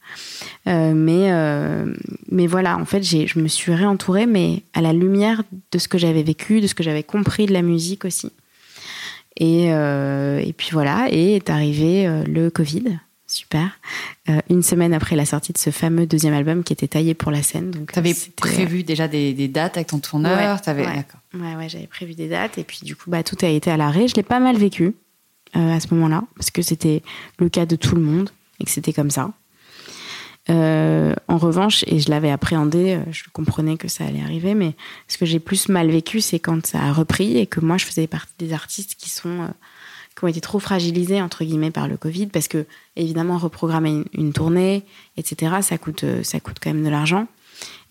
euh, 0.68 0.94
mais 0.94 1.32
euh, 1.32 1.86
mais 2.30 2.48
voilà 2.48 2.78
en 2.78 2.86
fait 2.86 3.02
je 3.04 3.40
me 3.40 3.48
suis 3.48 3.74
réentourée 3.74 4.26
mais 4.26 4.64
à 4.74 4.82
la 4.82 4.92
lumière 4.92 5.44
de 5.72 5.78
ce 5.78 5.88
que 5.88 5.98
j'avais 5.98 6.24
vécu 6.24 6.60
de 6.60 6.68
ce 6.68 6.76
que 6.76 6.84
j'avais 6.84 7.04
compris 7.04 7.46
de 7.46 7.54
la 7.54 7.62
musique 7.62 8.04
aussi 8.04 8.32
et 9.42 9.74
euh, 9.74 10.40
et 10.40 10.54
puis 10.54 10.70
voilà 10.72 11.08
et 11.10 11.36
est 11.36 11.50
arrivé 11.50 12.24
le 12.26 12.50
Covid. 12.50 13.00
Super. 13.28 13.80
Une 14.50 14.62
semaine 14.62 14.94
après 14.94 15.16
la 15.16 15.26
sortie 15.26 15.54
de 15.54 15.58
ce 15.58 15.70
fameux 15.70 16.06
deuxième 16.06 16.34
album 16.34 16.66
qui 16.66 16.74
était 16.74 16.90
taillé 16.90 17.14
pour 17.14 17.32
la 17.32 17.42
scène 17.42 17.72
donc 17.72 17.98
avais 17.98 18.14
prévu 18.36 18.84
déjà 18.84 19.08
des, 19.08 19.34
des, 19.34 19.48
dates 19.48 19.78
avec 19.78 19.88
ton 19.88 20.00
tourneur 20.00 20.60
ouais, 20.68 20.74
ouais, 20.74 21.06
ouais, 21.36 21.56
ouais 21.56 21.70
j'avais 21.70 21.88
prévu 21.88 22.14
des 22.14 22.28
dates 22.28 22.58
et 22.58 22.66
puis 22.66 22.80
du 22.84 22.94
coup 22.94 23.10
bah 23.10 23.24
tout 23.24 23.38
a 23.42 23.48
été 23.48 23.72
à 23.72 23.78
l'arrêt. 23.78 24.10
Je 24.10 24.16
l'ai 24.16 24.24
pas 24.24 24.42
mal 24.42 24.58
vécu 24.58 24.96
euh, 25.58 25.76
à 25.76 25.82
ce 25.82 25.94
moment-là, 25.94 26.24
parce 26.36 26.50
que 26.50 26.62
c'était 26.62 27.04
le 27.38 27.50
cas 27.50 27.66
de 27.66 27.76
tout 27.76 27.96
le 27.96 28.02
monde 28.02 28.30
et 28.62 28.64
que 28.64 28.72
c'était 28.72 28.94
comme 28.94 29.12
ça. 29.12 29.32
Euh, 30.50 31.14
en 31.28 31.38
revanche, 31.38 31.84
et 31.88 32.00
je 32.00 32.10
l'avais 32.10 32.32
appréhendé, 32.32 32.96
euh, 32.96 33.12
je 33.12 33.24
comprenais 33.32 33.78
que 33.78 33.88
ça 33.88 34.06
allait 34.06 34.22
arriver, 34.22 34.56
mais 34.56 34.74
ce 35.08 35.18
que 35.18 35.26
j'ai 35.26 35.40
plus 35.40 35.70
mal 35.70 35.90
vécu, 35.92 36.20
c'est 36.20 36.40
quand 36.40 36.66
ça 36.66 36.82
a 36.82 36.92
repris 36.92 37.38
et 37.38 37.46
que 37.46 37.60
moi, 37.60 37.78
je 37.78 37.86
faisais 37.86 38.08
partie 38.08 38.34
des 38.40 38.54
artistes 38.54 38.96
qui 38.96 39.10
sont 39.10 39.50
qui 40.18 40.26
ont 40.26 40.28
été 40.28 40.42
trop 40.42 40.60
fragilisés 40.60 41.22
entre 41.22 41.46
guillemets 41.46 41.72
par 41.72 41.88
le 41.88 41.96
Covid, 41.96 42.28
parce 42.28 42.50
que 42.50 42.66
évidemment 42.98 43.38
reprogrammer 43.38 44.04
une, 44.14 44.34
tournée, 44.34 44.84
etc., 45.16 45.58
ça 45.62 45.78
coûte 45.78 46.04
ça 46.24 46.40
coûte 46.42 46.58
quand 46.62 46.74
même 46.74 46.84
de 46.84 46.90
l'argent. 46.90 47.28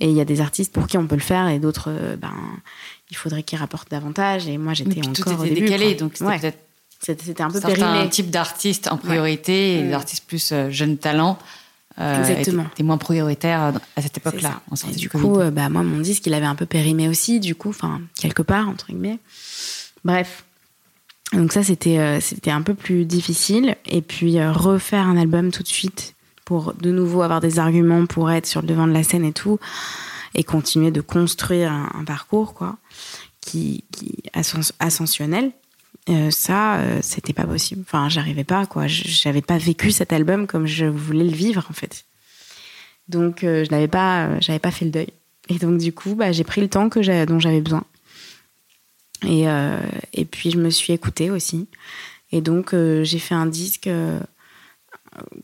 Et 0.01 0.11
il 0.11 0.15
y 0.15 0.21
a 0.21 0.27
des 0.27 0.41
artistes 0.41 0.73
pour 0.73 0.87
qui 0.87 0.99
on 0.99 1.07
peut 1.07 1.15
le 1.15 1.23
faire 1.23 1.49
et 1.49 1.59
d'autres, 1.59 1.91
ben, 2.21 2.35
il 3.11 3.17
faudrait 3.17 3.43
qu'ils 3.43 3.59
rapportent 3.59 3.91
davantage. 3.91 4.49
Et 4.49 4.59
moi, 4.59 4.75
j'étais 4.75 5.01
encore 5.01 5.37
tout 5.37 5.45
était 5.45 5.61
décalé, 5.61 5.95
donc 5.95 6.17
c'était 6.17 6.27
peut-être 6.39 6.59
c'était 7.01 7.43
un 7.43 7.51
peu 7.51 7.61
périmé. 7.61 7.87
un 7.87 8.09
type 8.09 8.31
d'artistes 8.31 8.89
en 8.91 8.99
priorité 8.99 9.79
et 9.79 9.83
des 9.83 9.91
mm. 9.91 9.95
artistes 9.95 10.25
plus 10.27 10.53
euh, 10.53 10.71
jeunes 10.71 10.99
talents. 10.99 11.39
Euh, 11.99 12.21
Exactement. 12.21 12.67
Étaient, 12.73 12.83
moins 12.83 12.99
prioritaires 12.99 13.73
à 13.97 14.03
cette 14.03 14.17
époque-là. 14.17 14.61
Du 14.97 15.11
coup, 15.11 15.39
euh, 15.39 15.51
bah, 15.51 15.69
moi, 15.69 15.83
mon 15.83 15.99
disque, 15.99 16.27
il 16.27 16.35
avait 16.35 16.47
un 16.47 16.55
peu 16.55 16.67
périmé 16.67 17.09
aussi, 17.09 17.41
du 17.41 17.55
coup, 17.55 17.71
enfin, 17.71 18.01
quelque 18.15 18.43
part, 18.43 18.69
entre 18.69 18.87
guillemets. 18.87 19.19
Bref. 20.05 20.45
Donc 21.33 21.53
ça, 21.53 21.63
c'était 21.63 22.21
c'était 22.21 22.51
un 22.51 22.63
peu 22.63 22.75
plus 22.75 23.05
difficile. 23.05 23.77
Et 23.87 24.03
puis, 24.03 24.43
refaire 24.45 25.07
un 25.07 25.17
album 25.17 25.53
tout 25.53 25.63
de 25.63 25.69
suite 25.69 26.15
pour 26.45 26.75
de 26.75 26.91
nouveau 26.91 27.23
avoir 27.23 27.41
des 27.41 27.61
arguments 27.61 28.07
pour 28.07 28.31
être 28.31 28.47
sur 28.47 28.61
le 28.61 28.67
devant 28.67 28.89
de 28.89 28.93
la 28.93 29.05
scène 29.05 29.25
et 29.25 29.33
tout, 29.33 29.61
et 30.35 30.43
continuer 30.43 30.91
de 30.91 31.01
construire 31.01 31.71
un, 31.71 32.05
parcours, 32.05 32.55
quoi, 32.55 32.79
qui, 33.41 33.85
qui 33.93 34.25
ascensionnel. 34.81 35.53
Euh, 36.09 36.31
ça, 36.31 36.79
euh, 36.79 36.99
c'était 37.03 37.33
pas 37.33 37.45
possible. 37.45 37.83
Enfin, 37.87 38.09
j'arrivais 38.09 38.45
pas, 38.45 38.67
quoi. 38.67 38.87
J'avais 38.87 39.43
pas 39.43 39.59
vécu 39.59 39.91
cet 39.91 40.13
album 40.13 40.47
comme 40.47 40.67
je 40.67 40.87
voulais 40.87 41.25
le 41.25 41.31
vivre, 41.31 41.67
en 41.69 41.73
fait. 41.73 42.05
Donc, 43.09 43.45
euh, 43.45 43.65
je 43.65 43.71
n'avais 43.71 43.89
pas, 43.89 44.41
j'avais 44.41 44.59
pas 44.59 44.71
fait 44.71 44.85
le 44.85 44.91
deuil. 44.91 45.09
Et 45.49 45.59
donc, 45.59 45.79
du 45.79 45.93
coup, 45.93 46.15
bah, 46.15 46.33
j'ai 46.33 46.45
pris 46.45 46.61
le 46.61 46.69
temps 46.69 46.89
que 46.89 47.25
dont 47.25 47.39
j'avais 47.39 47.61
besoin. 47.61 47.85
Et, 49.27 49.45
et 50.15 50.25
puis, 50.25 50.51
je 50.51 50.57
me 50.57 50.71
suis 50.71 50.95
écoutée 50.95 51.31
aussi. 51.31 51.69
Et 52.33 52.41
donc, 52.41 52.73
j'ai 52.73 53.19
fait 53.19 53.35
un 53.35 53.47
disque 53.47 53.91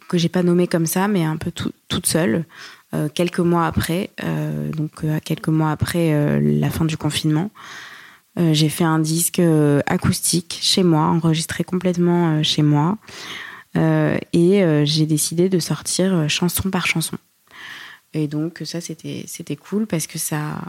que 0.09 0.17
j'ai 0.17 0.29
pas 0.29 0.43
nommé 0.43 0.67
comme 0.67 0.87
ça, 0.87 1.09
mais 1.09 1.25
un 1.25 1.37
peu 1.37 1.51
toute 1.51 2.07
seule, 2.07 2.47
quelques 3.15 3.41
mois 3.41 3.67
après, 3.67 4.11
donc 4.75 5.05
quelques 5.25 5.49
mois 5.49 5.73
après 5.73 6.41
la 6.41 6.71
fin 6.71 6.87
du 6.87 6.97
confinement. 6.97 7.51
Euh, 8.39 8.53
j'ai 8.53 8.69
fait 8.69 8.85
un 8.85 8.99
disque 8.99 9.39
euh, 9.39 9.81
acoustique 9.87 10.59
chez 10.61 10.83
moi, 10.83 11.05
enregistré 11.05 11.65
complètement 11.65 12.39
euh, 12.39 12.43
chez 12.43 12.63
moi. 12.63 12.99
et 14.33 14.85
j'ai 14.85 15.05
décidé 15.05 15.49
de 15.51 15.59
sortir 15.59 16.29
chanson 16.29 16.71
par 16.71 16.87
chanson. 16.87 17.19
Et 18.15 18.27
donc 18.27 18.63
ça, 18.65 18.81
c'était, 18.81 19.25
c'était 19.27 19.57
cool 19.57 19.87
parce 19.87 20.07
que 20.07 20.19
ça... 20.19 20.63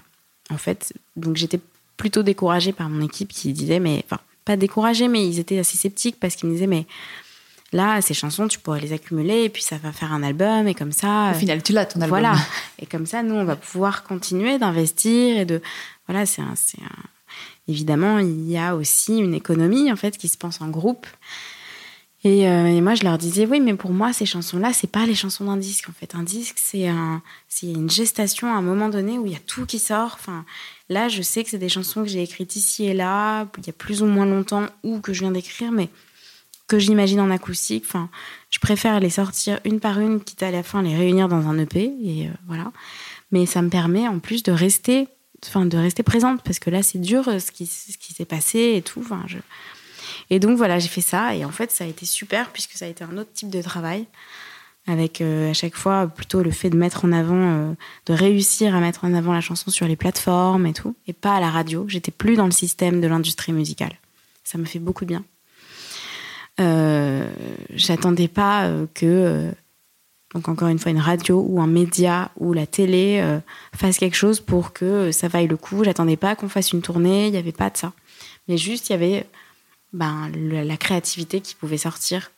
En 0.49 0.58
fait, 0.58 0.93
donc 1.15 1.38
j'étais 1.38 1.60
plutôt 1.95 2.21
découragée 2.21 2.73
par 2.73 2.89
mon 2.89 3.01
équipe 3.06 3.30
qui 3.30 3.53
disait, 3.53 3.80
mais... 3.80 4.03
Enfin, 4.06 4.21
pas 4.43 4.58
découragée, 4.58 5.08
mais 5.08 5.25
ils 5.25 5.39
étaient 5.39 5.60
assez 5.60 5.77
sceptiques 5.77 6.17
parce 6.19 6.36
qu'ils 6.36 6.49
me 6.49 6.53
disaient, 6.53 6.67
mais 6.67 6.86
là, 7.71 8.01
ces 8.01 8.13
chansons, 8.13 8.47
tu 8.47 8.60
pourrais 8.60 8.82
les 8.82 8.94
accumuler 8.94 9.44
et 9.44 9.50
puis 9.50 9.63
ça 9.63 9.77
va 9.77 9.92
faire 9.92 10.13
un 10.13 10.23
album 10.23 10.67
et 10.67 10.75
comme 10.75 10.92
ça. 10.92 11.31
Au 11.31 11.33
final, 11.33 11.63
tu 11.63 11.73
l'as 11.73 11.85
ton 11.85 12.02
album. 12.02 12.19
Voilà. 12.19 12.35
Et 12.79 12.85
comme 12.85 13.06
ça, 13.06 13.23
nous, 13.23 13.35
on 13.35 13.46
va 13.46 13.56
pouvoir 13.56 14.04
continuer 14.04 14.58
d'investir 14.58 15.37
et 15.37 15.46
de. 15.46 15.62
Voilà, 16.08 16.25
c'est 16.25 16.42
un, 16.42 16.54
c'est 16.56 16.81
un, 16.81 17.04
évidemment, 17.68 18.20
il 18.20 18.50
y 18.50 18.58
a 18.58 18.76
aussi 18.76 19.18
une 19.18 19.34
économie 19.34 19.92
en 19.92 19.96
fait 19.96 20.18
qui 20.18 20.28
se 20.28 20.38
pense 20.38 20.62
en 20.62 20.70
groupe. 20.70 21.08
Et, 22.24 22.48
euh, 22.48 22.82
moi, 22.82 22.96
je 22.96 23.04
leur 23.04 23.18
disais, 23.18 23.46
oui, 23.46 23.60
mais 23.60 23.76
pour 23.76 23.92
moi, 23.92 24.12
ces 24.12 24.26
chansons-là, 24.26 24.74
c'est 24.74 24.92
pas 24.92 25.06
les 25.06 25.15
chansons 25.15 25.46
d'un 25.46 25.56
disque. 25.56 25.88
En 25.88 25.94
fait, 25.94 26.15
un 26.15 26.24
disque, 26.24 26.58
c'est 26.58 26.88
une 27.62 27.90
gestation 27.90 28.48
à 28.48 28.58
un 28.58 28.62
moment 28.62 28.90
donné 28.90 29.20
où 29.20 29.26
il 29.26 29.34
y 29.34 29.36
a 29.36 29.40
tout 29.40 29.65
qui 29.65 29.80
sort. 29.80 30.18
Enfin, 30.20 30.44
là, 30.90 31.10
je 31.10 31.22
sais 31.22 31.44
que 31.44 31.50
c'est 31.50 31.58
des 31.58 31.70
chansons 31.70 32.02
que 32.04 32.10
j'ai 32.10 32.24
écrites 32.24 32.56
ici 32.56 32.86
et 32.86 32.94
là, 32.94 33.48
il 33.60 33.68
y 33.68 33.70
a 33.70 33.74
plus 33.74 34.02
ou 34.02 34.08
moins 34.08 34.26
longtemps, 34.26 34.65
ou 34.84 35.00
que 35.00 35.13
je 35.13 35.22
viens 35.22 35.32
d'écrire, 35.32 35.72
mais 35.72 35.90
que 36.68 36.80
j'imagine 36.80 37.20
en 37.20 37.30
acoustique. 37.30 37.86
Enfin, 37.88 38.10
je 38.50 38.60
préfère 38.60 39.00
les 39.00 39.12
sortir 39.12 39.60
une 39.63 39.80
par 39.80 40.00
une, 40.00 40.20
quitte 40.20 40.44
à 40.44 40.52
la 40.52 40.63
fin 40.63 40.82
les 40.82 40.96
réunir 40.96 41.30
dans 41.30 41.48
un 41.48 41.58
EP. 41.60 41.94
Et 42.04 42.28
euh, 42.28 42.32
voilà. 42.48 42.72
Mais 43.32 43.46
ça 43.46 43.62
me 43.62 43.70
permet 43.70 44.08
en 44.08 44.20
plus 44.20 44.44
de 44.44 44.52
rester 44.52 45.08
enfin, 45.46 45.65
de 45.65 45.77
rester 45.77 46.04
présente 46.04 46.42
parce 46.44 46.60
que 46.60 46.69
là, 46.69 46.83
c'est 46.83 47.00
dur 47.00 47.25
ce 47.25 47.52
qui, 47.52 47.65
ce 47.65 47.98
qui 47.98 48.13
s'est 48.13 48.25
passé 48.25 48.73
et 48.75 48.81
tout. 48.81 49.06
Et 50.29 50.40
donc 50.40 50.58
voilà, 50.58 50.79
j'ai 50.79 50.88
fait 50.88 51.02
ça 51.02 51.35
et 51.35 51.46
en 51.46 51.52
fait, 51.52 51.71
ça 51.71 51.83
a 51.83 51.88
été 51.88 52.06
super 52.06 52.50
puisque 52.52 52.73
ça 52.73 52.85
a 52.85 52.88
été 52.88 53.04
un 53.04 53.17
autre 53.17 53.31
type 53.33 53.50
de 53.50 53.62
travail 53.62 54.06
avec 54.88 55.19
à 55.21 55.54
chaque 55.54 55.75
fois 55.75 56.08
plutôt 56.08 56.42
le 56.42 56.52
fait 56.52 56.69
de 56.69 56.77
mettre 56.77 57.04
en 57.04 57.12
avant, 57.12 57.75
de 58.06 58.13
réussir 58.13 58.73
à 58.73 58.79
mettre 58.79 59.04
en 59.04 59.13
avant 59.13 59.33
la 59.33 59.42
chanson 59.42 59.69
sur 59.69 59.85
les 59.85 59.98
plateformes 59.98 60.65
et 60.65 60.73
tout, 60.73 60.96
et 61.08 61.13
pas 61.13 61.35
à 61.35 61.40
la 61.42 61.50
radio. 61.50 61.85
J'étais 61.90 62.12
plus 62.12 62.35
dans 62.38 62.46
le 62.46 62.52
système 62.52 63.02
de 63.02 63.08
l'industrie 63.08 63.52
musicale. 63.52 63.92
Ça 64.46 64.58
me 64.58 64.63
fait 64.63 64.79
beaucoup 64.79 65.04
de 65.04 65.10
bien. 65.10 65.25
Euh, 66.62 67.29
J'attendais 67.75 68.29
pas 68.29 68.71
que 68.94 69.52
donc 70.34 70.50
encore 70.50 70.67
une 70.67 70.80
fois 70.80 70.92
une 70.92 71.00
radio 71.00 71.46
ou 71.48 71.62
un 71.62 71.67
média 71.67 72.32
ou 72.38 72.54
la 72.54 72.67
télé 72.67 73.19
euh, 73.21 73.40
fasse 73.73 73.98
quelque 73.98 74.17
chose 74.17 74.42
pour 74.42 74.73
que 74.73 75.12
ça 75.12 75.28
vaille 75.28 75.48
le 75.48 75.58
coup. 75.58 75.84
J'attendais 75.84 76.17
pas 76.17 76.36
qu'on 76.36 76.50
fasse 76.50 76.73
une 76.73 76.82
tournée, 76.82 77.28
il 77.28 77.32
n'y 77.32 77.38
avait 77.38 77.52
pas 77.52 77.69
de 77.69 77.78
ça. 77.78 77.94
Mais 78.48 78.58
juste 78.58 78.90
il 78.90 78.94
y 78.94 78.96
avait 78.96 79.25
ben, 79.94 80.30
la 80.34 80.78
créativité 80.78 81.40
qui 81.40 81.56
pouvait 81.56 81.78
sortir 81.78 82.32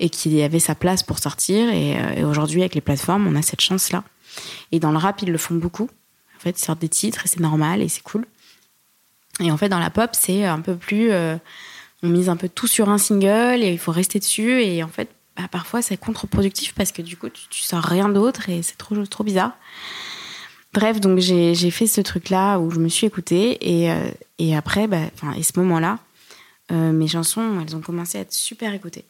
et 0.00 0.08
qui 0.08 0.42
avait 0.42 0.58
sa 0.58 0.74
place 0.74 1.02
pour 1.02 1.18
sortir. 1.18 1.68
Et, 1.68 1.96
euh, 1.96 2.28
aujourd'hui 2.28 2.60
avec 2.62 2.74
les 2.74 2.80
plateformes, 2.80 3.26
on 3.26 3.36
a 3.36 3.42
cette 3.42 3.60
chance-là. 3.60 4.04
Et 4.72 4.80
dans 4.80 4.90
le 4.90 4.98
rap, 4.98 5.20
ils 5.22 5.30
le 5.30 5.38
font 5.38 5.54
beaucoup. 5.54 5.90
En 6.36 6.40
fait, 6.40 6.58
ils 6.58 6.64
sortent 6.64 6.80
des 6.80 6.88
titres 6.88 7.26
et 7.26 7.28
c'est 7.28 7.40
normal 7.40 7.82
et 7.82 7.88
c'est 7.88 8.02
cool. 8.02 8.26
Et 9.40 9.50
en 9.50 9.56
fait, 9.56 9.68
dans 9.68 9.78
la 9.78 9.90
pop, 9.90 10.10
c'est 10.12 10.44
un 10.44 10.60
peu 10.60 10.76
plus. 10.76 11.10
Euh, 11.10 11.36
on 12.02 12.08
mise 12.08 12.28
un 12.28 12.36
peu 12.36 12.48
tout 12.48 12.66
sur 12.66 12.90
un 12.90 12.98
single 12.98 13.62
et 13.62 13.72
il 13.72 13.78
faut 13.78 13.92
rester 13.92 14.18
dessus. 14.18 14.62
Et 14.62 14.82
en 14.82 14.88
fait, 14.88 15.08
bah, 15.36 15.48
parfois 15.50 15.82
c'est 15.82 15.96
contre-productif 15.96 16.74
parce 16.74 16.92
que 16.92 17.02
du 17.02 17.16
coup 17.16 17.28
tu, 17.28 17.62
sors 17.62 17.82
rien 17.82 18.08
d'autre 18.08 18.48
et 18.48 18.62
c'est 18.62 18.76
trop, 18.76 19.04
trop 19.06 19.24
bizarre. 19.24 19.52
Bref, 20.72 21.00
donc 21.00 21.20
j'ai 21.20 21.70
fait 21.70 21.86
ce 21.86 22.00
truc-là 22.00 22.58
où 22.58 22.70
je 22.70 22.80
me 22.80 22.88
suis 22.88 23.06
écoutée 23.06 23.58
et, 23.60 23.92
euh, 23.92 24.10
et 24.38 24.56
après, 24.56 24.88
bah, 24.88 25.02
et 25.36 25.42
ce 25.44 25.52
moment-là, 25.60 26.00
euh, 26.72 26.90
mes 26.90 27.06
chansons, 27.06 27.60
elles 27.60 27.76
ont 27.76 27.80
commencé 27.80 28.18
à 28.18 28.22
être 28.22 28.32
super 28.32 28.74
écoutées. 28.74 29.04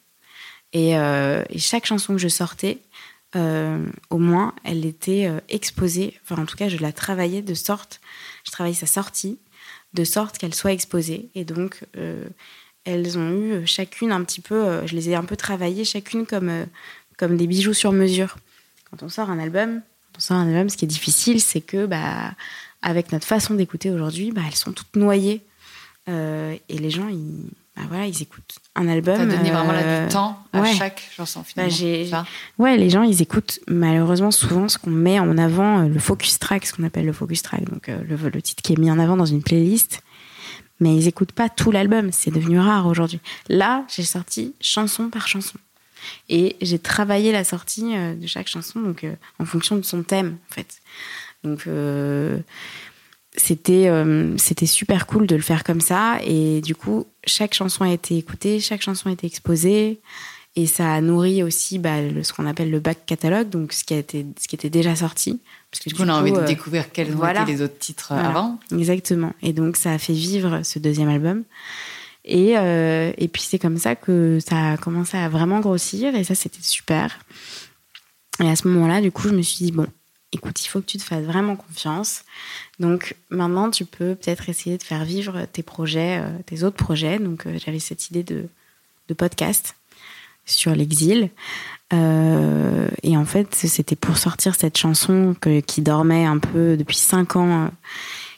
Et, 0.73 0.95
euh, 0.95 1.43
et 1.49 1.57
chaque 1.57 1.87
chanson 1.87 2.13
que 2.13 2.19
je 2.19 2.27
sortais, 2.27 2.79
au 3.33 4.17
moins, 4.17 4.53
elle 4.63 4.85
était 4.85 5.29
exposée. 5.49 6.17
Enfin, 6.23 6.41
en 6.41 6.45
tout 6.45 6.55
cas, 6.55 6.69
je 6.69 6.77
la 6.77 6.93
travaillais 6.93 7.41
de 7.41 7.53
sorte, 7.53 7.99
je 8.45 8.51
travaillais 8.51 8.77
sa 8.77 8.85
sortie 8.85 9.39
de 9.93 10.05
sorte 10.05 10.37
qu'elle 10.37 10.55
soit 10.55 10.71
exposée. 10.71 11.29
Et 11.35 11.43
donc, 11.43 11.81
elles 12.85 13.17
ont 13.17 13.29
eu 13.31 13.51
euh, 13.51 13.65
chacune 13.65 14.11
un 14.11 14.23
petit 14.23 14.41
peu, 14.41 14.55
euh, 14.55 14.87
je 14.87 14.95
les 14.95 15.09
ai 15.09 15.15
un 15.15 15.23
peu 15.23 15.35
travaillées 15.35 15.83
chacune 15.83 16.25
comme, 16.25 16.49
euh, 16.49 16.65
comme 17.17 17.35
des 17.35 17.47
bijoux 17.47 17.73
sur 17.73 17.91
mesure. 17.91 18.37
Quand 18.89 19.03
on 19.03 19.09
sort 19.09 19.29
un 19.29 19.39
album, 19.39 19.81
on 20.15 20.19
sort 20.19 20.37
un 20.37 20.47
album, 20.47 20.69
ce 20.69 20.77
qui 20.77 20.85
est 20.85 20.87
difficile, 20.87 21.41
c'est 21.41 21.61
que 21.61 21.85
bah, 21.85 22.31
avec 22.81 23.11
notre 23.11 23.25
façon 23.25 23.55
d'écouter 23.55 23.91
aujourd'hui, 23.91 24.31
bah, 24.31 24.41
elles 24.47 24.55
sont 24.55 24.71
toutes 24.71 24.95
noyées. 24.95 25.41
et 26.07 26.59
les 26.69 26.89
gens, 26.91 27.09
ils, 27.09 27.49
bah, 27.75 27.81
voilà, 27.89 28.05
ils 28.05 28.21
écoutent 28.21 28.59
un 28.75 28.87
album. 28.87 29.17
T'as 29.17 29.25
donné 29.25 29.49
vraiment 29.49 29.73
du 29.73 30.13
temps 30.13 30.39
à 30.53 30.63
chaque 30.65 31.09
chanson 31.11 31.43
bah, 31.57 31.67
finalement. 31.67 32.23
ouais, 32.59 32.77
les 32.77 32.91
gens, 32.91 33.01
ils 33.01 33.23
écoutent 33.23 33.59
malheureusement 33.67 34.31
souvent 34.31 34.69
ce 34.69 34.77
qu'on 34.77 34.91
met 34.91 35.19
en 35.19 35.37
avant, 35.39 35.79
le 35.79 35.99
focus 35.99 36.37
track, 36.37 36.67
ce 36.67 36.73
qu'on 36.73 36.83
appelle 36.83 37.07
le 37.07 37.13
focus 37.13 37.41
track, 37.41 37.63
donc 37.65 37.87
le, 37.87 38.15
le, 38.29 38.41
titre 38.41 38.61
qui 38.61 38.73
est 38.73 38.77
mis 38.77 38.91
en 38.91 38.99
avant 38.99 39.17
dans 39.17 39.25
une 39.25 39.41
playlist 39.41 40.03
mais 40.79 40.95
ils 40.95 41.07
écoutent 41.07 41.31
pas 41.31 41.49
tout 41.49 41.71
l'album. 41.71 42.11
C'est 42.11 42.31
devenu 42.31 42.59
rare 42.59 42.87
aujourd'hui. 42.87 43.19
Là, 43.49 43.85
j'ai 43.93 44.03
sorti 44.03 44.53
chanson 44.59 45.09
par 45.09 45.27
chanson. 45.27 45.57
Et 46.29 46.55
j'ai 46.61 46.79
travaillé 46.79 47.31
la 47.31 47.43
sortie 47.43 47.95
euh, 47.95 48.13
de 48.15 48.27
chaque 48.27 48.47
chanson 48.47 48.79
donc, 48.79 49.03
euh, 49.03 49.15
en 49.39 49.45
fonction 49.45 49.75
de 49.75 49.81
son 49.81 50.03
thème, 50.03 50.37
en 50.49 50.53
fait. 50.53 50.81
Donc, 51.43 51.67
euh, 51.67 52.37
c'était 53.37 53.91
c'était 54.37 54.65
super 54.65 55.05
cool 55.05 55.27
de 55.27 55.35
le 55.35 55.41
faire 55.41 55.65
comme 55.65 55.81
ça. 55.81 56.19
Et 56.23 56.61
du 56.61 56.73
coup, 56.73 57.05
chaque 57.25 57.53
chanson 57.53 57.83
a 57.83 57.91
été 57.91 58.17
écoutée, 58.17 58.61
chaque 58.61 58.81
chanson 58.81 59.09
a 59.09 59.11
été 59.11 59.27
exposée. 59.27 59.99
Et 60.57 60.67
ça 60.67 60.93
a 60.93 61.01
nourri 61.01 61.43
aussi 61.43 61.79
bah, 61.79 61.97
ce 62.23 62.31
qu'on 62.31 62.45
appelle 62.45 62.71
le 62.71 62.79
back 62.79 63.05
catalogue, 63.05 63.49
donc 63.49 63.73
ce 63.73 63.83
qui, 63.83 63.93
a 63.93 63.97
été, 63.97 64.25
ce 64.39 64.47
qui 64.47 64.55
était 64.55 64.69
déjà 64.69 64.95
sorti. 64.95 65.41
Parce 65.69 65.83
que 65.83 65.89
du 65.89 65.95
coup, 65.95 66.03
on 66.03 66.07
a 66.07 66.13
envie 66.13 66.31
de 66.31 66.37
euh, 66.37 66.45
découvrir 66.45 66.91
quels 66.93 67.11
voilà. 67.11 67.41
étaient 67.41 67.51
les 67.51 67.61
autres 67.61 67.77
titres 67.77 68.13
euh, 68.13 68.17
avant. 68.17 68.57
Exactement. 68.71 69.33
Et 69.41 69.51
donc, 69.51 69.75
ça 69.75 69.91
a 69.91 69.97
fait 69.97 70.13
vivre 70.13 70.61
ce 70.63 70.79
deuxième 70.79 71.09
album. 71.09 71.43
Et, 72.23 72.57
euh, 72.57 73.11
et 73.17 73.27
puis, 73.27 73.41
c'est 73.41 73.59
comme 73.59 73.77
ça 73.77 73.95
que 73.95 74.39
ça 74.39 74.71
a 74.71 74.77
commencé 74.77 75.17
à 75.17 75.27
vraiment 75.27 75.59
grossir. 75.59 76.15
Et 76.15 76.23
ça, 76.23 76.35
c'était 76.35 76.61
super. 76.61 77.19
Et 78.41 78.49
à 78.49 78.55
ce 78.55 78.65
moment-là, 78.69 79.01
du 79.01 79.11
coup, 79.11 79.27
je 79.27 79.33
me 79.33 79.41
suis 79.41 79.65
dit, 79.65 79.73
bon, 79.73 79.87
écoute, 80.31 80.63
il 80.63 80.69
faut 80.69 80.79
que 80.79 80.85
tu 80.85 80.97
te 80.97 81.03
fasses 81.03 81.25
vraiment 81.25 81.57
confiance. 81.57 82.23
Donc, 82.79 83.17
maintenant, 83.29 83.69
tu 83.69 83.83
peux 83.83 84.15
peut-être 84.15 84.47
essayer 84.47 84.77
de 84.77 84.83
faire 84.83 85.03
vivre 85.03 85.45
tes 85.51 85.63
projets, 85.63 86.23
tes 86.45 86.63
autres 86.63 86.77
projets. 86.77 87.19
Donc, 87.19 87.45
j'avais 87.57 87.79
cette 87.79 88.09
idée 88.09 88.23
de, 88.23 88.47
de 89.09 89.13
podcast 89.13 89.75
sur 90.45 90.75
l'exil. 90.75 91.29
Euh, 91.93 92.87
et 93.03 93.15
en 93.15 93.25
fait, 93.25 93.53
c'était 93.53 93.95
pour 93.95 94.17
sortir 94.17 94.55
cette 94.55 94.77
chanson 94.77 95.35
que, 95.39 95.59
qui 95.59 95.81
dormait 95.81 96.25
un 96.25 96.39
peu 96.39 96.77
depuis 96.77 96.97
cinq 96.97 97.35
ans 97.35 97.65
euh, 97.65 97.67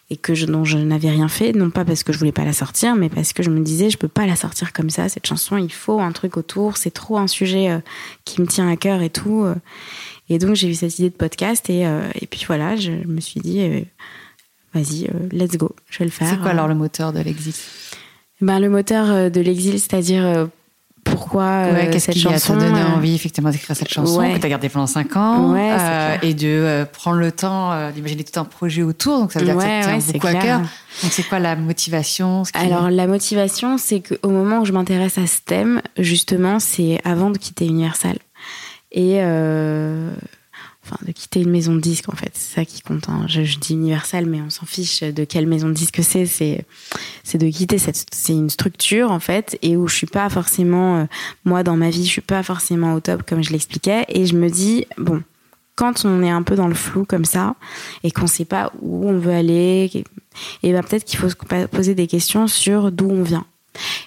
et 0.10 0.18
que 0.18 0.36
je, 0.36 0.46
dont 0.46 0.66
je 0.66 0.78
n'avais 0.78 1.10
rien 1.10 1.28
fait, 1.28 1.54
non 1.54 1.70
pas 1.70 1.86
parce 1.86 2.04
que 2.04 2.12
je 2.12 2.20
voulais 2.20 2.32
pas 2.34 2.46
la 2.46 2.54
sortir, 2.54 2.96
mais 2.96 3.10
parce 3.10 3.34
que 3.34 3.44
je 3.44 3.50
me 3.50 3.62
disais 3.62 3.90
je 3.90 3.98
peux 3.98 4.08
pas 4.08 4.26
la 4.26 4.36
sortir 4.36 4.74
comme 4.74 4.90
ça. 4.90 5.08
Cette 5.10 5.26
chanson, 5.26 5.58
il 5.58 5.72
faut 5.72 6.00
un 6.00 6.12
truc 6.12 6.38
autour. 6.38 6.78
C'est 6.78 6.92
trop 6.92 7.18
un 7.18 7.28
sujet 7.28 7.70
euh, 7.70 7.80
qui 8.26 8.42
me 8.42 8.48
tient 8.48 8.70
à 8.70 8.76
cœur 8.76 9.02
et 9.02 9.10
tout. 9.10 9.46
Et 10.30 10.40
donc 10.40 10.56
j'ai 10.56 10.70
eu 10.70 10.76
cette 10.76 11.00
idée 11.00 11.10
de 11.10 11.16
podcast 11.16 11.70
et, 11.70 11.82
et 11.82 12.28
puis 12.28 12.44
voilà, 12.48 12.76
je 12.76 12.92
me 12.92 13.22
suis 13.22 13.40
dit 13.40 13.86
vas-y, 14.74 15.10
let's 15.32 15.58
go, 15.58 15.74
je 15.90 16.00
vais 16.00 16.06
le 16.06 16.12
faire. 16.12 16.30
C'est 16.30 16.38
quoi 16.38 16.52
alors 16.52 16.68
le 16.68 16.76
moteur 16.76 17.14
de 17.14 17.20
l'exil? 17.20 17.54
Ben, 18.42 18.60
le 18.60 18.70
moteur 18.70 19.32
de 19.32 19.42
l'exil, 19.42 19.80
c'est-à-dire 19.80 20.50
pourquoi 21.12 21.44
euh, 21.44 21.92
qu'est-ce 21.92 22.12
qui 22.12 22.20
chanson, 22.20 22.56
a 22.56 22.58
donné 22.58 22.80
euh, 22.80 22.96
envie 22.96 23.16
effectivement 23.16 23.50
d'écrire 23.50 23.76
cette 23.76 23.92
chanson 23.92 24.22
que 24.34 24.38
tu 24.38 24.46
as 24.46 24.50
gardée 24.50 24.70
pendant 24.70 24.88
5 24.88 25.16
ans 25.16 25.56
euh, 25.56 26.18
et 26.22 26.34
de 26.34 26.86
prendre 26.94 27.18
le 27.18 27.32
temps 27.32 27.92
d'imaginer 27.92 28.24
tout 28.24 28.40
un 28.40 28.46
projet 28.46 28.84
autour. 28.84 29.20
Donc 29.20 29.32
ça 29.32 29.40
veut 29.40 29.46
dire 29.46 29.56
que 29.56 29.62
ça 29.62 29.98
tient 29.98 30.14
beaucoup 30.14 30.28
à 30.28 30.34
cœur. 30.34 30.60
Donc 30.60 31.12
c'est 31.12 31.24
quoi 31.24 31.40
la 31.40 31.56
motivation 31.56 32.44
alors 32.54 32.90
la 32.90 33.06
motivation 33.06 33.78
c'est 33.78 34.02
qu'au 34.02 34.30
moment 34.30 34.60
où 34.62 34.66
je 34.66 34.72
m'intéresse 34.72 35.20
à 35.20 35.28
ce 35.28 35.42
thème 35.46 35.82
justement 35.98 36.60
c'est 36.60 37.00
avant 37.04 37.30
de 37.30 37.38
quitter 37.38 37.66
Universal. 37.66 38.18
Et 38.92 39.20
de 41.06 41.12
quitter 41.12 41.42
une 41.42 41.50
maison 41.50 41.76
de 41.76 41.80
disque 41.80 42.10
en 42.10 42.16
fait. 42.16 42.32
C'est 42.34 42.56
ça 42.56 42.66
qui 42.66 42.82
compte 42.82 43.10
hein. 43.10 43.26
je, 43.28 43.42
dis 43.58 43.74
universal 43.74 44.26
mais 44.26 44.42
on 44.42 44.50
s'en 44.50 44.66
fiche 44.66 45.02
de 45.02 45.24
quelle 45.24 45.48
maison 45.48 45.68
de 45.68 45.74
disque 45.74 46.02
c'est. 46.04 46.26
C'est 46.26 46.66
c'est 47.24 47.38
de 47.38 47.50
quitter 47.50 47.78
cette 47.78 48.06
c'est 48.12 48.34
une 48.34 48.50
structure 48.50 49.12
en 49.12 49.20
fait 49.20 49.58
et 49.62 49.78
où 49.78 49.88
je 49.88 49.96
suis 49.96 50.08
pas 50.08 50.30
forcément 50.30 50.98
euh, 50.98 51.06
moi 51.46 51.64
dans 51.64 51.76
ma 51.76 51.90
vie 51.90 52.06
je 52.06 52.12
suis 52.12 52.22
pas 52.22 52.44
forcément 52.44 52.94
au 52.94 53.00
top 53.00 53.24
comme 53.24 53.44
je 53.44 53.52
l'expliquais. 53.52 54.06
Et 54.10 54.26
je 54.26 54.36
me 54.36 54.50
dis 54.50 54.86
bon 54.98 55.24
quand 55.76 56.06
on 56.06 56.24
est 56.24 56.30
un 56.30 56.44
peu 56.44 56.56
dans 56.56 56.68
le 56.68 56.76
flou 56.76 57.06
comme 57.06 57.26
ça 57.26 57.56
et 58.04 58.12
qu'on 58.12 58.28
sait 58.28 58.46
pas 58.46 58.72
où 58.82 59.08
on 59.08 59.18
veut 59.18 59.34
aller 59.34 60.04
et 60.64 60.72
ben 60.72 60.84
peut-être 60.84 61.06
qu'il 61.06 61.20
faut 61.20 61.30
se 61.30 61.36
poser 61.68 61.96
des 61.96 62.08
questions 62.08 62.48
sur 62.48 62.92
d'où 62.92 63.10
on 63.10 63.24
vient. 63.24 63.46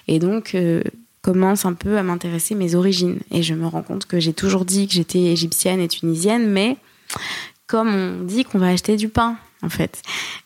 Et 0.07 0.19
donc 0.19 0.53
euh, 0.55 0.83
commence 1.21 1.65
un 1.65 1.73
peu 1.73 1.97
à 1.97 2.03
m'intéresser 2.03 2.55
mes 2.55 2.75
origines. 2.75 3.19
Et 3.31 3.43
je 3.43 3.53
me 3.53 3.67
rends 3.67 3.83
compte 3.83 4.05
que 4.05 4.19
j'ai 4.19 4.33
toujours 4.33 4.65
dit 4.65 4.87
que 4.87 4.93
j'étais 4.93 5.19
égyptienne 5.19 5.79
et 5.79 5.87
tunisienne, 5.87 6.49
mais 6.49 6.77
comme 7.67 7.93
on 7.93 8.23
dit 8.23 8.43
qu'on 8.43 8.59
va 8.59 8.67
acheter 8.67 8.97
du 8.97 9.07
pain, 9.07 9.37
en 9.61 9.69
fait. 9.69 10.01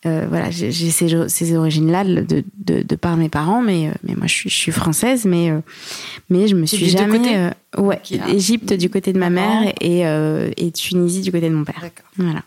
Euh, 0.05 0.26
voilà, 0.30 0.51
j'ai 0.51 0.71
ces, 0.71 1.30
ces 1.30 1.55
origines-là 1.55 2.03
de, 2.03 2.43
de, 2.57 2.82
de, 2.84 2.95
par 2.95 3.17
mes 3.17 3.30
parents, 3.30 3.61
mais, 3.61 3.88
euh, 3.88 3.91
mais 4.03 4.15
moi 4.15 4.28
je 4.28 4.34
suis, 4.34 4.49
je 4.49 4.55
suis 4.55 4.71
française, 4.71 5.26
mais, 5.26 5.49
euh, 5.49 5.59
mais 6.30 6.47
je 6.47 6.55
me 6.55 6.65
suis 6.65 6.89
jamais. 6.89 7.51
ouais, 7.78 8.01
Égypte 8.28 8.73
du 8.73 8.89
côté 8.89 9.13
de 9.13 9.19
ma 9.19 9.30
mère 9.30 9.73
et, 9.82 10.01
et 10.01 10.71
Tunisie 10.71 11.21
du 11.21 11.32
côté 11.32 11.49
de 11.49 11.55
mon 11.55 11.63
père. 11.63 11.82
Voilà. 12.17 12.41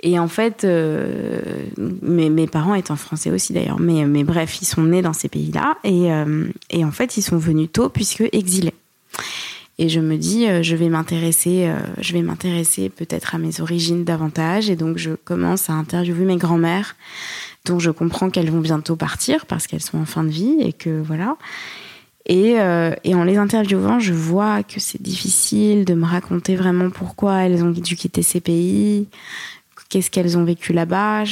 Et 0.00 0.18
en 0.18 0.28
fait, 0.28 0.64
euh, 0.64 1.40
mes, 1.78 2.46
parents 2.46 2.74
étant 2.74 2.96
français 2.96 3.30
aussi 3.30 3.52
d'ailleurs, 3.54 3.80
mais, 3.80 4.04
mais 4.04 4.24
bref, 4.24 4.60
ils 4.60 4.66
sont 4.66 4.82
nés 4.82 5.00
dans 5.00 5.14
ces 5.14 5.28
pays-là 5.28 5.78
et, 5.84 6.12
euh, 6.12 6.44
et, 6.70 6.84
en 6.84 6.90
fait, 6.90 7.16
ils 7.16 7.22
sont 7.22 7.38
venus 7.38 7.70
tôt 7.72 7.88
puisque 7.88 8.24
exilés. 8.32 8.74
Et 9.78 9.88
je 9.88 10.00
me 10.00 10.16
dis, 10.16 10.46
euh, 10.46 10.62
je 10.62 10.76
vais 10.76 10.88
m'intéresser, 10.88 11.70
je 12.00 12.12
vais 12.12 12.22
m'intéresser 12.22 12.88
peut-être 12.90 13.34
à 13.34 13.38
mes 13.38 13.60
origines 13.60 14.04
davantage. 14.04 14.68
Et 14.68 14.76
donc, 14.76 14.98
je 14.98 15.12
commence 15.12 15.70
à 15.70 15.72
interviewer 15.72 16.24
mes 16.24 16.36
grands-mères, 16.36 16.96
dont 17.64 17.78
je 17.78 17.90
comprends 17.90 18.28
qu'elles 18.28 18.50
vont 18.50 18.60
bientôt 18.60 18.96
partir 18.96 19.46
parce 19.46 19.66
qu'elles 19.66 19.82
sont 19.82 19.98
en 19.98 20.06
fin 20.06 20.24
de 20.24 20.30
vie 20.30 20.56
et 20.60 20.72
que 20.74 21.00
voilà. 21.00 21.36
Et, 22.28 22.56
et, 23.04 23.14
en 23.14 23.22
les 23.22 23.36
interviewant, 23.36 24.00
je 24.00 24.12
vois 24.12 24.64
que 24.64 24.80
c'est 24.80 25.00
difficile 25.00 25.84
de 25.84 25.94
me 25.94 26.04
raconter 26.04 26.56
vraiment 26.56 26.90
pourquoi 26.90 27.42
elles 27.44 27.62
ont 27.62 27.70
dû 27.70 27.94
quitter 27.94 28.22
ces 28.22 28.40
pays 28.40 29.06
qu'est-ce 29.88 30.10
qu'elles 30.10 30.36
ont 30.36 30.44
vécu 30.44 30.72
là-bas. 30.72 31.24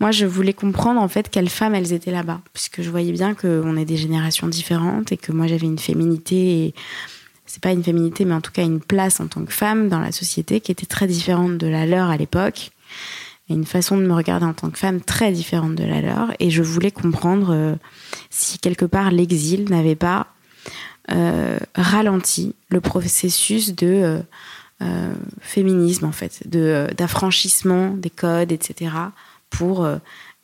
Moi, 0.00 0.10
je 0.10 0.26
voulais 0.26 0.52
comprendre 0.52 1.00
en 1.00 1.08
fait 1.08 1.30
quelles 1.30 1.48
femmes 1.48 1.74
elles 1.74 1.92
étaient 1.92 2.10
là-bas, 2.10 2.40
puisque 2.52 2.82
je 2.82 2.90
voyais 2.90 3.12
bien 3.12 3.34
qu'on 3.34 3.76
est 3.76 3.84
des 3.84 3.96
générations 3.96 4.48
différentes 4.48 5.12
et 5.12 5.16
que 5.16 5.32
moi 5.32 5.46
j'avais 5.46 5.66
une 5.66 5.78
féminité, 5.78 6.66
et... 6.66 6.74
c'est 7.46 7.62
pas 7.62 7.72
une 7.72 7.84
féminité, 7.84 8.24
mais 8.24 8.34
en 8.34 8.40
tout 8.40 8.52
cas 8.52 8.64
une 8.64 8.80
place 8.80 9.20
en 9.20 9.28
tant 9.28 9.44
que 9.44 9.52
femme 9.52 9.88
dans 9.88 10.00
la 10.00 10.12
société 10.12 10.60
qui 10.60 10.72
était 10.72 10.86
très 10.86 11.06
différente 11.06 11.58
de 11.58 11.66
la 11.66 11.86
leur 11.86 12.10
à 12.10 12.16
l'époque. 12.16 12.70
et 13.48 13.54
une 13.54 13.66
façon 13.66 13.96
de 13.98 14.04
me 14.04 14.14
regarder 14.14 14.46
en 14.46 14.54
tant 14.54 14.70
que 14.70 14.78
femme 14.78 15.00
très 15.00 15.30
différente 15.30 15.74
de 15.74 15.84
la 15.84 16.00
leur. 16.00 16.32
Et 16.40 16.50
je 16.50 16.62
voulais 16.62 16.90
comprendre 16.90 17.50
euh, 17.52 17.74
si 18.30 18.58
quelque 18.58 18.86
part 18.86 19.10
l'exil 19.10 19.64
n'avait 19.68 19.96
pas 19.96 20.26
euh, 21.10 21.58
ralenti 21.74 22.54
le 22.70 22.80
processus 22.80 23.74
de 23.74 23.86
euh, 23.86 24.18
féminisme, 25.40 26.04
en 26.04 26.12
fait, 26.12 26.46
de, 26.46 26.88
d'affranchissement 26.96 27.90
des 27.90 28.10
codes, 28.10 28.52
etc., 28.52 28.92
pour 29.48 29.88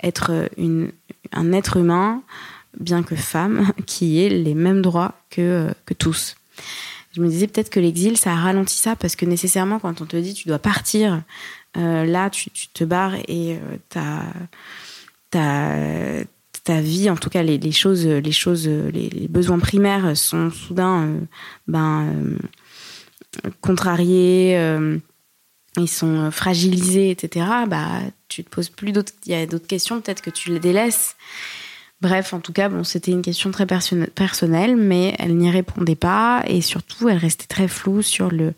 être 0.03 0.49
une, 0.57 0.93
un 1.33 1.53
être 1.53 1.77
humain, 1.77 2.23
bien 2.79 3.03
que 3.03 3.17
femme, 3.17 3.73
qui 3.87 4.21
ait 4.21 4.29
les 4.29 4.55
mêmes 4.55 4.83
droits 4.83 5.15
que, 5.31 5.69
que 5.85 5.95
tous. 5.95 6.37
Je 7.13 7.21
me 7.21 7.29
disais 7.29 7.49
peut-être 7.49 7.71
que 7.71 7.81
l'exil, 7.81 8.17
ça 8.17 8.33
a 8.33 8.37
ralenti 8.37 8.77
ça, 8.77 8.95
parce 8.95 9.17
que 9.17 9.27
nécessairement, 9.27 9.81
quand 9.81 10.01
on 10.01 10.07
te 10.07 10.17
dit 10.17 10.35
tu 10.35 10.47
dois 10.47 10.61
partir 10.61 11.23
euh, 11.77 12.05
là, 12.05 12.31
tu, 12.31 12.51
te 12.51 12.85
barres 12.85 13.17
et 13.29 13.57
euh, 13.57 13.77
ta, 13.89 14.23
ta 16.65 16.81
vie, 16.81 17.11
en 17.11 17.17
tout 17.17 17.31
cas 17.31 17.43
les, 17.43 17.73
choses, 17.73 18.07
les 18.07 18.33
choses, 18.33 18.69
les, 18.69 19.29
besoins 19.29 19.59
primaires 19.59 20.17
sont 20.17 20.51
soudain 20.51 21.03
euh, 21.03 21.21
ben, 21.67 22.37
contrariés, 23.61 24.59
ils 25.77 25.89
sont 25.89 26.31
fragilisés, 26.31 27.11
etc. 27.11 27.47
Bah, 27.69 28.01
tu 28.29 28.45
te 28.45 28.51
poses 28.51 28.69
plus 28.69 28.93
d'autres, 28.93 29.13
il 29.27 29.33
y 29.33 29.35
a 29.35 29.47
d'autres 29.47 29.67
questions, 29.67 30.01
peut-être 30.01 30.23
que 30.23 30.31
tu 30.31 30.51
les 30.51 30.61
délaisses. 30.61 31.17
Bref, 32.01 32.33
en 32.33 32.41
tout 32.41 32.53
cas, 32.53 32.71
bon, 32.71 32.83
c'était 32.83 33.11
une 33.11 33.21
question 33.21 33.51
très 33.51 33.67
personnelle, 33.67 34.75
mais 34.77 35.15
elle 35.19 35.37
n'y 35.37 35.51
répondait 35.51 35.97
pas 35.97 36.43
et 36.47 36.63
surtout, 36.63 37.11
elle 37.11 37.19
restait 37.19 37.47
très 37.47 37.69
floue 37.69 38.01
sur 38.01 38.31
le 38.31 38.55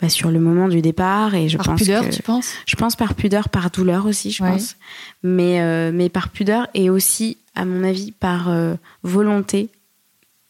bah, 0.00 0.10
sur 0.10 0.30
le 0.30 0.38
moment 0.38 0.68
du 0.68 0.82
départ 0.82 1.34
et 1.34 1.48
je 1.48 1.56
par 1.56 1.66
pense 1.66 1.80
pudeur, 1.80 2.08
tu 2.10 2.20
penses? 2.22 2.52
Je 2.66 2.76
pense 2.76 2.94
par 2.94 3.14
pudeur, 3.14 3.48
par 3.48 3.70
douleur 3.70 4.04
aussi, 4.04 4.32
je 4.32 4.42
pense. 4.42 4.76
Mais 5.22 5.62
euh, 5.62 5.92
mais 5.94 6.10
par 6.10 6.28
pudeur 6.28 6.68
et 6.74 6.90
aussi, 6.90 7.38
à 7.54 7.64
mon 7.64 7.84
avis, 7.84 8.12
par 8.12 8.50
euh, 8.50 8.74
volonté 9.02 9.70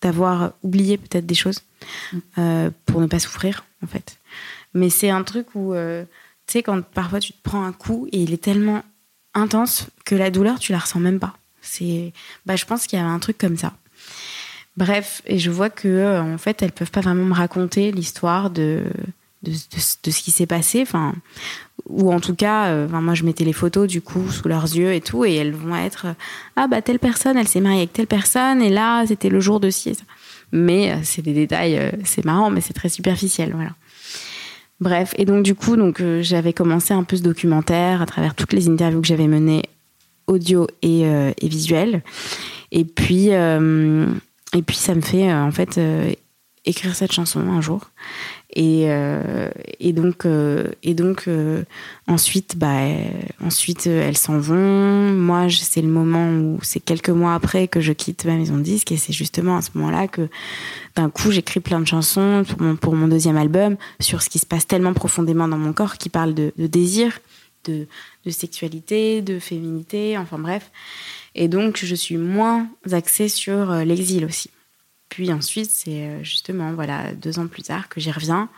d'avoir 0.04 0.52
oublié 0.62 0.96
peut-être 0.98 1.26
des 1.26 1.34
choses 1.34 1.62
mm. 2.12 2.18
euh, 2.38 2.70
pour 2.86 3.00
ne 3.00 3.06
pas 3.06 3.18
souffrir, 3.18 3.64
en 3.82 3.86
fait. 3.86 4.18
Mais 4.74 4.90
c'est 4.90 5.10
un 5.10 5.22
truc 5.22 5.54
où, 5.54 5.72
tu 5.74 6.06
sais, 6.46 6.62
quand 6.62 6.82
parfois 6.82 7.20
tu 7.20 7.32
te 7.32 7.42
prends 7.42 7.64
un 7.64 7.72
coup 7.72 8.08
et 8.12 8.22
il 8.22 8.32
est 8.32 8.42
tellement 8.42 8.82
intense 9.34 9.86
que 10.04 10.14
la 10.14 10.30
douleur, 10.30 10.58
tu 10.58 10.72
la 10.72 10.78
ressens 10.78 11.00
même 11.00 11.20
pas. 11.20 11.36
C'est, 11.62 12.12
bah, 12.44 12.56
je 12.56 12.64
pense 12.64 12.86
qu'il 12.86 12.98
y 12.98 13.02
avait 13.02 13.10
un 13.10 13.20
truc 13.20 13.38
comme 13.38 13.56
ça. 13.56 13.74
Bref, 14.76 15.22
et 15.26 15.38
je 15.38 15.50
vois 15.52 15.70
que 15.70 16.20
en 16.20 16.38
fait, 16.38 16.60
elles 16.60 16.72
peuvent 16.72 16.90
pas 16.90 17.00
vraiment 17.00 17.24
me 17.24 17.34
raconter 17.34 17.92
l'histoire 17.92 18.50
de 18.50 18.82
de, 19.44 19.52
ce 19.52 20.22
qui 20.22 20.30
s'est 20.30 20.46
passé. 20.46 20.82
Enfin, 20.82 21.14
ou 21.88 22.12
en 22.12 22.20
tout 22.20 22.34
cas, 22.34 22.66
euh, 22.68 22.88
moi 22.88 23.14
je 23.14 23.24
mettais 23.24 23.44
les 23.44 23.52
photos 23.52 23.86
du 23.86 24.00
coup 24.00 24.30
sous 24.30 24.48
leurs 24.48 24.64
yeux 24.64 24.92
et 24.92 25.00
tout, 25.00 25.24
et 25.24 25.34
elles 25.34 25.52
vont 25.52 25.76
être 25.76 26.06
ah 26.56 26.66
bah 26.66 26.82
telle 26.82 26.98
personne, 26.98 27.36
elle 27.36 27.48
s'est 27.48 27.60
mariée 27.60 27.80
avec 27.80 27.92
telle 27.92 28.06
personne, 28.06 28.62
et 28.62 28.70
là 28.70 29.04
c'était 29.06 29.28
le 29.28 29.40
jour 29.40 29.60
de 29.60 29.70
ci. 29.70 29.96
Mais 30.52 30.92
euh, 30.92 30.96
c'est 31.02 31.22
des 31.22 31.34
détails, 31.34 31.76
euh, 31.78 31.90
c'est 32.04 32.24
marrant, 32.24 32.50
mais 32.50 32.60
c'est 32.60 32.72
très 32.72 32.88
superficiel, 32.88 33.52
voilà. 33.54 33.70
Bref, 34.80 35.14
et 35.18 35.24
donc 35.24 35.44
du 35.44 35.54
coup, 35.54 35.76
donc 35.76 36.02
j'avais 36.20 36.52
commencé 36.52 36.92
un 36.92 37.04
peu 37.04 37.16
ce 37.16 37.22
documentaire 37.22 38.02
à 38.02 38.06
travers 38.06 38.34
toutes 38.34 38.52
les 38.52 38.68
interviews 38.68 39.00
que 39.00 39.06
j'avais 39.06 39.28
menées, 39.28 39.62
audio 40.26 40.66
et, 40.82 41.02
et 41.02 41.48
visuel. 41.48 42.02
Et 42.72 42.84
puis, 42.84 43.28
et 43.28 44.62
puis 44.62 44.76
ça 44.76 44.94
me 44.96 45.00
fait 45.00 45.32
en 45.32 45.52
fait 45.52 45.80
écrire 46.64 46.94
cette 46.96 47.12
chanson 47.12 47.40
un 47.40 47.60
jour. 47.60 47.90
Et, 48.56 48.84
euh, 48.86 49.50
donc, 49.80 50.26
euh, 50.26 50.72
euh, 50.86 51.64
ensuite, 52.06 52.56
bah, 52.56 52.86
ensuite 53.44 53.86
elles 53.86 54.16
s'en 54.16 54.38
vont. 54.38 55.10
Moi, 55.10 55.48
c'est 55.50 55.82
le 55.82 55.88
moment 55.88 56.30
où 56.30 56.58
c'est 56.62 56.80
quelques 56.80 57.10
mois 57.10 57.34
après 57.34 57.68
que 57.68 57.80
je 57.80 57.92
quitte 57.92 58.24
ma 58.24 58.34
maison 58.34 58.56
de 58.56 58.62
disque, 58.62 58.92
et 58.92 58.96
c'est 58.96 59.12
justement 59.12 59.56
à 59.56 59.62
ce 59.62 59.70
moment-là 59.74 60.08
que 60.08 60.28
d'un 60.94 61.10
coup 61.10 61.30
j'écris 61.32 61.60
plein 61.60 61.80
de 61.80 61.86
chansons 61.86 62.44
pour 62.80 62.94
mon, 62.94 63.08
deuxième 63.08 63.36
album 63.36 63.76
sur 64.00 64.22
ce 64.22 64.30
qui 64.30 64.38
se 64.38 64.46
passe 64.46 64.66
tellement 64.66 64.94
profondément 64.94 65.48
dans 65.48 65.58
mon 65.58 65.72
corps, 65.72 65.98
qui 65.98 66.08
parle 66.08 66.34
de, 66.34 66.52
de 66.56 66.66
désir, 66.66 67.18
de, 67.64 67.86
de 68.24 68.30
sexualité, 68.30 69.20
de 69.20 69.38
féminité, 69.38 70.16
enfin 70.16 70.38
bref. 70.38 70.70
Et 71.34 71.48
donc, 71.48 71.80
je 71.82 71.94
suis 71.94 72.16
moins 72.16 72.68
axée 72.92 73.28
sur 73.28 73.74
l'exil 73.74 74.24
aussi. 74.24 74.50
Puis 75.08 75.32
ensuite, 75.32 75.70
c'est 75.70 76.02
euh, 76.02 76.24
justement, 76.24 76.72
voilà, 76.72 77.12
deux 77.12 77.38
ans 77.38 77.46
plus 77.46 77.62
tard 77.62 77.88
que 77.88 78.00
j'y 78.00 78.10
reviens. 78.10 78.48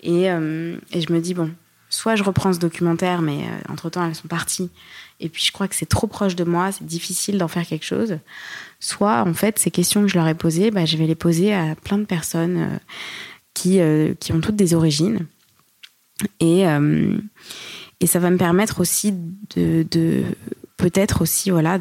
Et, 0.00 0.30
euh, 0.30 0.76
et, 0.92 1.00
je 1.00 1.12
me 1.12 1.20
dis, 1.20 1.34
bon, 1.34 1.50
soit 1.88 2.16
je 2.16 2.22
reprends 2.22 2.52
ce 2.52 2.58
documentaire, 2.58 3.22
mais 3.22 3.44
euh, 3.44 3.72
entre-temps, 3.72 4.06
elles 4.06 4.14
sont 4.14 4.28
parties. 4.28 4.70
Et 5.20 5.28
puis, 5.28 5.44
je 5.44 5.52
crois 5.52 5.68
que 5.68 5.74
c'est 5.74 5.88
trop 5.88 6.06
proche 6.06 6.36
de 6.36 6.44
moi, 6.44 6.72
c'est 6.72 6.84
difficile 6.84 7.38
d'en 7.38 7.48
faire 7.48 7.66
quelque 7.66 7.84
chose. 7.84 8.18
Soit, 8.80 9.22
en 9.22 9.34
fait, 9.34 9.58
ces 9.58 9.70
questions 9.70 10.02
que 10.02 10.08
je 10.08 10.16
leur 10.16 10.26
ai 10.26 10.34
posées, 10.34 10.70
bah, 10.70 10.84
je 10.84 10.96
vais 10.96 11.06
les 11.06 11.14
poser 11.14 11.54
à 11.54 11.74
plein 11.74 11.98
de 11.98 12.04
personnes 12.04 12.80
qui, 13.54 13.78
qui 14.20 14.32
ont 14.32 14.40
toutes 14.40 14.56
des 14.56 14.74
origines. 14.74 15.26
Et, 16.40 16.64
et 18.00 18.06
ça 18.06 18.18
va 18.18 18.30
me 18.30 18.36
permettre 18.36 18.80
aussi 18.80 19.14
de, 19.56 19.86
de 19.90 20.24
peut-être 20.76 21.22
aussi, 21.22 21.50
voilà, 21.50 21.78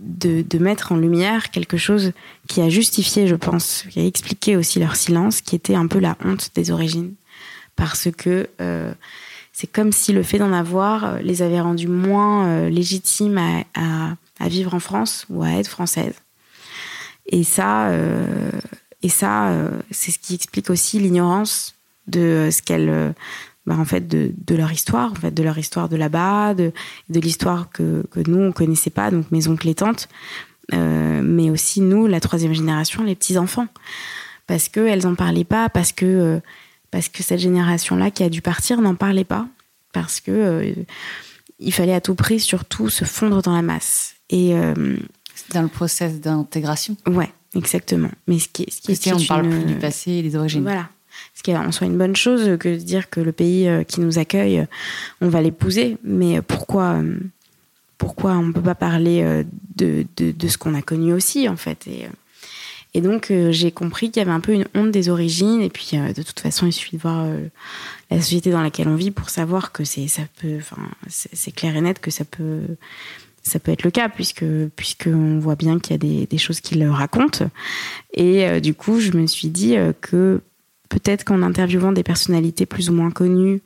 de, 0.00 0.58
mettre 0.58 0.92
en 0.92 0.96
lumière 0.96 1.50
quelque 1.50 1.76
chose 1.76 2.12
qui 2.48 2.60
a 2.60 2.68
justifié, 2.68 3.26
je 3.26 3.34
pense, 3.34 3.84
qui 3.90 4.00
a 4.00 4.04
expliqué 4.04 4.56
aussi 4.56 4.80
leur 4.80 4.96
silence, 4.96 5.40
qui 5.40 5.56
était 5.56 5.74
un 5.74 5.86
peu 5.86 5.98
la 5.98 6.16
honte 6.24 6.50
des 6.54 6.70
origines. 6.70 7.14
Parce 7.76 8.08
que 8.10 8.48
euh, 8.60 8.92
c'est 9.52 9.66
comme 9.66 9.92
si 9.92 10.12
le 10.12 10.22
fait 10.22 10.38
d'en 10.38 10.52
avoir 10.52 11.04
euh, 11.04 11.18
les 11.18 11.42
avait 11.42 11.60
rendus 11.60 11.88
moins 11.88 12.46
euh, 12.46 12.70
légitimes 12.70 13.38
à, 13.74 14.16
vivre 14.48 14.74
en 14.74 14.80
France 14.80 15.26
ou 15.28 15.42
à 15.42 15.50
être 15.50 15.68
françaises. 15.68 16.14
Et 17.26 17.44
ça, 17.44 17.92
et 19.02 19.08
ça 19.10 19.54
c'est 19.90 20.10
ce 20.10 20.18
qui 20.18 20.34
explique 20.34 20.70
aussi 20.70 20.98
l'ignorance 20.98 21.74
de 22.06 22.48
ce 22.50 22.62
qu'elles 22.62 23.14
bah, 23.70 23.76
en 23.78 23.84
fait 23.84 24.08
de, 24.08 24.56
leur 24.56 24.72
histoire, 24.72 25.12
en 25.12 25.14
fait 25.14 25.30
de 25.30 25.44
leur 25.44 25.56
histoire 25.56 25.88
de 25.88 25.94
là-bas, 25.94 26.54
de, 26.54 26.72
de 27.08 27.20
l'histoire 27.20 27.70
que, 27.70 28.04
que, 28.10 28.18
nous 28.28 28.40
on 28.40 28.50
connaissait 28.50 28.90
pas, 28.90 29.12
donc 29.12 29.30
mes 29.30 29.46
oncles 29.46 29.68
et 29.68 29.76
tantes, 29.76 30.08
euh, 30.74 31.22
mais 31.22 31.50
aussi 31.50 31.80
nous, 31.80 32.08
la 32.08 32.18
troisième 32.18 32.52
génération, 32.52 33.04
les 33.04 33.14
petits 33.14 33.38
enfants, 33.38 33.68
parce 34.48 34.68
que 34.68 34.80
elles 34.80 35.06
en 35.06 35.14
parlaient 35.14 35.44
pas, 35.44 35.68
parce 35.68 35.92
que 35.92 36.04
euh, 36.04 36.40
parce 36.90 37.08
que 37.08 37.22
cette 37.22 37.38
génération-là 37.38 38.10
qui 38.10 38.24
a 38.24 38.28
dû 38.28 38.42
partir 38.42 38.80
n'en 38.80 38.96
parlait 38.96 39.22
pas, 39.22 39.46
parce 39.92 40.18
que 40.18 40.32
euh, 40.32 40.72
il 41.60 41.72
fallait 41.72 41.94
à 41.94 42.00
tout 42.00 42.16
prix 42.16 42.40
surtout 42.40 42.88
se 42.88 43.04
fondre 43.04 43.40
dans 43.40 43.54
la 43.54 43.62
masse 43.62 44.16
et 44.30 44.52
dans 45.54 45.62
le 45.62 45.68
process 45.68 46.18
d'intégration. 46.18 46.96
Ouais, 47.06 47.30
exactement. 47.54 48.10
Mais 48.26 48.40
ce 48.40 48.48
qui, 48.48 48.66
ce 48.68 48.80
qui 48.80 49.10
est, 49.10 49.12
on 49.12 49.24
parle 49.24 49.48
plus 49.48 49.64
du 49.64 49.74
passé 49.74 50.10
et 50.10 50.22
des 50.22 50.34
origines. 50.34 50.62
Voilà 50.62 50.88
ce 51.40 51.42
qui 51.42 51.52
est 51.52 51.56
en 51.56 51.72
soi 51.72 51.86
une 51.86 51.96
bonne 51.96 52.16
chose 52.16 52.58
que 52.58 52.68
de 52.68 52.76
dire 52.76 53.08
que 53.08 53.18
le 53.18 53.32
pays 53.32 53.66
euh, 53.66 53.82
qui 53.82 54.02
nous 54.02 54.18
accueille, 54.18 54.66
on 55.22 55.28
va 55.30 55.40
l'épouser. 55.40 55.96
Mais 56.04 56.42
pourquoi, 56.42 56.96
euh, 56.96 57.18
pourquoi 57.96 58.32
on 58.32 58.42
ne 58.42 58.52
peut 58.52 58.60
pas 58.60 58.74
parler 58.74 59.22
euh, 59.22 59.42
de, 59.76 60.04
de, 60.18 60.48
ce 60.48 60.58
qu'on 60.58 60.74
a 60.74 60.82
connu 60.82 61.14
aussi, 61.14 61.48
en 61.48 61.56
fait 61.56 61.88
et, 62.92 63.00
donc, 63.00 63.32
j'ai 63.50 63.70
compris 63.70 64.10
qu'il 64.10 64.20
y 64.20 64.22
avait 64.22 64.34
un 64.34 64.40
peu 64.40 64.52
une 64.52 64.66
honte 64.74 64.90
des 64.90 65.08
origines. 65.08 65.62
Et 65.62 65.70
puis, 65.70 65.92
de 65.92 66.22
toute 66.22 66.40
façon, 66.40 66.66
il 66.66 66.72
suffit 66.72 66.96
de 66.96 67.02
voir 67.02 67.24
la 68.10 68.20
société 68.20 68.50
dans 68.50 68.62
laquelle 68.62 68.88
on 68.88 68.96
vit 68.96 69.12
pour 69.12 69.30
savoir 69.30 69.70
que 69.70 69.84
c'est, 69.84 70.08
ça 70.08 70.22
peut, 70.42 70.58
c'est 71.08 71.52
clair 71.52 71.76
et 71.76 71.80
net 71.80 72.00
que 72.00 72.10
ça 72.10 72.24
peut, 72.24 72.62
ça 73.44 73.60
peut 73.60 73.70
être 73.70 73.84
le 73.84 73.92
cas 73.92 74.08
puisque 74.08 74.44
puisqu'on 74.74 75.38
voit 75.38 75.54
bien 75.54 75.78
qu'il 75.78 75.92
y 75.92 75.94
a 75.94 75.98
des, 75.98 76.26
des, 76.26 76.36
choses 76.36 76.60
qui 76.60 76.74
le 76.74 76.90
racontent. 76.90 77.48
Et 78.12 78.60
du 78.60 78.74
coup, 78.74 78.98
je 78.98 79.12
me 79.12 79.28
suis 79.28 79.48
dit 79.48 79.76
que 80.00 80.42
peut-être 80.90 81.24
qu'en 81.24 81.40
interviewant 81.40 81.92
des 81.92 82.02
personnalités 82.02 82.66
plus 82.66 82.90
ou 82.90 82.92
moins 82.92 83.10
connues, 83.10 83.62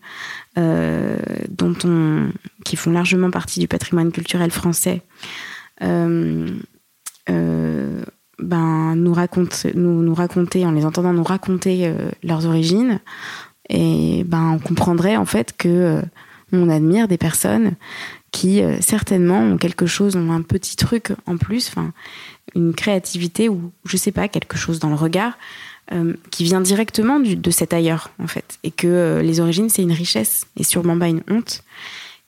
euh, 0.56 1.16
dont 1.48 1.74
on, 1.84 2.30
qui 2.64 2.76
font 2.76 2.92
largement 2.92 3.30
partie 3.30 3.58
du 3.58 3.66
patrimoine 3.66 4.12
culturel 4.12 4.52
français, 4.52 5.02
euh, 5.82 6.46
euh, 7.30 8.04
ben, 8.38 8.94
nous, 8.94 9.14
raconte, 9.14 9.66
nous, 9.74 10.02
nous 10.02 10.14
raconter, 10.14 10.64
en 10.64 10.72
les 10.72 10.84
entendant 10.84 11.12
nous 11.12 11.24
raconter 11.24 11.92
leurs 12.22 12.46
origines, 12.46 13.00
et 13.70 14.22
ben, 14.24 14.50
on 14.52 14.58
comprendrait 14.58 15.16
en 15.16 15.24
fait 15.24 15.56
que 15.56 16.02
on 16.52 16.68
admire 16.68 17.08
des 17.08 17.16
personnes 17.18 17.72
qui 18.32 18.60
certainement 18.80 19.40
ont 19.40 19.56
quelque 19.56 19.86
chose, 19.86 20.14
ont 20.14 20.30
un 20.30 20.42
petit 20.42 20.76
truc 20.76 21.12
en 21.26 21.38
plus, 21.38 21.68
enfin, 21.68 21.92
une 22.54 22.74
créativité 22.74 23.48
ou 23.48 23.72
je 23.86 23.96
sais 23.96 24.12
pas, 24.12 24.28
quelque 24.28 24.58
chose 24.58 24.78
dans 24.78 24.90
le 24.90 24.96
regard 24.96 25.38
euh, 25.92 26.14
qui 26.30 26.44
vient 26.44 26.62
directement 26.62 27.20
du, 27.20 27.36
de 27.36 27.50
cet 27.50 27.74
ailleurs, 27.74 28.10
en 28.18 28.26
fait. 28.26 28.58
Et 28.62 28.70
que 28.70 28.86
euh, 28.86 29.22
les 29.22 29.40
origines, 29.40 29.68
c'est 29.68 29.82
une 29.82 29.92
richesse 29.92 30.46
et 30.56 30.64
sûrement 30.64 30.98
pas 30.98 31.08
une 31.08 31.22
honte. 31.28 31.62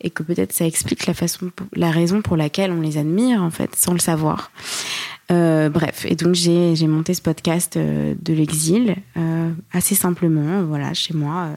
Et 0.03 0.11
que 0.11 0.23
peut-être 0.23 0.53
ça 0.53 0.67
explique 0.67 1.07
la, 1.07 1.15
façon, 1.15 1.51
la 1.75 1.91
raison 1.91 2.21
pour 2.21 2.37
laquelle 2.37 2.71
on 2.71 2.83
les 2.83 2.99
admire, 2.99 3.43
en 3.43 3.51
fait, 3.51 3.75
sans 3.75 3.95
le 3.95 3.99
savoir. 3.99 4.51
Euh, 5.33 5.71
bref, 5.71 6.05
et 6.07 6.17
donc 6.17 6.35
j'ai 6.35 6.87
monté 6.87 7.15
ce 7.15 7.23
podcast 7.23 7.79
de 7.79 8.33
l'exil 8.33 8.95
assez 9.73 9.95
simplement, 9.97 10.63
voilà, 10.65 10.93
chez 10.95 11.15
moi, 11.15 11.49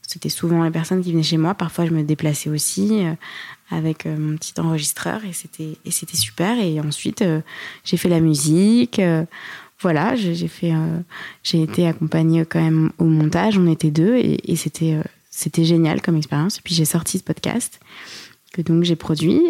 c'était 0.00 0.30
souvent 0.30 0.64
les 0.64 0.70
personnes 0.70 1.02
qui 1.02 1.12
venaient 1.12 1.22
chez 1.22 1.36
moi. 1.36 1.54
Parfois, 1.54 1.84
je 1.84 1.90
me 1.90 2.02
déplaçais 2.02 2.48
aussi 2.48 3.02
avec 3.70 4.06
mon 4.06 4.36
petit 4.36 4.58
enregistreur 4.58 5.24
et 5.26 5.34
c'était 5.34 5.76
et 5.84 5.90
c'était 5.90 6.16
super. 6.16 6.58
Et 6.58 6.80
ensuite, 6.80 7.22
j'ai 7.84 7.98
fait 7.98 8.08
la 8.08 8.20
musique. 8.20 9.00
Voilà, 9.84 10.16
j'ai 10.16 10.48
fait, 10.48 10.72
j'ai 11.42 11.62
été 11.62 11.86
accompagnée 11.86 12.44
quand 12.44 12.60
même 12.60 12.90
au 12.98 13.04
montage. 13.04 13.58
On 13.58 13.70
était 13.70 13.90
deux 13.90 14.16
et, 14.16 14.50
et 14.50 14.56
c'était 14.56 15.64
génial 15.64 16.02
comme 16.02 16.16
expérience. 16.16 16.58
Et 16.58 16.60
puis 16.64 16.74
j'ai 16.74 16.84
sorti 16.84 17.18
ce 17.18 17.22
podcast 17.22 17.78
que 18.52 18.62
donc 18.62 18.84
j'ai 18.84 18.96
produit 18.96 19.40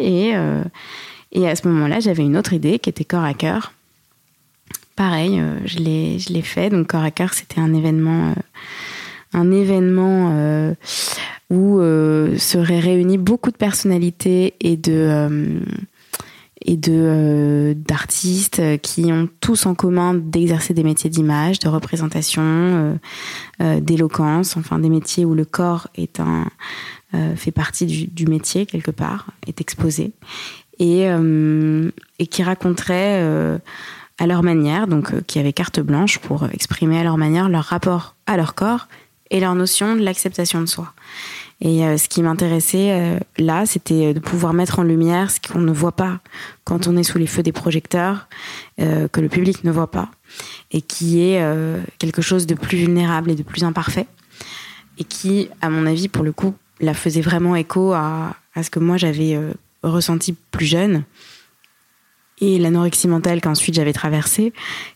et 1.35 1.49
à 1.49 1.57
ce 1.57 1.67
moment-là, 1.69 2.01
j'avais 2.01 2.23
une 2.23 2.37
autre 2.37 2.53
idée 2.53 2.79
qui 2.79 2.89
était 2.89 3.05
corps 3.05 3.25
à 3.25 3.35
cœur. 3.35 3.73
Pareil, 4.97 5.41
euh, 5.41 5.59
je 5.67 5.79
l'ai 5.79 6.43
fait. 6.43 6.71
Donc 6.71 6.87
corps 6.87 7.03
à 7.03 7.11
cœur, 7.11 7.35
c'était 7.35 7.61
un 7.61 7.75
événement 7.75 8.31
euh, 8.31 8.35
un 9.33 9.51
événement 9.51 10.31
euh, 10.33 10.75
où 11.51 11.81
seraient 12.39 12.79
réunis 12.79 13.19
beaucoup 13.19 13.51
de 13.51 13.57
personnalités 13.57 14.55
et 14.61 14.77
de 14.77 15.61
et 16.65 16.77
de 16.77 17.77
d'artistes 17.77 18.63
qui 18.81 19.13
ont 19.13 19.29
tous 19.41 19.67
en 19.67 19.75
commun 19.75 20.15
d'exercer 20.15 20.75
des 20.75 20.83
métiers 20.83 21.11
d'image, 21.11 21.59
de 21.59 21.69
représentation, 21.69 22.99
d'éloquence, 23.61 24.57
enfin 24.57 24.79
des 24.79 24.89
métiers 24.89 25.25
où 25.25 25.35
le 25.35 25.45
corps 25.45 25.89
est 25.95 26.21
un 26.21 26.47
fait 27.37 27.53
partie 27.53 27.87
du, 27.87 28.07
du, 28.07 28.27
métier 28.27 28.67
quelque 28.67 28.91
part, 28.91 29.27
est 29.47 29.61
exposé 29.61 30.13
et, 30.79 31.09
euh, 31.09 31.91
et 32.19 32.27
qui 32.27 32.43
raconteraient 32.43 33.21
euh, 33.21 33.59
à 34.19 34.27
leur 34.27 34.43
manière, 34.43 34.87
donc 34.87 35.13
euh, 35.13 35.21
qui 35.27 35.39
avaient 35.39 35.53
carte 35.53 35.81
blanche 35.81 36.19
pour 36.19 36.47
exprimer 36.53 36.99
à 36.99 37.05
leur 37.05 37.17
manière 37.17 37.49
leur 37.49 37.65
rapport 37.65 38.15
à 38.27 38.37
leur 38.37 38.55
corps 38.55 38.89
et 39.31 39.41
leur 39.41 39.55
notion 39.55 39.97
de 39.97 40.03
l'acceptation 40.03 40.61
de 40.61 40.67
soi. 40.67 40.93
Et 41.61 41.81
ce 41.97 42.09
qui 42.09 42.23
m'intéressait 42.23 43.19
là, 43.39 43.65
c'était 43.65 44.13
de 44.13 44.19
pouvoir 44.21 44.53
mettre 44.53 44.81
en 44.81 44.83
lumière 44.83 45.31
ce 45.31 45.41
qu'on 45.41 45.61
ne 45.61 45.73
voit 45.73 45.93
pas 45.93 46.21
quand 46.65 46.89
on 46.89 46.97
est 46.97 47.03
sous 47.05 47.17
les 47.17 47.27
feux 47.27 47.43
des 47.43 47.53
projecteurs, 47.53 48.29
que 48.79 49.21
le 49.21 49.29
public 49.29 49.65
ne 49.65 49.71
voit 49.71 49.91
pas, 49.91 50.11
et 50.73 50.83
qui 50.83 51.23
est 51.23 51.43
quelque 51.99 52.21
chose 52.21 52.47
de 52.47 52.55
plus 52.55 52.77
vulnérable 52.77 53.31
et 53.31 53.35
de 53.35 53.43
plus 53.43 53.65
imparfait, 53.65 54.07
et 54.99 55.05
qui, 55.05 55.49
à 55.63 55.71
mon 55.71 55.87
avis, 55.87 56.09
pour 56.09 56.25
le 56.25 56.33
coup, 56.33 56.55
la 56.81 56.93
faisait 56.93 57.23
vraiment 57.23 57.57
écho 57.57 57.93
à, 57.93 58.35
à 58.55 58.63
ce 58.63 58.69
que 58.69 58.81
moi 58.81 58.97
j'avais 58.97 59.39
ressenti 59.83 60.35
plus 60.51 60.67
jeune 60.67 61.05
et 62.41 62.59
l'anorexie 62.59 63.09
mentale 63.09 63.41
qu'ensuite 63.41 63.75
j'avais 63.75 63.93
traversée, 63.93 64.53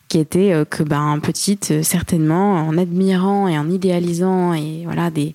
qui 0.09 0.19
était 0.19 0.53
euh, 0.53 0.65
que 0.65 0.83
ben 0.83 1.21
petite 1.23 1.71
euh, 1.71 1.83
certainement 1.83 2.55
en 2.55 2.77
admirant 2.77 3.47
et 3.47 3.59
en 3.59 3.71
idéalisant 3.71 4.55
et 4.55 4.83
voilà 4.85 5.11
des 5.11 5.35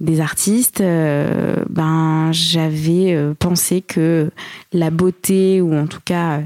des 0.00 0.20
artistes, 0.20 0.80
euh, 0.80 1.56
ben 1.68 2.30
j'avais 2.32 3.16
pensé 3.38 3.82
que 3.82 4.30
la 4.72 4.90
beauté 4.90 5.60
ou 5.60 5.74
en 5.74 5.86
tout 5.86 6.00
cas 6.02 6.40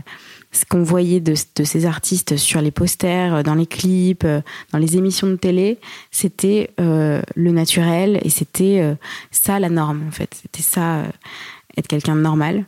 ce 0.50 0.64
qu'on 0.64 0.82
voyait 0.82 1.20
de, 1.20 1.34
de, 1.56 1.64
ces 1.64 1.86
artistes 1.86 2.36
sur 2.36 2.60
les 2.60 2.70
posters, 2.70 3.42
dans 3.42 3.54
les 3.54 3.66
clips, 3.66 4.26
dans 4.72 4.78
les 4.78 4.96
émissions 4.96 5.28
de 5.28 5.36
télé, 5.36 5.78
c'était 6.10 6.70
le 6.78 7.50
naturel 7.50 8.20
et 8.22 8.28
c'était 8.28 8.96
ça 9.30 9.58
la 9.58 9.68
norme 9.68 10.02
en 10.08 10.12
fait. 10.12 10.36
C'était 10.42 10.62
ça 10.62 11.02
être 11.76 11.88
quelqu'un 11.88 12.16
de 12.16 12.20
normal. 12.20 12.66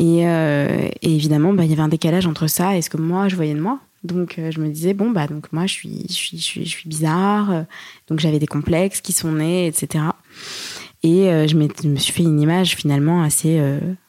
Et, 0.00 0.26
euh, 0.26 0.88
évidemment, 1.02 1.52
bah, 1.52 1.64
il 1.64 1.70
y 1.70 1.74
avait 1.74 1.82
un 1.82 1.88
décalage 1.88 2.26
entre 2.26 2.46
ça 2.46 2.74
et 2.76 2.80
ce 2.80 2.88
que 2.88 2.96
moi, 2.96 3.28
je 3.28 3.36
voyais 3.36 3.54
de 3.54 3.60
moi. 3.60 3.80
Donc, 4.02 4.38
euh, 4.38 4.50
je 4.50 4.58
me 4.58 4.68
disais, 4.68 4.94
bon, 4.94 5.10
bah, 5.10 5.26
donc 5.26 5.52
moi, 5.52 5.66
je 5.66 5.74
suis, 5.74 6.06
je 6.08 6.14
suis, 6.14 6.38
je 6.38 6.68
suis, 6.68 6.88
bizarre. 6.88 7.50
Euh, 7.50 7.62
donc, 8.08 8.18
j'avais 8.18 8.38
des 8.38 8.46
complexes 8.46 9.02
qui 9.02 9.12
sont 9.12 9.32
nés, 9.32 9.66
etc. 9.66 10.04
Et 11.02 11.26
je, 11.48 11.56
me 11.56 11.96
suis 11.96 12.12
fait 12.12 12.22
une 12.22 12.40
image 12.40 12.76
finalement 12.76 13.22
assez, 13.22 13.58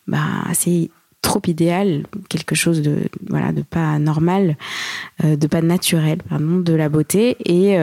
bah, 0.07 0.25
assez 0.45 0.91
trop 1.21 1.41
idéale, 1.47 2.03
quelque 2.27 2.53
chose 2.53 2.81
de, 2.81 2.97
voilà, 3.29 3.53
de 3.53 3.61
pas 3.61 3.97
normal, 3.97 4.57
de 5.23 5.47
pas 5.47 5.61
naturel, 5.61 6.17
pardon, 6.27 6.59
de 6.59 6.73
la 6.73 6.89
beauté. 6.89 7.37
Et 7.45 7.77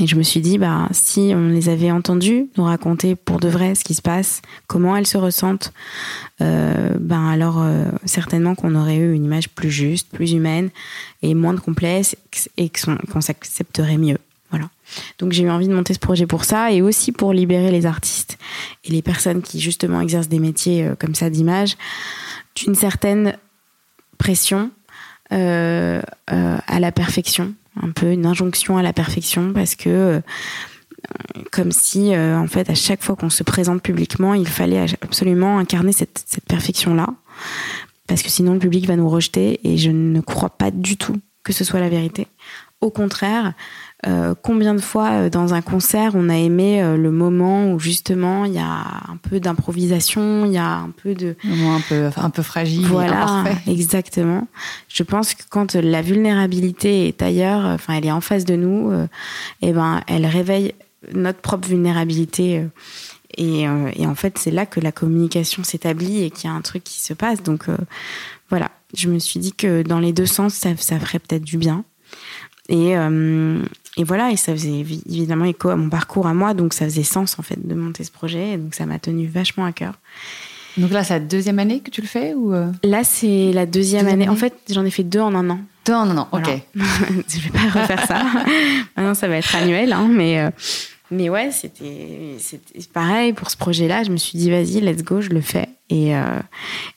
et 0.00 0.06
je 0.06 0.16
me 0.16 0.22
suis 0.22 0.40
dit, 0.40 0.56
bah, 0.56 0.88
si 0.92 1.32
on 1.34 1.48
les 1.48 1.68
avait 1.68 1.90
entendues 1.90 2.48
nous 2.56 2.64
raconter 2.64 3.16
pour 3.16 3.38
de 3.38 3.48
vrai 3.48 3.74
ce 3.74 3.84
qui 3.84 3.94
se 3.94 4.00
passe, 4.00 4.40
comment 4.66 4.96
elles 4.96 5.06
se 5.06 5.18
ressentent, 5.18 5.72
euh, 6.40 6.94
ben 6.98 7.26
alors 7.28 7.60
euh, 7.60 7.84
certainement 8.06 8.54
qu'on 8.54 8.74
aurait 8.74 8.96
eu 8.96 9.12
une 9.12 9.24
image 9.24 9.50
plus 9.50 9.70
juste, 9.70 10.08
plus 10.10 10.32
humaine 10.32 10.70
et 11.22 11.34
moins 11.34 11.52
de 11.52 11.60
complexe 11.60 12.16
et 12.56 12.70
qu'on 12.70 13.20
s'accepterait 13.20 13.98
mieux. 13.98 14.18
Voilà. 14.50 14.70
Donc 15.18 15.32
j'ai 15.32 15.44
eu 15.44 15.50
envie 15.50 15.68
de 15.68 15.74
monter 15.74 15.92
ce 15.94 15.98
projet 15.98 16.26
pour 16.26 16.44
ça 16.44 16.72
et 16.72 16.80
aussi 16.82 17.12
pour 17.12 17.32
libérer 17.32 17.70
les 17.70 17.84
artistes 17.84 18.38
et 18.84 18.90
les 18.90 19.02
personnes 19.02 19.42
qui 19.42 19.60
justement 19.60 20.00
exercent 20.00 20.28
des 20.28 20.40
métiers 20.40 20.86
euh, 20.86 20.94
comme 20.98 21.14
ça 21.14 21.28
d'image 21.30 21.76
d'une 22.56 22.74
certaine 22.74 23.36
pression 24.18 24.70
à 25.32 26.80
la 26.80 26.90
perfection 26.90 27.54
un 27.80 27.90
peu 27.90 28.12
une 28.12 28.26
injonction 28.26 28.76
à 28.76 28.82
la 28.82 28.92
perfection 28.92 29.52
parce 29.52 29.74
que 29.74 29.88
euh, 29.88 30.20
comme 31.50 31.72
si 31.72 32.14
euh, 32.14 32.38
en 32.38 32.46
fait 32.46 32.68
à 32.70 32.74
chaque 32.74 33.02
fois 33.02 33.16
qu'on 33.16 33.30
se 33.30 33.42
présente 33.42 33.82
publiquement 33.82 34.34
il 34.34 34.48
fallait 34.48 34.86
absolument 35.00 35.58
incarner 35.58 35.92
cette, 35.92 36.22
cette 36.26 36.44
perfection 36.44 36.94
là 36.94 37.08
parce 38.06 38.22
que 38.22 38.28
sinon 38.28 38.54
le 38.54 38.58
public 38.58 38.86
va 38.86 38.96
nous 38.96 39.08
rejeter 39.08 39.60
et 39.64 39.78
je 39.78 39.90
ne 39.90 40.20
crois 40.20 40.50
pas 40.50 40.70
du 40.70 40.96
tout 40.96 41.16
que 41.42 41.52
ce 41.52 41.64
soit 41.64 41.80
la 41.80 41.88
vérité. 41.88 42.26
Au 42.80 42.90
contraire 42.90 43.54
euh, 44.06 44.34
combien 44.42 44.74
de 44.74 44.80
fois 44.80 45.10
euh, 45.10 45.30
dans 45.30 45.52
un 45.52 45.60
concert 45.60 46.12
on 46.14 46.30
a 46.30 46.36
aimé 46.36 46.82
euh, 46.82 46.96
le 46.96 47.10
moment 47.10 47.70
où 47.70 47.78
justement 47.78 48.46
il 48.46 48.54
y 48.54 48.58
a 48.58 48.64
un 48.64 49.18
peu 49.20 49.40
d'improvisation, 49.40 50.46
il 50.46 50.52
y 50.52 50.58
a 50.58 50.76
un 50.76 50.90
peu 50.90 51.14
de 51.14 51.36
un 51.44 51.80
peu 51.86 52.08
un 52.16 52.30
peu 52.30 52.42
fragile. 52.42 52.86
Voilà, 52.86 53.44
exactement. 53.66 54.48
Je 54.88 55.02
pense 55.02 55.34
que 55.34 55.42
quand 55.50 55.74
la 55.74 56.00
vulnérabilité 56.00 57.08
est 57.08 57.20
ailleurs, 57.20 57.66
enfin 57.66 57.94
elle 57.94 58.06
est 58.06 58.12
en 58.12 58.22
face 58.22 58.46
de 58.46 58.56
nous, 58.56 58.90
et 58.92 59.68
eh 59.68 59.72
ben 59.72 60.00
elle 60.06 60.24
réveille 60.24 60.74
notre 61.12 61.40
propre 61.40 61.68
vulnérabilité. 61.68 62.64
Et, 63.36 63.62
et 63.62 64.06
en 64.06 64.14
fait, 64.14 64.38
c'est 64.38 64.50
là 64.50 64.66
que 64.66 64.80
la 64.80 64.92
communication 64.92 65.62
s'établit 65.62 66.24
et 66.24 66.30
qu'il 66.30 66.50
y 66.50 66.52
a 66.52 66.56
un 66.56 66.60
truc 66.62 66.84
qui 66.84 67.00
se 67.00 67.14
passe. 67.14 67.42
Donc 67.42 67.66
voilà, 68.48 68.70
je 68.94 69.08
me 69.08 69.18
suis 69.18 69.40
dit 69.40 69.52
que 69.52 69.82
dans 69.82 70.00
les 70.00 70.12
deux 70.12 70.26
sens, 70.26 70.54
ça, 70.54 70.70
ça 70.76 70.98
ferait 70.98 71.18
peut-être 71.18 71.44
du 71.44 71.58
bien. 71.58 71.84
Et, 72.68 72.94
et 73.96 74.04
voilà, 74.04 74.30
et 74.30 74.36
ça 74.36 74.52
faisait 74.52 74.80
évidemment 74.80 75.44
écho 75.44 75.68
à 75.68 75.76
mon 75.76 75.88
parcours 75.88 76.26
à 76.26 76.34
moi, 76.34 76.54
donc 76.54 76.74
ça 76.74 76.84
faisait 76.84 77.02
sens 77.02 77.38
en 77.38 77.42
fait 77.42 77.66
de 77.66 77.74
monter 77.74 78.04
ce 78.04 78.10
projet, 78.10 78.56
donc 78.56 78.74
ça 78.74 78.86
m'a 78.86 78.98
tenu 78.98 79.26
vachement 79.26 79.64
à 79.64 79.72
cœur. 79.72 79.94
Donc 80.76 80.92
là, 80.92 81.02
c'est 81.02 81.14
la 81.14 81.20
deuxième 81.20 81.58
année 81.58 81.80
que 81.80 81.90
tu 81.90 82.00
le 82.00 82.06
fais 82.06 82.32
ou 82.34 82.54
euh? 82.54 82.70
Là, 82.84 83.02
c'est 83.02 83.52
la 83.52 83.66
deuxième, 83.66 84.06
année. 84.06 84.28
En 84.28 84.36
fait, 84.36 84.54
j'en 84.70 84.84
ai 84.84 84.90
fait 84.90 85.02
deux 85.02 85.20
en 85.20 85.34
un 85.34 85.50
an. 85.50 85.60
Deux 85.84 85.94
en 85.94 86.08
un 86.08 86.16
an, 86.16 86.28
ok. 86.30 86.48
je 86.74 87.40
vais 87.40 87.50
pas 87.50 87.80
refaire 87.80 88.06
ça. 88.06 88.22
Maintenant, 88.96 89.14
ça 89.14 89.26
va 89.26 89.36
être 89.36 89.54
annuel, 89.56 89.92
hein, 89.92 90.08
mais 90.08 90.38
euh, 90.38 90.50
mais 91.10 91.28
ouais, 91.28 91.50
c'était 91.50 92.36
pareil 92.92 93.32
pour 93.32 93.50
ce 93.50 93.56
projet-là. 93.56 94.04
Je 94.04 94.10
me 94.10 94.16
suis 94.16 94.38
dit, 94.38 94.50
vas-y, 94.50 94.80
let's 94.80 95.02
go, 95.02 95.20
je 95.20 95.30
le 95.30 95.40
fais. 95.40 95.68
Et, 95.90 96.14
euh, 96.14 96.38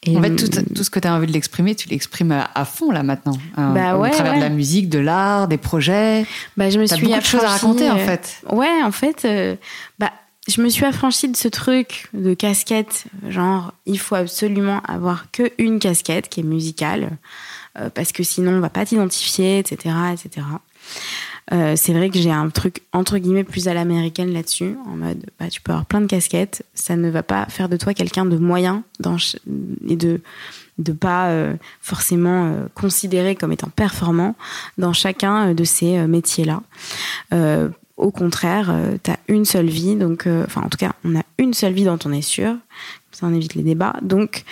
en 0.08 0.22
fait, 0.22 0.36
tout, 0.36 0.48
tout 0.76 0.84
ce 0.84 0.90
que 0.90 1.00
tu 1.00 1.08
as 1.08 1.14
envie 1.14 1.26
de 1.26 1.32
l'exprimer, 1.32 1.74
tu 1.74 1.90
l'exprimes 1.90 2.32
à, 2.32 2.66
fond 2.66 2.92
là 2.92 3.02
maintenant. 3.02 3.38
Hein, 3.58 3.74
bah, 3.74 3.98
ouais, 3.98 4.10
au 4.10 4.14
travers 4.14 4.36
de 4.36 4.40
la 4.40 4.50
musique, 4.50 4.88
de 4.88 5.00
l'art, 5.00 5.48
des 5.48 5.58
projets. 5.58 6.26
Bah, 6.58 6.70
je 6.70 6.80
me 6.80 6.86
suis 6.86 7.02
beaucoup 7.02 7.20
de 7.20 7.26
choses 7.26 7.44
à 7.44 7.50
raconter 7.50 7.90
en 7.90 7.98
euh, 7.98 8.06
fait. 8.06 8.42
Ouais, 8.52 8.84
en 8.84 8.92
fait, 8.92 9.26
euh, 9.26 9.56
bah, 9.98 10.12
je 10.48 10.62
me 10.62 10.70
suis 10.70 10.86
affranchie 10.86 11.28
de 11.28 11.36
ce 11.36 11.48
truc 11.48 12.08
de 12.14 12.36
casquette, 12.36 13.06
genre 13.30 13.74
il 13.86 13.98
faut 13.98 14.16
absolument 14.16 14.82
avoir 14.88 15.32
que 15.32 15.52
une 15.58 15.80
casquette 15.80 16.30
qui 16.30 16.42
est 16.42 16.44
musicale, 16.44 17.18
parce 17.96 18.12
que 18.12 18.24
sinon 18.24 18.52
on 18.52 18.60
va 18.60 18.70
pas 18.70 18.86
t'identifier, 18.86 19.60
etc., 19.60 19.96
etc. 20.14 20.46
Euh, 21.52 21.74
c'est 21.76 21.94
vrai 21.94 22.10
que 22.10 22.18
j'ai 22.18 22.32
un 22.32 22.50
truc 22.50 22.84
entre 22.94 23.18
guillemets 23.18 23.44
plus 23.44 23.68
à 23.68 23.74
l'américaine 23.74 24.32
là-dessus, 24.32 24.76
en 24.88 24.96
mode 24.96 25.26
bah, 25.40 25.50
tu 25.50 25.62
peux 25.62 25.72
avoir 25.72 25.86
plein 25.86 26.02
de 26.02 26.06
casquettes, 26.06 26.66
ça 26.74 26.96
ne 26.96 27.10
va 27.10 27.24
pas 27.24 27.46
faire 27.48 27.68
de 27.68 27.76
toi 27.76 27.94
quelqu'un 27.94 28.26
de 28.26 28.38
moyen 28.38 28.84
dans 29.00 29.18
et 29.88 29.96
de 29.96 30.22
de 30.80 30.92
pas 30.92 31.28
euh, 31.28 31.54
forcément 31.82 32.46
euh, 32.46 32.66
considéré 32.74 33.36
comme 33.36 33.52
étant 33.52 33.70
performant 33.70 34.36
dans 34.78 34.94
chacun 34.94 35.54
de 35.54 35.64
ces 35.64 36.08
métiers-là. 36.08 36.62
au 37.98 38.12
contraire, 38.12 38.74
tu 39.04 39.12
as 39.12 39.20
une 39.28 39.46
seule 39.46 39.68
vie, 39.68 39.96
donc 39.96 40.28
enfin 40.46 40.62
en 40.62 40.70
tout 40.70 40.78
cas, 40.78 40.94
on 41.04 41.16
a 41.16 41.24
une 41.38 41.54
seule 41.54 41.74
vie 41.74 41.84
dont 41.84 42.00
on 42.06 42.12
est 42.12 42.22
sûr. 42.22 42.56
Ça 43.12 43.28
on 43.28 43.34
évite 43.34 43.54
les 43.54 43.62
débats. 43.62 43.96
Donc 44.02 44.44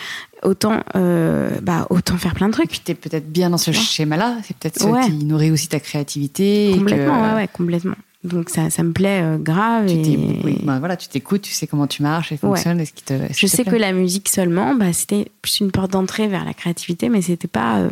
autant, 0.44 0.82
euh, 0.96 1.50
bah, 1.62 1.88
autant 1.90 2.18
faire 2.18 2.34
plein 2.34 2.48
de 2.48 2.54
trucs. 2.54 2.84
Tu 2.84 2.92
es 2.92 2.96
peut-être 2.96 3.32
bien 3.32 3.50
dans 3.50 3.58
ce 3.58 3.72
schéma-là. 3.72 4.38
C'est 4.44 4.56
peut-être 4.58 4.80
ce 4.80 5.06
qui 5.06 5.26
nourrit 5.26 5.52
aussi 5.52 5.68
ta 5.68 5.80
créativité. 5.80 6.74
Complètement, 6.78 7.22
ouais, 7.22 7.36
ouais, 7.36 7.48
complètement. 7.48 7.96
Donc 8.24 8.50
ça, 8.50 8.70
ça 8.70 8.84
me 8.84 8.92
plaît 8.92 9.22
euh, 9.24 9.38
grave. 9.38 9.88
Tu 9.88 9.94
et... 9.94 10.42
oui, 10.44 10.60
bah, 10.64 10.80
voilà, 10.80 10.96
tu 10.96 11.08
t'écoutes, 11.08 11.42
tu 11.42 11.54
sais 11.54 11.68
comment 11.68 11.88
tu 11.88 12.04
marches 12.04 12.32
et 12.32 12.38
fonctionnes. 12.38 12.80
Et 12.80 12.86
ce 12.86 12.94
qui 12.94 13.04
te, 13.04 13.14
Je 13.36 13.48
sais 13.48 13.64
que 13.64 13.76
la 13.76 13.94
musique 13.94 14.30
seulement, 14.30 14.76
bah, 14.76 14.94
c'était 14.94 15.32
plus 15.42 15.60
une 15.60 15.72
porte 15.72 15.92
d'entrée 15.92 16.28
vers 16.28 16.46
la 16.46 16.54
créativité, 16.54 17.10
mais 17.10 17.22
c'était 17.22 17.48
pas 17.48 17.80
euh, 17.80 17.90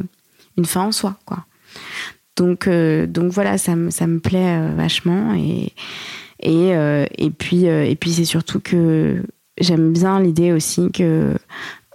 une 0.58 0.66
fin 0.66 0.82
en 0.82 0.92
soi, 0.92 1.16
quoi. 1.26 1.46
Donc, 2.38 2.70
donc 2.70 3.34
voilà, 3.34 3.58
ça 3.58 3.76
me, 3.76 3.90
ça 3.90 4.08
me 4.08 4.20
plaît 4.20 4.72
vachement 4.76 5.34
et 5.34 5.74
Et, 6.42 6.70
et 7.18 7.32
puis, 7.32 7.66
et 7.66 7.98
puis 8.00 8.14
c'est 8.14 8.24
surtout 8.24 8.62
que 8.62 9.22
j'aime 9.60 9.92
bien 9.92 10.22
l'idée 10.22 10.54
aussi 10.54 10.90
que 10.92 11.34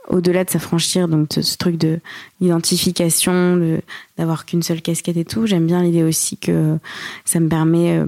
au-delà 0.09 0.45
de 0.45 0.51
s'affranchir 0.51 1.09
donc 1.09 1.37
de 1.37 1.43
ce 1.43 1.57
truc 1.57 1.77
de 1.77 2.01
d'identification 2.41 3.57
de 3.57 3.81
d'avoir 4.19 4.47
qu'une 4.47 4.63
seule 4.63 4.83
casquette 4.83 5.17
et 5.17 5.25
tout 5.25 5.47
j'aime 5.47 5.67
bien 5.67 5.83
l'idée 5.83 6.03
aussi 6.03 6.37
que 6.37 6.79
ça 7.25 7.41
me 7.41 7.49
permet 7.49 8.03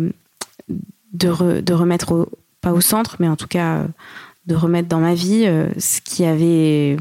de, 0.68 1.60
de 1.60 1.72
remettre 1.72 2.28
pas 2.60 2.72
au 2.72 2.80
centre 2.80 3.16
mais 3.18 3.28
en 3.28 3.36
tout 3.36 3.48
cas 3.48 3.86
de 4.46 4.54
remettre 4.54 4.88
dans 4.88 5.00
ma 5.00 5.14
vie 5.14 5.46
ce 5.78 6.00
qui 6.02 6.24
avait 6.24 6.96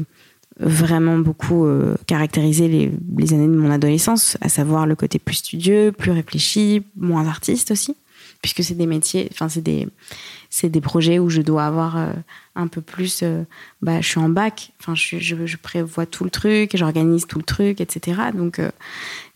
vraiment 0.58 1.18
beaucoup 1.18 1.66
euh, 1.66 1.96
caractérisé 2.06 2.68
les, 2.68 3.34
années 3.34 3.48
de 3.48 3.56
mon 3.56 3.70
adolescence, 3.70 4.38
à 4.40 4.48
savoir 4.48 4.86
le 4.86 4.96
côté 4.96 5.18
plus 5.18 5.36
studieux, 5.36 5.92
plus 5.92 6.12
réfléchi, 6.12 6.82
moins 6.96 7.26
artiste 7.26 7.70
aussi, 7.70 7.94
puisque 8.40 8.64
c'est 8.64 8.74
des 8.74 8.86
métiers, 8.86 9.28
enfin 9.32 9.48
c'est 9.48 9.62
des 9.62 9.88
des 10.62 10.80
projets 10.80 11.18
où 11.18 11.28
je 11.28 11.42
dois 11.42 11.66
avoir 11.66 11.98
euh, 11.98 12.12
un 12.56 12.66
peu 12.66 12.80
plus. 12.80 13.20
Euh, 13.22 13.44
bah, 13.82 14.00
je 14.00 14.08
suis 14.08 14.18
en 14.18 14.28
bac, 14.28 14.72
enfin 14.80 14.94
je, 14.94 15.18
je, 15.18 15.46
je, 15.46 15.56
prévois 15.56 16.06
tout 16.06 16.24
le 16.24 16.30
truc, 16.30 16.72
j'organise 16.74 17.26
tout 17.26 17.38
le 17.38 17.44
truc, 17.44 17.80
etc. 17.80 18.20
Donc 18.34 18.60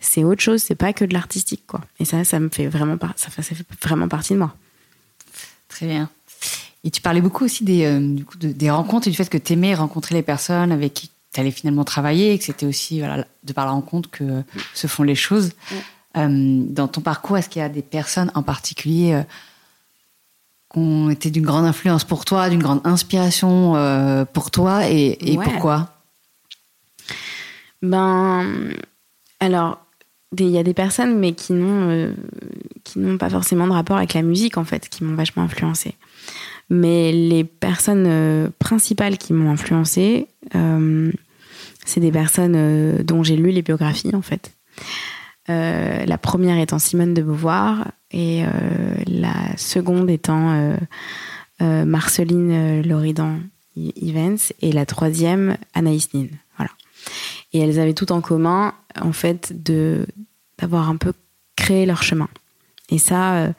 c'est 0.01 0.25
autre 0.25 0.41
chose, 0.41 0.62
c'est 0.62 0.75
pas 0.75 0.93
que 0.93 1.05
de 1.05 1.14
l'artistique 1.14 1.62
quoi. 1.66 1.81
Et 1.99 2.05
ça, 2.05 2.25
ça 2.25 2.41
me 2.41 2.49
fait 2.49 2.66
vraiment 2.66 2.97
ça 3.16 3.31
fait, 3.31 3.43
ça 3.43 3.55
fait 3.55 3.66
vraiment 3.83 4.09
partie 4.09 4.33
de 4.33 4.39
moi. 4.39 4.55
Très 5.68 5.87
bien. 5.87 6.11
Et 6.85 6.91
tu 6.91 7.01
parlais 7.01 7.21
beaucoup 7.21 7.45
aussi 7.45 7.64
des, 7.64 7.85
euh, 7.85 8.01
du 8.01 8.25
coup, 8.25 8.37
des 8.39 8.71
rencontres 8.71 9.09
et 9.09 9.11
du 9.11 9.16
fait 9.16 9.29
que 9.29 9.39
tu 9.39 9.53
aimais 9.53 9.75
rencontrer 9.75 10.14
les 10.14 10.23
personnes 10.23 10.73
avec 10.73 10.95
qui 10.95 11.11
tu 11.33 11.41
allais 11.41 11.51
finalement 11.51 11.85
travailler 11.85 12.33
et 12.33 12.39
que 12.39 12.45
c'était 12.45 12.66
aussi 12.66 13.01
voilà, 13.01 13.27
de 13.45 13.53
par 13.53 13.66
la 13.66 13.73
rencontre 13.73 14.11
que 14.11 14.43
se 14.75 14.87
font 14.87 15.03
les 15.03 15.14
choses. 15.14 15.53
Euh, 16.16 16.29
dans 16.66 16.89
ton 16.89 17.03
parcours, 17.03 17.37
est-ce 17.39 17.49
qu'il 17.49 17.61
y 17.61 17.64
a 17.64 17.68
des 17.68 17.83
personnes 17.83 18.33
en 18.35 18.43
particulier 18.43 19.12
euh, 19.12 19.23
qui 20.73 20.79
ont 20.79 21.11
été 21.11 21.31
d'une 21.31 21.45
grande 21.45 21.66
influence 21.66 22.05
pour 22.05 22.25
toi, 22.25 22.49
d'une 22.49 22.62
grande 22.62 22.81
inspiration 22.85 23.75
pour 24.33 24.51
toi 24.51 24.89
et, 24.89 25.18
et 25.21 25.37
pourquoi? 25.37 25.89
Ben, 27.83 28.47
alors, 29.41 29.79
il 30.39 30.49
y 30.49 30.59
a 30.59 30.62
des 30.62 30.75
personnes, 30.75 31.18
mais 31.18 31.33
qui 31.33 31.55
n'ont 31.55 32.12
qui 32.85 32.99
n'ont 32.99 33.18
pas 33.18 33.31
forcément 33.31 33.66
de 33.66 33.73
rapport 33.73 33.97
avec 33.97 34.14
la 34.14 34.23
musique 34.23 34.57
en 34.57 34.64
fait, 34.64 34.89
qui 34.89 35.05
m'ont 35.05 35.14
vachement 35.14 35.43
influencée. 35.43 35.95
Mais 36.71 37.11
les 37.11 37.43
personnes 37.43 38.07
euh, 38.07 38.49
principales 38.61 39.18
qui 39.18 39.33
m'ont 39.33 39.51
influencée, 39.51 40.29
euh, 40.55 41.11
c'est 41.85 42.01
des 42.01 42.12
personnes 42.12 42.55
euh, 42.57 43.03
dont 43.03 43.25
j'ai 43.25 43.37
lu 43.37 43.51
les 43.51 43.62
biographies, 43.62 44.14
en 44.14 44.23
fait. 44.23 44.53
la 45.49 46.18
première 46.18 46.59
étant 46.59 46.79
Simone 46.79 47.12
de 47.12 47.23
Beauvoir 47.23 47.89
et 48.11 48.42
la 49.06 49.56
seconde 49.56 50.11
étant 50.11 50.76
Marceline 51.61 52.82
Loridan 52.82 53.38
Evans 53.76 54.38
et 54.61 54.72
la 54.72 54.86
troisième 54.86 55.56
Anaïs 55.74 56.12
Nin. 56.12 56.26
Voilà. 56.56 56.70
Et 57.52 57.61
elles 57.61 57.78
avaient 57.78 57.94
tout 57.94 58.12
en 58.12 58.20
commun, 58.20 58.74
en 59.00 59.12
fait, 59.12 59.62
de 59.62 60.06
d'avoir 60.58 60.90
un 60.90 60.96
peu 60.96 61.12
créé 61.56 61.86
leur 61.86 62.02
chemin. 62.02 62.28
Et 62.90 62.98
ça, 62.98 63.52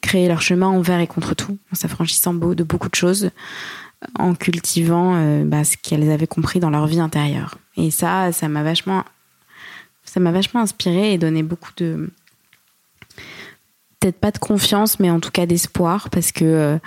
créer 0.00 0.28
leur 0.28 0.42
chemin 0.42 0.68
envers 0.68 1.00
et 1.00 1.06
contre 1.06 1.34
tout, 1.34 1.58
en 1.72 1.74
s'affranchissant 1.74 2.34
de 2.34 2.62
beaucoup 2.62 2.88
de 2.88 2.94
choses, 2.94 3.30
en 4.18 4.34
cultivant 4.34 5.14
euh, 5.14 5.44
bah, 5.44 5.64
ce 5.64 5.76
qu'elles 5.76 6.10
avaient 6.10 6.26
compris 6.26 6.60
dans 6.60 6.70
leur 6.70 6.86
vie 6.86 7.00
intérieure. 7.00 7.58
Et 7.76 7.90
ça, 7.90 8.32
ça 8.32 8.48
m'a 8.48 8.62
vachement, 8.62 9.04
ça 10.04 10.20
m'a 10.20 10.32
vachement 10.32 10.60
inspiré 10.60 11.12
et 11.12 11.18
donné 11.18 11.42
beaucoup 11.42 11.70
de, 11.76 12.10
peut-être 14.02 14.18
pas 14.18 14.30
de 14.30 14.38
confiance, 14.38 14.98
mais 14.98 15.10
en 15.10 15.20
tout 15.20 15.30
cas 15.30 15.46
d'espoir, 15.46 16.10
parce 16.10 16.32
que 16.32 16.44
euh, 16.44 16.78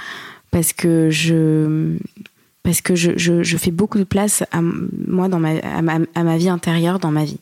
parce 0.52 0.74
que 0.74 1.10
je 1.10 1.98
parce 2.64 2.82
que 2.82 2.96
je, 2.96 3.12
je, 3.18 3.58
fais 3.58 3.70
beaucoup 3.70 4.00
de 4.00 4.04
place 4.04 4.44
à 4.52 4.60
moi 4.62 5.28
dans 5.28 5.40
ma 5.40 5.58
à, 5.60 5.82
ma, 5.82 6.00
à 6.16 6.24
ma 6.24 6.38
vie 6.38 6.50
intérieure 6.50 7.00
dans 7.00 7.12
ma 7.12 7.24
vie. 7.24 7.40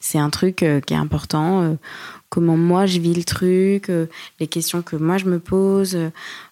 C'est 0.00 0.18
un 0.18 0.30
truc 0.30 0.62
euh, 0.62 0.80
qui 0.80 0.94
est 0.94 0.96
important 0.96 1.76
comment 2.32 2.56
moi 2.56 2.86
je 2.86 2.98
vis 2.98 3.12
le 3.12 3.24
truc, 3.24 3.90
euh, 3.90 4.06
les 4.40 4.46
questions 4.46 4.80
que 4.80 4.96
moi 4.96 5.18
je 5.18 5.26
me 5.26 5.38
pose. 5.38 5.98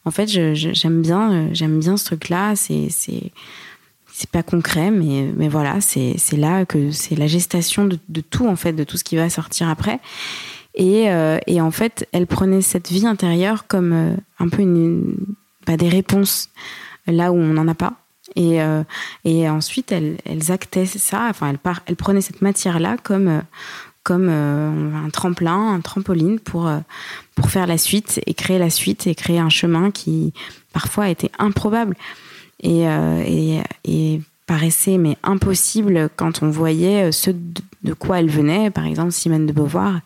En 0.04 0.10
fait, 0.10 0.28
j'aime 0.28 1.00
bien, 1.00 1.32
euh, 1.32 1.48
j'aime 1.52 1.80
bien 1.80 1.96
ce 1.96 2.04
truc-là. 2.04 2.54
C'est 2.54 2.88
c'est 2.90 4.30
pas 4.30 4.42
concret, 4.42 4.90
mais 4.90 5.32
mais 5.34 5.48
voilà, 5.48 5.80
c'est 5.80 6.36
là 6.36 6.66
que 6.66 6.90
c'est 6.90 7.16
la 7.16 7.26
gestation 7.26 7.86
de, 7.86 7.98
de, 8.10 8.20
tout 8.20 8.46
en 8.46 8.56
fait, 8.56 8.74
de 8.74 8.84
tout 8.84 8.98
ce 8.98 9.04
qui 9.04 9.16
va 9.16 9.30
sortir 9.30 9.70
après. 9.70 10.00
Et, 10.74 11.10
euh, 11.10 11.38
et 11.46 11.60
en 11.60 11.70
fait, 11.70 12.08
elle 12.12 12.26
prenait 12.26 12.62
cette 12.62 12.88
vie 12.90 13.06
intérieure 13.06 13.66
comme 13.66 14.16
un 14.38 14.48
peu 14.48 14.64
bah, 15.66 15.76
des 15.76 15.88
réponses 15.88 16.48
là 17.06 17.32
où 17.32 17.36
on 17.36 17.54
n'en 17.54 17.68
a 17.68 17.74
pas. 17.74 17.94
Et, 18.36 18.60
ensuite, 19.48 19.90
elles, 19.90 20.18
elles 20.24 20.52
actaient 20.52 20.86
ça. 20.86 21.26
Enfin, 21.28 21.50
elles, 21.50 21.58
par, 21.58 21.80
elles 21.86 21.96
prenaient 21.96 22.20
cette 22.20 22.42
matière-là 22.42 22.96
comme 23.02 23.42
euh, 24.10 24.94
un 25.06 25.10
tremplin, 25.10 25.74
un 25.74 25.80
trampoline 25.80 26.40
pour, 26.40 26.66
euh, 26.66 26.78
pour 27.34 27.50
faire 27.50 27.66
la 27.66 27.78
suite 27.78 28.20
et 28.26 28.34
créer 28.34 28.58
la 28.58 28.70
suite 28.70 29.06
et 29.06 29.14
créer 29.14 29.38
un 29.38 29.50
chemin 29.50 29.90
qui 29.90 30.32
parfois 30.72 31.08
était 31.08 31.30
improbable 31.38 31.96
euh, 32.64 33.62
et 33.84 34.20
paraissait 34.46 34.98
mais 34.98 35.16
impossible 35.22 36.10
quand 36.16 36.42
on 36.42 36.50
voyait 36.50 37.12
ce 37.12 37.30
de 37.30 37.92
quoi 37.92 38.18
elle 38.18 38.30
venait. 38.30 38.70
Par 38.70 38.84
exemple, 38.84 39.12
Simone 39.12 39.46
de 39.46 39.52
Beauvoir, 39.52 40.00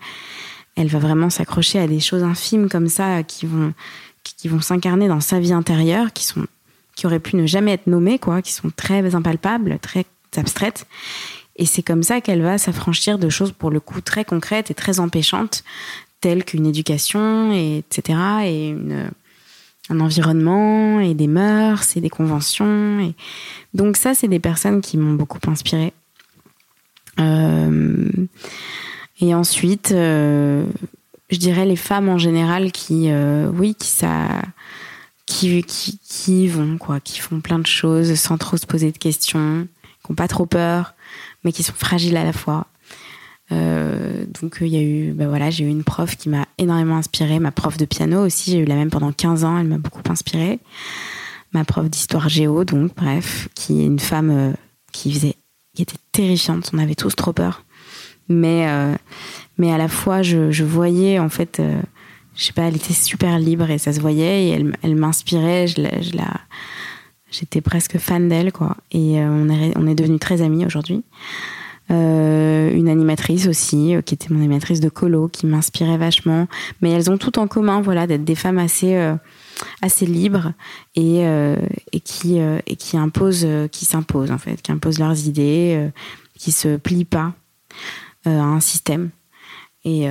elle 0.76 0.88
va 0.88 0.98
vraiment 0.98 1.30
s'accrocher 1.30 1.78
à 1.78 1.86
des 1.86 2.00
choses 2.00 2.22
infimes 2.22 2.68
comme 2.68 2.88
ça 2.88 3.22
qui 3.22 3.46
vont, 3.46 3.72
qui 4.22 4.48
vont 4.48 4.60
s'incarner 4.60 5.08
dans 5.08 5.20
sa 5.20 5.40
vie 5.40 5.52
intérieure, 5.52 6.12
qui 6.12 6.24
sont 6.24 6.46
qui 6.96 7.06
auraient 7.06 7.18
pu 7.18 7.34
ne 7.34 7.44
jamais 7.44 7.72
être 7.72 7.88
nommées, 7.88 8.20
quoi, 8.20 8.40
qui 8.40 8.52
sont 8.52 8.70
très 8.70 9.16
impalpables, 9.16 9.80
très 9.80 10.04
abstraites 10.36 10.86
et 11.56 11.66
c'est 11.66 11.82
comme 11.82 12.02
ça 12.02 12.20
qu'elle 12.20 12.42
va 12.42 12.58
s'affranchir 12.58 13.18
de 13.18 13.28
choses 13.28 13.52
pour 13.52 13.70
le 13.70 13.80
coup 13.80 14.00
très 14.00 14.24
concrètes 14.24 14.70
et 14.70 14.74
très 14.74 14.98
empêchantes, 15.00 15.62
telles 16.20 16.44
qu'une 16.44 16.66
éducation, 16.66 17.52
et 17.52 17.78
etc. 17.78 18.18
Et 18.44 18.68
une, 18.70 19.10
un 19.90 20.00
environnement, 20.00 21.00
et 21.00 21.14
des 21.14 21.28
mœurs, 21.28 21.96
et 21.96 22.00
des 22.00 22.10
conventions. 22.10 23.00
Et... 23.00 23.14
Donc 23.72 23.96
ça, 23.96 24.14
c'est 24.14 24.28
des 24.28 24.40
personnes 24.40 24.80
qui 24.80 24.96
m'ont 24.96 25.14
beaucoup 25.14 25.38
inspirée. 25.46 25.92
Euh... 27.20 28.10
Et 29.20 29.34
ensuite, 29.34 29.92
euh... 29.92 30.66
je 31.30 31.38
dirais 31.38 31.66
les 31.66 31.76
femmes 31.76 32.08
en 32.08 32.18
général 32.18 32.72
qui, 32.72 33.10
euh... 33.10 33.50
oui, 33.54 33.74
qui 33.74 33.88
ça... 33.88 34.42
Qui, 35.26 35.62
qui, 35.62 35.98
qui 36.06 36.48
vont, 36.48 36.76
quoi, 36.76 37.00
qui 37.00 37.18
font 37.18 37.40
plein 37.40 37.58
de 37.58 37.66
choses 37.66 38.14
sans 38.14 38.36
trop 38.36 38.58
se 38.58 38.66
poser 38.66 38.92
de 38.92 38.98
questions, 38.98 39.66
qui 40.04 40.12
n'ont 40.12 40.16
pas 40.16 40.28
trop 40.28 40.44
peur, 40.44 40.92
mais 41.44 41.52
qui 41.52 41.62
sont 41.62 41.72
fragiles 41.72 42.18
à 42.18 42.24
la 42.24 42.34
fois. 42.34 42.66
Euh, 43.52 44.26
donc 44.40 44.58
il 44.60 44.68
y 44.68 44.76
a 44.76 44.82
eu, 44.82 45.12
ben 45.12 45.28
voilà, 45.28 45.50
j'ai 45.50 45.64
eu 45.64 45.68
une 45.68 45.84
prof 45.84 46.16
qui 46.16 46.28
m'a 46.28 46.46
énormément 46.58 46.96
inspirée, 46.96 47.38
ma 47.38 47.52
prof 47.52 47.76
de 47.76 47.84
piano 47.84 48.24
aussi, 48.24 48.50
j'ai 48.50 48.58
eu 48.58 48.64
la 48.64 48.74
même 48.74 48.90
pendant 48.90 49.12
15 49.12 49.44
ans, 49.44 49.58
elle 49.58 49.66
m'a 49.66 49.78
beaucoup 49.78 50.02
inspirée. 50.08 50.60
Ma 51.52 51.64
prof 51.64 51.88
d'histoire 51.88 52.28
géo, 52.28 52.64
donc 52.64 52.94
bref, 52.94 53.48
qui 53.54 53.80
est 53.80 53.86
une 53.86 54.00
femme 54.00 54.54
qui 54.92 55.12
faisait, 55.12 55.36
qui 55.74 55.82
était 55.82 55.96
terrifiante, 56.12 56.70
on 56.74 56.78
avait 56.78 56.94
tous 56.94 57.14
trop 57.14 57.32
peur, 57.32 57.63
mais 58.28 58.66
euh, 58.68 58.94
mais 59.58 59.72
à 59.72 59.78
la 59.78 59.88
fois 59.88 60.22
je, 60.22 60.64
voyais 60.64 61.18
en 61.18 61.28
fait, 61.28 61.62
je 62.34 62.44
sais 62.44 62.52
pas, 62.52 62.62
elle 62.62 62.76
était 62.76 62.94
super 62.94 63.38
libre 63.38 63.70
et 63.70 63.78
ça 63.78 63.92
se 63.92 64.00
voyait 64.00 64.46
et 64.46 64.50
elle, 64.50 64.76
elle 64.82 64.96
m'inspirait, 64.96 65.66
je 65.68 65.80
la, 66.16 66.30
J'étais 67.34 67.60
presque 67.60 67.98
fan 67.98 68.28
d'elle, 68.28 68.52
quoi. 68.52 68.76
Et 68.92 69.20
euh, 69.20 69.28
on 69.28 69.48
est, 69.48 69.76
on 69.76 69.88
est 69.88 69.96
devenus 69.96 70.20
très 70.20 70.40
amis 70.40 70.64
aujourd'hui. 70.64 71.02
Euh, 71.90 72.72
une 72.72 72.88
animatrice 72.88 73.48
aussi, 73.48 73.94
euh, 73.94 74.02
qui 74.02 74.14
était 74.14 74.32
mon 74.32 74.38
animatrice 74.38 74.78
de 74.78 74.88
colo, 74.88 75.26
qui 75.26 75.46
m'inspirait 75.46 75.98
vachement. 75.98 76.46
Mais 76.80 76.90
elles 76.90 77.10
ont 77.10 77.18
tout 77.18 77.40
en 77.40 77.48
commun, 77.48 77.80
voilà, 77.80 78.06
d'être 78.06 78.22
des 78.22 78.36
femmes 78.36 78.58
assez, 78.58 78.96
assez 79.82 80.06
libres 80.06 80.52
et, 80.94 81.24
et 81.92 82.00
qui, 82.00 82.38
et 82.38 82.76
qui 82.76 82.96
imposent, 82.96 83.48
qui 83.72 83.84
s'imposent 83.84 84.30
en 84.30 84.38
fait, 84.38 84.62
qui 84.62 84.70
imposent 84.70 85.00
leurs 85.00 85.26
idées, 85.26 85.90
qui 86.38 86.52
se 86.52 86.76
plient 86.76 87.04
pas 87.04 87.32
à 88.24 88.30
un 88.30 88.60
système. 88.60 89.10
Et, 89.84 90.08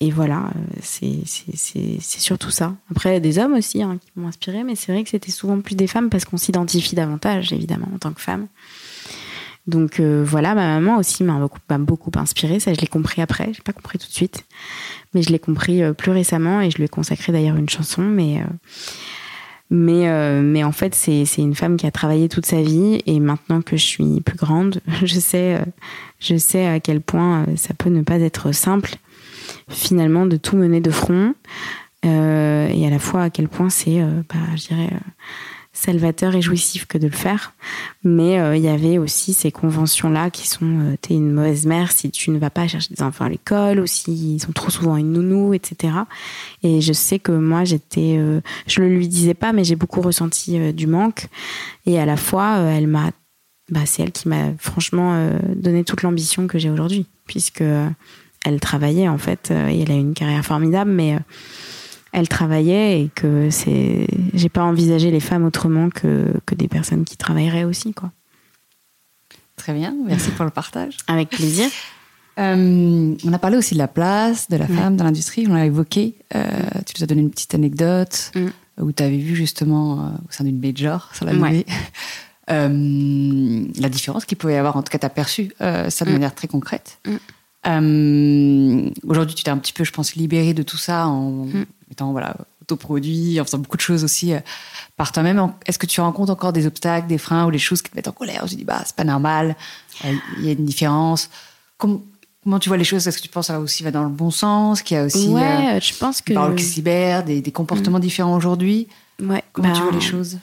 et 0.00 0.12
voilà, 0.12 0.50
euh, 0.54 0.78
c'est 0.80 2.00
surtout 2.00 2.50
ça. 2.50 2.76
Après, 2.90 3.18
des 3.20 3.38
hommes 3.38 3.54
aussi 3.54 3.82
hein, 3.82 3.98
qui 4.00 4.08
m'ont 4.14 4.28
inspiré, 4.28 4.62
mais 4.62 4.76
c'est 4.76 4.92
vrai 4.92 5.02
que 5.02 5.10
c'était 5.10 5.32
souvent 5.32 5.60
plus 5.60 5.74
des 5.74 5.88
femmes 5.88 6.08
parce 6.08 6.24
qu'on 6.24 6.36
s'identifie 6.36 6.94
davantage, 6.94 7.52
évidemment, 7.52 7.88
en 7.92 7.98
tant 7.98 8.12
que 8.12 8.20
femme. 8.20 8.46
Donc 9.66 9.98
euh, 9.98 10.24
voilà, 10.24 10.54
ma 10.54 10.78
maman 10.78 10.98
aussi 10.98 11.24
m'a 11.24 11.38
beaucoup, 11.38 11.58
beaucoup 11.80 12.12
inspirée. 12.14 12.60
Ça, 12.60 12.72
je 12.72 12.80
l'ai 12.80 12.86
compris 12.86 13.22
après. 13.22 13.52
J'ai 13.52 13.62
pas 13.62 13.72
compris 13.72 13.98
tout 13.98 14.06
de 14.06 14.12
suite, 14.12 14.46
mais 15.14 15.22
je 15.22 15.30
l'ai 15.30 15.40
compris 15.40 15.82
euh, 15.82 15.92
plus 15.92 16.12
récemment 16.12 16.60
et 16.60 16.70
je 16.70 16.76
lui 16.76 16.84
ai 16.84 16.88
consacré 16.88 17.32
d'ailleurs 17.32 17.56
une 17.56 17.68
chanson. 17.68 18.02
Mais 18.02 18.40
mais 19.70 20.40
mais 20.42 20.64
en 20.64 20.72
fait, 20.72 20.94
c'est 20.94 21.24
une 21.38 21.54
femme 21.54 21.76
qui 21.76 21.86
a 21.86 21.90
travaillé 21.90 22.28
toute 22.28 22.46
sa 22.46 22.62
vie 22.62 23.02
et 23.06 23.20
maintenant 23.20 23.60
que 23.62 23.76
je 23.76 23.84
suis 23.84 24.20
plus 24.20 24.36
grande, 24.36 24.80
je 25.04 25.18
sais 25.20 25.60
je 26.20 26.36
sais 26.36 26.66
à 26.66 26.80
quel 26.80 27.00
point 27.00 27.46
ça 27.56 27.74
peut 27.74 27.90
ne 27.90 28.02
pas 28.02 28.18
être 28.18 28.52
simple 28.52 28.96
finalement 29.68 30.26
de 30.26 30.36
tout 30.36 30.56
mener 30.56 30.80
de 30.80 30.90
front. 30.90 31.34
et 32.02 32.86
à 32.86 32.90
la 32.90 32.98
fois 32.98 33.24
à 33.24 33.30
quel 33.30 33.48
point 33.48 33.70
c'est, 33.70 34.00
bah, 34.28 34.56
je 34.56 34.68
dirais, 34.68 34.90
salvateur 35.78 36.34
et 36.34 36.42
jouissif 36.42 36.86
que 36.86 36.98
de 36.98 37.06
le 37.06 37.12
faire. 37.12 37.52
Mais 38.02 38.40
euh, 38.40 38.56
il 38.56 38.62
y 38.62 38.68
avait 38.68 38.98
aussi 38.98 39.32
ces 39.32 39.52
conventions-là 39.52 40.30
qui 40.30 40.48
sont 40.48 40.66
euh, 40.66 40.96
t'es 41.00 41.14
une 41.14 41.32
mauvaise 41.32 41.66
mère 41.66 41.92
si 41.92 42.10
tu 42.10 42.30
ne 42.30 42.38
vas 42.38 42.50
pas 42.50 42.66
chercher 42.66 42.92
des 42.94 43.02
enfants 43.02 43.24
à 43.24 43.28
l'école 43.28 43.80
ou 43.80 43.86
s'ils 43.86 44.40
sont 44.40 44.52
trop 44.52 44.70
souvent 44.70 44.96
une 44.96 45.12
nounou, 45.12 45.54
etc. 45.54 45.94
Et 46.62 46.80
je 46.80 46.92
sais 46.92 47.18
que 47.18 47.32
moi 47.32 47.64
j'étais, 47.64 48.16
euh, 48.18 48.40
je 48.66 48.80
le 48.80 48.88
lui 48.88 49.08
disais 49.08 49.34
pas, 49.34 49.52
mais 49.52 49.62
j'ai 49.62 49.76
beaucoup 49.76 50.00
ressenti 50.00 50.72
du 50.72 50.86
manque. 50.86 51.28
Et 51.86 52.00
à 52.00 52.06
la 52.06 52.16
fois, 52.16 52.58
elle 52.58 52.88
m'a, 52.88 53.12
bah, 53.70 53.86
c'est 53.86 54.02
elle 54.02 54.12
qui 54.12 54.28
m'a 54.28 54.52
franchement 54.58 55.30
donné 55.54 55.84
toute 55.84 56.02
l'ambition 56.02 56.46
que 56.46 56.58
j'ai 56.58 56.70
aujourd'hui, 56.70 57.06
puisque 57.26 57.62
elle 58.44 58.60
travaillait 58.60 59.08
en 59.08 59.18
fait 59.18 59.50
et 59.50 59.82
elle 59.82 59.90
a 59.90 59.94
une 59.94 60.14
carrière 60.14 60.44
formidable, 60.44 60.90
mais 60.90 61.18
elle 62.12 62.28
travaillait 62.28 63.02
et 63.02 63.10
que 63.14 63.50
c'est 63.50 64.06
j'ai 64.34 64.48
pas 64.48 64.62
envisagé 64.62 65.10
les 65.10 65.20
femmes 65.20 65.44
autrement 65.44 65.90
que, 65.90 66.32
que 66.46 66.54
des 66.54 66.68
personnes 66.68 67.04
qui 67.04 67.16
travailleraient 67.16 67.64
aussi 67.64 67.92
quoi. 67.92 68.12
Très 69.56 69.74
bien, 69.74 69.94
merci 70.06 70.30
pour 70.30 70.44
le 70.44 70.50
partage. 70.50 70.96
Avec 71.08 71.30
plaisir. 71.30 71.68
Euh, 72.38 73.14
on 73.24 73.32
a 73.32 73.38
parlé 73.38 73.56
aussi 73.56 73.74
de 73.74 73.78
la 73.78 73.88
place 73.88 74.48
de 74.48 74.56
la 74.56 74.68
femme 74.68 74.96
dans 74.96 75.04
l'industrie, 75.04 75.46
on 75.48 75.54
l'a 75.54 75.66
évoqué. 75.66 76.14
Euh, 76.34 76.46
tu 76.86 76.94
nous 76.96 77.04
as 77.04 77.06
donné 77.06 77.22
une 77.22 77.30
petite 77.30 77.54
anecdote 77.54 78.30
mm. 78.36 78.82
où 78.82 78.92
tu 78.92 79.02
avais 79.02 79.16
vu 79.16 79.34
justement 79.34 80.00
euh, 80.00 80.10
au 80.28 80.30
sein 80.30 80.44
d'une 80.44 80.60
major, 80.60 81.10
sur 81.14 81.26
la 81.26 81.34
ouais. 81.34 81.66
la 82.48 83.88
différence 83.88 84.24
qu'il 84.24 84.38
pouvait 84.38 84.54
y 84.54 84.56
avoir, 84.56 84.76
en 84.76 84.82
tout 84.82 84.90
cas 84.90 84.98
tu 84.98 85.06
as 85.06 85.10
perçu 85.10 85.52
ça 85.58 86.04
de 86.04 86.10
mm. 86.10 86.12
manière 86.12 86.34
très 86.34 86.46
concrète. 86.46 87.00
Mm. 87.06 87.16
Aujourd'hui, 89.04 89.34
tu 89.34 89.42
t'es 89.42 89.50
un 89.50 89.58
petit 89.58 89.72
peu, 89.72 89.82
je 89.84 89.92
pense, 89.92 90.14
libérée 90.14 90.54
de 90.54 90.62
tout 90.62 90.78
ça 90.78 91.08
en, 91.08 91.48
étant 91.90 92.12
voilà, 92.12 92.36
autoproduit, 92.62 93.40
en 93.40 93.44
faisant 93.44 93.58
beaucoup 93.58 93.76
de 93.76 93.82
choses 93.82 94.04
aussi 94.04 94.32
euh, 94.32 94.40
par 94.96 95.12
toi-même. 95.12 95.52
Est-ce 95.66 95.78
que 95.78 95.86
tu 95.86 96.00
rencontres 96.00 96.32
encore 96.32 96.52
des 96.52 96.66
obstacles, 96.66 97.06
des 97.06 97.18
freins 97.18 97.46
ou 97.46 97.50
les 97.50 97.58
choses 97.58 97.82
qui 97.82 97.90
te 97.90 97.96
mettent 97.96 98.08
en 98.08 98.12
colère? 98.12 98.46
Je 98.46 98.54
dis, 98.54 98.64
bah, 98.64 98.82
c'est 98.84 98.96
pas 98.96 99.04
normal, 99.04 99.56
euh, 100.04 100.12
il 100.38 100.44
y 100.44 100.48
a 100.48 100.52
une 100.52 100.64
différence. 100.64 101.30
Comment, 101.76 102.02
comment 102.44 102.58
tu 102.58 102.68
vois 102.68 102.78
les 102.78 102.84
choses? 102.84 103.06
Est-ce 103.06 103.18
que 103.18 103.22
tu 103.22 103.28
penses 103.28 103.48
que 103.48 103.52
ça 103.52 103.60
aussi 103.60 103.82
va 103.82 103.90
dans 103.90 104.04
le 104.04 104.10
bon 104.10 104.30
sens 104.30 104.82
Qu'il 104.82 104.96
y 104.96 105.00
a 105.00 105.04
aussi. 105.04 105.28
Ouais, 105.28 105.76
euh, 105.76 105.80
je 105.80 105.94
pense 105.94 106.20
que. 106.20 106.34
Par 106.34 106.48
le 106.48 106.58
cyber, 106.58 107.24
des, 107.24 107.40
des 107.40 107.52
comportements 107.52 107.98
mm. 107.98 108.02
différents 108.02 108.36
aujourd'hui? 108.36 108.88
Ouais. 109.20 109.42
Comment 109.52 109.72
tu 109.72 109.82
vois 109.82 109.92
les 109.92 110.00
choses? 110.00 110.38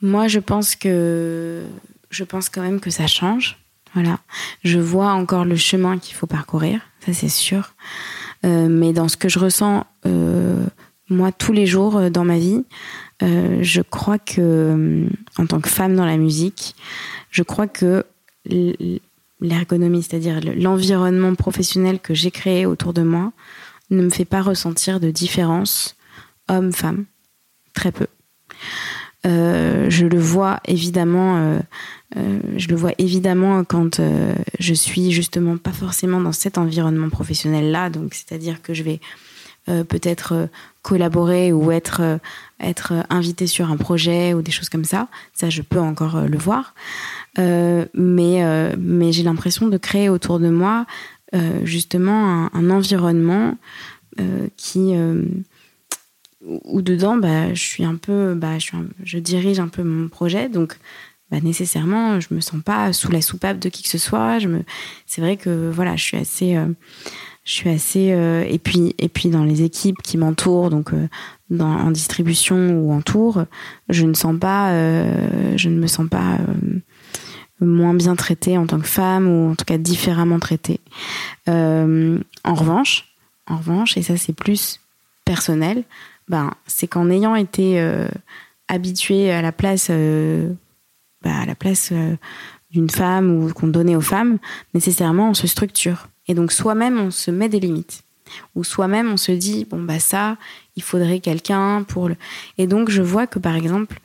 Moi, 0.00 0.28
je 0.28 0.38
pense 0.38 0.74
que. 0.74 1.62
Je 2.10 2.24
pense 2.24 2.50
quand 2.50 2.60
même 2.60 2.80
que 2.80 2.90
ça 2.90 3.06
change. 3.06 3.56
Voilà. 3.94 4.18
Je 4.64 4.78
vois 4.78 5.12
encore 5.12 5.44
le 5.44 5.56
chemin 5.56 5.98
qu'il 5.98 6.14
faut 6.14 6.26
parcourir, 6.26 6.80
ça 7.04 7.12
c'est 7.12 7.28
sûr. 7.28 7.74
Euh, 8.44 8.68
mais 8.68 8.92
dans 8.92 9.08
ce 9.08 9.16
que 9.16 9.28
je 9.28 9.38
ressens, 9.38 9.86
euh, 10.06 10.64
moi, 11.08 11.32
tous 11.32 11.52
les 11.52 11.66
jours 11.66 11.96
euh, 11.96 12.10
dans 12.10 12.24
ma 12.24 12.38
vie, 12.38 12.64
je 13.20 13.82
crois 13.82 14.18
que, 14.18 15.06
en 15.38 15.46
tant 15.46 15.60
que 15.60 15.68
femme 15.68 15.94
dans 15.94 16.04
la 16.04 16.16
musique, 16.16 16.74
je 17.30 17.44
crois 17.44 17.68
que 17.68 18.04
l'ergonomie, 19.40 20.02
c'est-à-dire 20.02 20.40
l'environnement 20.56 21.32
professionnel 21.36 22.00
que 22.00 22.14
j'ai 22.14 22.32
créé 22.32 22.66
autour 22.66 22.92
de 22.92 23.02
moi, 23.02 23.30
ne 23.90 24.02
me 24.02 24.10
fait 24.10 24.24
pas 24.24 24.42
ressentir 24.42 24.98
de 24.98 25.12
différence 25.12 25.94
homme-femme. 26.48 27.04
Très 27.74 27.92
peu. 27.92 28.08
Je 29.24 30.04
le 30.04 30.18
vois 30.18 30.58
évidemment, 30.64 31.60
euh, 32.16 32.38
je 32.56 32.68
le 32.68 32.76
vois 32.76 32.92
évidemment 32.98 33.64
quand 33.64 34.00
je 34.58 34.74
suis 34.74 35.12
justement 35.12 35.56
pas 35.56 35.72
forcément 35.72 36.20
dans 36.20 36.32
cet 36.32 36.58
environnement 36.58 37.08
professionnel 37.08 37.70
là. 37.70 37.90
Donc, 37.90 38.14
c'est-à-dire 38.14 38.62
que 38.62 38.74
je 38.74 38.82
vais 38.82 39.00
peut-être 39.66 40.48
collaborer 40.82 41.52
ou 41.52 41.70
être 41.70 42.18
être 42.58 42.94
invité 43.10 43.46
sur 43.46 43.70
un 43.70 43.76
projet 43.76 44.34
ou 44.34 44.42
des 44.42 44.50
choses 44.50 44.68
comme 44.68 44.84
ça. 44.84 45.06
Ça, 45.34 45.50
je 45.50 45.62
peux 45.62 45.78
encore 45.78 46.22
le 46.22 46.36
voir. 46.36 46.74
mais 47.38 49.12
j'ai 49.12 49.22
l'impression 49.22 49.68
de 49.68 49.76
créer 49.78 50.08
autour 50.08 50.40
de 50.40 50.48
moi 50.48 50.84
justement 51.62 52.52
un, 52.52 52.70
environnement 52.70 53.56
qui 54.56 54.94
où 56.44 56.82
dedans, 56.82 57.16
bah, 57.16 57.54
je 57.54 57.62
suis 57.62 57.84
un 57.84 57.96
peu, 57.96 58.34
bah, 58.34 58.58
je 58.58 59.18
dirige 59.18 59.60
un 59.60 59.68
peu 59.68 59.82
mon 59.82 60.08
projet, 60.08 60.48
donc 60.48 60.76
bah, 61.32 61.38
nécessairement, 61.42 62.20
je 62.20 62.28
me 62.30 62.40
sens 62.40 62.62
pas 62.62 62.92
sous 62.92 63.10
la 63.10 63.22
soupape 63.22 63.58
de 63.58 63.68
qui 63.68 63.82
que 63.82 63.88
ce 63.88 63.98
soit. 63.98 64.38
Je 64.38 64.48
me, 64.48 64.62
c'est 65.06 65.20
vrai 65.20 65.36
que 65.36 65.70
voilà, 65.70 65.96
je 65.96 66.04
suis 66.04 66.16
assez, 66.18 66.56
euh, 66.56 66.66
je 67.44 67.52
suis 67.52 67.70
assez, 67.70 68.12
euh, 68.12 68.44
et 68.46 68.58
puis 68.58 68.94
et 68.98 69.08
puis 69.08 69.30
dans 69.30 69.44
les 69.44 69.62
équipes 69.62 70.00
qui 70.02 70.18
m'entourent, 70.18 70.70
donc 70.70 70.92
euh, 70.92 71.08
en 71.58 71.90
distribution 71.90 72.78
ou 72.78 72.92
en 72.92 73.00
tour, 73.00 73.44
je 73.88 74.04
ne 74.04 74.14
sens 74.14 74.38
pas, 74.38 74.72
je 75.56 75.68
ne 75.68 75.78
me 75.78 75.86
sens 75.86 76.08
pas 76.08 76.38
moins 77.60 77.94
bien 77.94 78.16
traitée 78.16 78.56
en 78.56 78.66
tant 78.66 78.80
que 78.80 78.86
femme 78.86 79.28
ou 79.28 79.50
en 79.50 79.54
tout 79.54 79.66
cas 79.66 79.76
différemment 79.76 80.38
traitée. 80.38 80.80
en 81.46 82.54
revanche, 82.54 83.14
en 83.46 83.58
revanche, 83.58 83.98
et 83.98 84.02
ça 84.02 84.16
c'est 84.16 84.32
plus 84.32 84.80
personnel, 85.24 85.84
ben, 86.28 86.52
c'est 86.66 86.86
qu'en 86.86 87.10
ayant 87.10 87.34
été 87.34 87.80
euh, 87.80 88.08
habitué 88.68 89.30
à 89.30 89.42
la 89.42 89.52
place, 89.52 89.88
euh, 89.90 90.52
bah, 91.22 91.40
à 91.42 91.46
la 91.46 91.54
place 91.54 91.90
euh, 91.92 92.16
d'une 92.70 92.90
femme 92.90 93.30
ou 93.30 93.52
qu'on 93.52 93.68
donnait 93.68 93.96
aux 93.96 94.00
femmes, 94.00 94.38
nécessairement 94.74 95.30
on 95.30 95.34
se 95.34 95.46
structure. 95.46 96.08
Et 96.28 96.34
donc 96.34 96.52
soi-même 96.52 96.98
on 96.98 97.10
se 97.10 97.30
met 97.30 97.48
des 97.48 97.60
limites. 97.60 98.04
Ou 98.54 98.64
soi-même 98.64 99.12
on 99.12 99.16
se 99.16 99.32
dit 99.32 99.66
bon 99.68 99.82
bah 99.82 99.98
ça, 99.98 100.36
il 100.76 100.82
faudrait 100.82 101.20
quelqu'un 101.20 101.82
pour 101.82 102.08
le. 102.08 102.16
Et 102.58 102.66
donc 102.66 102.90
je 102.90 103.02
vois 103.02 103.26
que 103.26 103.38
par 103.38 103.56
exemple 103.56 104.00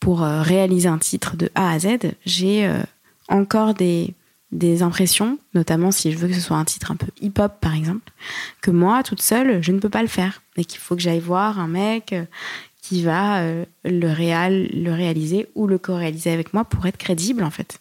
pour 0.00 0.20
réaliser 0.20 0.88
un 0.88 0.98
titre 0.98 1.36
de 1.36 1.50
A 1.56 1.72
à 1.72 1.78
Z, 1.80 1.98
j'ai 2.24 2.72
encore 3.28 3.74
des 3.74 4.14
des 4.50 4.82
impressions, 4.82 5.38
notamment 5.54 5.90
si 5.90 6.10
je 6.10 6.18
veux 6.18 6.28
que 6.28 6.34
ce 6.34 6.40
soit 6.40 6.56
un 6.56 6.64
titre 6.64 6.90
un 6.90 6.96
peu 6.96 7.08
hip-hop 7.20 7.52
par 7.60 7.74
exemple, 7.74 8.12
que 8.62 8.70
moi, 8.70 9.02
toute 9.02 9.20
seule, 9.20 9.62
je 9.62 9.72
ne 9.72 9.78
peux 9.78 9.90
pas 9.90 10.02
le 10.02 10.08
faire. 10.08 10.42
Et 10.56 10.64
qu'il 10.64 10.80
faut 10.80 10.96
que 10.96 11.02
j'aille 11.02 11.20
voir 11.20 11.58
un 11.58 11.68
mec 11.68 12.12
euh, 12.12 12.24
qui 12.88 13.02
va 13.02 13.40
euh, 13.40 13.64
le, 13.84 14.10
réal, 14.10 14.68
le 14.72 14.92
réaliser 14.92 15.48
ou 15.54 15.66
le 15.66 15.76
co-réaliser 15.76 16.30
avec 16.30 16.54
moi 16.54 16.64
pour 16.64 16.86
être 16.86 16.96
crédible 16.96 17.44
en 17.44 17.50
fait. 17.50 17.80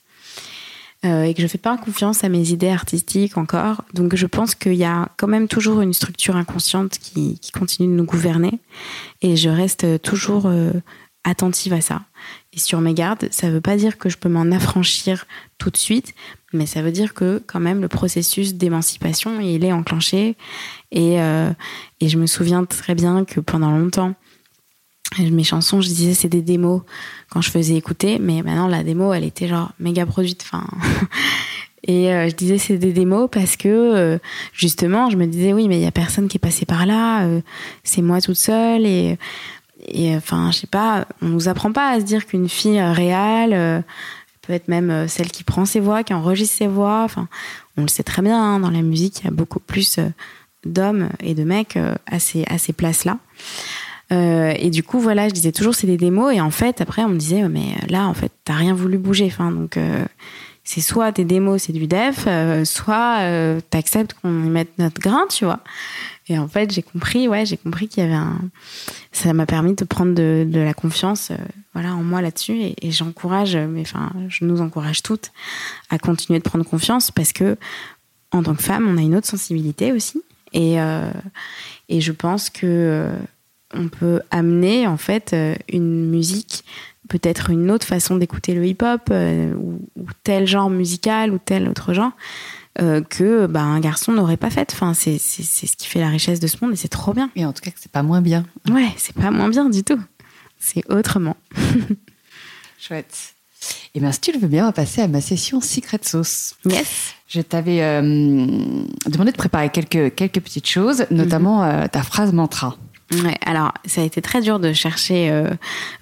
Euh, 1.06 1.24
et 1.24 1.34
que 1.34 1.42
je 1.42 1.48
fais 1.48 1.60
pas 1.60 1.78
confiance 1.78 2.24
à 2.24 2.30
mes 2.30 2.50
idées 2.50 2.70
artistiques 2.70 3.38
encore. 3.38 3.84
Donc 3.94 4.16
je 4.16 4.26
pense 4.26 4.56
qu'il 4.56 4.74
y 4.74 4.84
a 4.84 5.10
quand 5.16 5.28
même 5.28 5.48
toujours 5.48 5.82
une 5.82 5.94
structure 5.94 6.36
inconsciente 6.36 6.98
qui, 6.98 7.40
continue 7.54 7.88
de 7.88 7.94
nous 7.94 8.04
gouverner. 8.04 8.60
Et 9.22 9.38
je 9.38 9.50
reste 9.50 10.02
toujours 10.02 10.52
attentive 11.24 11.74
à 11.74 11.82
ça 11.82 12.02
et 12.54 12.60
sur 12.60 12.82
mes 12.82 12.94
gardes. 12.94 13.28
Ça 13.32 13.48
ne 13.48 13.54
veut 13.54 13.62
pas 13.62 13.78
dire 13.78 13.98
que 13.98 14.10
je 14.10 14.18
peux 14.18 14.30
m'en 14.30 14.52
affranchir 14.52 15.26
tout 15.58 15.70
de 15.70 15.78
suite, 15.78 16.14
mais 16.54 16.66
ça 16.66 16.82
veut 16.82 16.92
dire 16.92 17.14
que 17.14 17.42
quand 17.46 17.60
même 17.60 17.82
le 17.82 17.88
processus 17.88 18.56
d'émancipation 18.56 19.40
il 19.40 19.64
est 19.64 19.74
enclenché 19.74 20.36
et, 20.92 21.22
euh, 21.22 21.52
et 22.00 22.10
je 22.10 22.18
me 22.18 22.26
souviens 22.26 22.66
très 22.66 22.96
bien 22.96 23.26
que 23.26 23.40
pendant 23.40 23.72
longtemps 23.72 24.16
mes 25.20 25.44
chansons 25.44 25.82
je 25.82 25.88
disais 25.88 26.14
c'est 26.14 26.30
des 26.30 26.42
démos 26.42 26.82
quand 27.30 27.42
je 27.42 27.50
faisais 27.50 27.76
écouter 27.76 28.20
mais 28.20 28.42
maintenant 28.42 28.68
la 28.68 28.84
démo 28.84 29.14
elle 29.14 29.24
était 29.24 29.48
genre 29.48 29.72
méga 29.80 30.06
produite 30.06 30.44
enfin 30.46 30.66
et 31.84 32.12
euh, 32.14 32.30
je 32.30 32.36
disais 32.36 32.58
c'est 32.58 32.78
des 32.78 32.94
démos 32.94 33.30
parce 33.32 33.56
que 33.56 33.68
euh, 33.68 34.18
justement 34.54 35.10
je 35.10 35.18
me 35.18 35.26
disais 35.26 35.54
oui 35.54 35.68
mais 35.68 35.78
il 35.78 35.84
y 35.84 35.88
a 35.88 35.92
personne 35.92 36.28
qui 36.28 36.38
est 36.38 36.40
passé 36.40 36.66
par 36.66 36.86
là 36.86 37.28
c'est 37.84 38.02
moi 38.02 38.22
toute 38.22 38.36
seule 38.36 38.86
et 38.86 39.18
et 39.88 40.16
enfin 40.16 40.52
je 40.52 40.60
sais 40.60 40.68
pas 40.68 41.08
on 41.22 41.28
nous 41.28 41.48
apprend 41.48 41.72
pas 41.72 41.92
à 41.92 42.00
se 42.00 42.06
dire 42.06 42.26
qu'une 42.26 42.50
fille 42.50 42.82
réelle 42.82 43.84
peut 44.48 44.54
être 44.54 44.70
même 44.70 44.90
euh, 44.90 45.08
celle 45.08 45.30
qui 45.30 45.44
prend 45.44 45.66
ses 45.66 45.80
voix, 45.80 46.04
qui 46.04 46.14
enregistre 46.14 46.56
ses 46.58 46.68
voix. 46.68 47.02
Enfin, 47.04 47.28
on 47.76 47.82
le 47.82 47.88
sait 47.90 48.04
très 48.04 48.22
bien, 48.22 48.42
hein, 48.42 48.60
dans 48.60 48.72
la 48.72 48.82
musique, 48.82 49.20
il 49.20 49.26
y 49.26 49.28
a 49.28 49.32
beaucoup 49.32 49.60
plus 49.60 50.00
euh, 50.00 50.08
d'hommes 50.66 51.10
et 51.20 51.36
de 51.36 51.44
mecs 51.44 51.76
euh, 51.76 51.96
à 52.08 52.20
ces, 52.20 52.46
à 52.46 52.58
ces 52.58 52.74
places-là. 54.08 54.60
et 54.60 54.70
du 54.70 54.84
coup, 54.84 55.00
voilà, 55.00 55.28
je 55.28 55.34
disais 55.34 55.52
toujours 55.52 55.76
c'est 55.76 55.88
des 55.88 55.98
démos. 55.98 56.34
Et 56.34 56.42
en 56.42 56.52
fait, 56.52 56.82
après, 56.82 57.04
on 57.04 57.10
me 57.10 57.18
disait, 57.18 57.48
mais 57.50 57.76
là, 57.90 58.08
en 58.08 58.14
fait, 58.14 58.32
t'as 58.46 58.56
rien 58.56 58.74
voulu 58.74 58.98
bouger. 58.98 59.26
Enfin, 59.26 59.52
donc, 59.52 59.78
c'est 60.64 60.82
soit 60.82 61.12
tes 61.12 61.26
démos, 61.26 61.64
c'est 61.64 61.74
du 61.74 61.88
def, 61.88 62.28
soit 62.66 63.62
t'acceptes 63.70 64.16
qu'on 64.22 64.46
y 64.46 64.50
mette 64.50 64.78
notre 64.78 65.02
grain, 65.02 65.26
tu 65.30 65.46
vois. 65.46 65.60
Et 66.30 66.38
en 66.38 66.48
fait, 66.48 66.72
j'ai 66.72 66.84
compris, 66.84 67.28
ouais, 67.28 67.46
j'ai 67.46 67.58
compris 67.58 67.88
qu'il 67.88 68.04
y 68.04 68.06
avait 68.06 68.16
un. 68.16 68.40
Ça 69.12 69.34
m'a 69.34 69.46
permis 69.46 69.76
de 69.76 69.86
prendre 69.86 70.14
de, 70.14 70.48
la 70.54 70.74
confiance, 70.74 71.32
euh, 71.32 71.38
voilà, 71.74 71.96
en 71.96 72.04
moi 72.04 72.22
là-dessus. 72.22 72.62
Et, 72.62 72.76
et 72.82 72.92
j'encourage, 72.92 73.56
mais 73.56 73.82
enfin, 73.82 74.12
je 74.28 74.44
nous 74.44 74.62
encourage 74.62 75.04
toutes 75.04 75.32
à 75.90 75.98
continuer 75.98 76.40
de 76.40 76.44
prendre 76.44 76.66
confiance 76.66 77.12
parce 77.12 77.32
que, 77.32 77.58
en 78.32 78.44
tant 78.44 78.56
que 78.56 78.64
femme, 78.64 78.88
on 78.90 78.98
a 78.98 79.02
une 79.02 79.16
autre 79.16 79.28
sensibilité 79.28 79.94
aussi. 79.94 80.22
Et, 80.52 80.82
euh, 80.82 81.12
et 81.88 82.02
je 82.02 82.12
pense 82.12 82.50
que 82.50 82.66
euh, 82.66 83.16
on 83.78 83.88
peut 83.88 84.22
amener 84.32 84.88
en 84.88 84.98
fait 84.98 85.34
euh, 85.34 85.56
une 85.72 86.10
musique, 86.10 86.64
peut-être 87.08 87.50
une 87.50 87.72
autre 87.72 87.86
façon 87.86 88.18
d'écouter 88.18 88.54
le 88.54 88.66
hip-hop 88.66 89.10
ou, 89.10 89.82
ou, 89.96 90.06
tel 90.24 90.46
genre 90.48 90.70
musical 90.70 91.32
ou 91.32 91.38
tel 91.38 91.70
autre 91.70 91.94
genre 91.94 92.12
euh, 92.80 93.02
que 93.02 93.48
bah, 93.48 93.62
un 93.62 93.80
garçon 93.80 94.12
n'aurait 94.12 94.38
pas 94.38 94.52
faite. 94.52 94.72
Enfin, 94.74 94.94
c'est 94.94 95.18
ce 95.18 95.76
qui 95.76 95.88
fait 95.88 96.00
la 96.00 96.10
richesse 96.10 96.40
de 96.40 96.46
ce 96.46 96.58
monde 96.62 96.74
et 96.74 96.76
c'est 96.76 96.88
trop 96.88 97.14
bien. 97.14 97.32
Et 97.36 97.44
en 97.44 97.52
tout 97.52 97.62
cas, 97.62 97.72
c'est 97.76 97.92
pas 97.92 98.04
moins 98.04 98.22
bien. 98.22 98.46
Ouais, 98.70 98.90
c'est 98.98 99.16
pas 99.16 99.32
moins 99.32 99.50
bien 99.50 99.68
du 99.68 99.84
tout. 99.84 100.00
C'est 100.60 100.84
autrement. 100.92 101.38
Chouette. 102.80 103.34
Et 103.96 103.98
eh 103.98 104.00
bien, 104.00 104.12
si 104.12 104.22
tu 104.22 104.32
le 104.32 104.38
veux 104.38 104.48
bien, 104.48 104.64
on 104.64 104.68
va 104.68 104.74
passer 104.74 105.02
à 105.02 105.08
ma 105.08 105.22
session 105.22 105.60
Secret 105.60 106.00
Sauce. 106.04 106.56
Yes. 106.66 107.16
Je 107.28 107.42
t'avais 107.42 107.82
euh, 107.82 108.02
demandé 109.08 109.32
de 109.32 109.38
préparer 109.38 109.70
quelques, 109.70 110.14
quelques 110.14 110.40
petites 110.40 110.68
choses, 110.68 111.08
notamment 111.10 111.64
mhm. 111.64 111.70
euh, 111.70 111.88
ta 111.88 112.04
phrase 112.04 112.32
mantra. 112.32 112.78
Ouais, 113.12 113.38
alors 113.46 113.74
ça 113.86 114.02
a 114.02 114.04
été 114.04 114.22
très 114.22 114.42
dur 114.42 114.60
de 114.60 114.74
chercher 114.74 115.30
euh, 115.30 115.50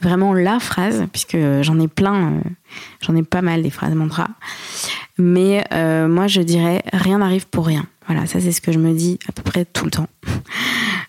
vraiment 0.02 0.34
la 0.34 0.60
phrase, 0.60 1.06
puisque 1.12 1.38
j'en 1.62 1.80
ai 1.80 1.88
plein, 1.88 2.42
j'en 3.02 3.16
ai 3.16 3.24
pas 3.24 3.42
mal 3.42 3.62
des 3.62 3.70
phrases 3.70 3.94
mantra. 3.94 4.28
Mais 5.18 5.64
moi, 6.08 6.28
je 6.28 6.42
dirais 6.42 6.84
rien 6.92 7.20
n'arrive 7.20 7.48
pour 7.48 7.68
rien. 7.68 7.86
Voilà, 8.08 8.28
ça 8.28 8.40
c'est 8.40 8.52
ce 8.52 8.62
que 8.62 8.72
je 8.72 8.80
me 8.80 8.94
dis 8.94 9.18
à 9.28 9.32
peu 9.32 9.42
près 9.42 9.66
tout 9.66 9.86
le 9.86 9.92
temps. 9.92 10.08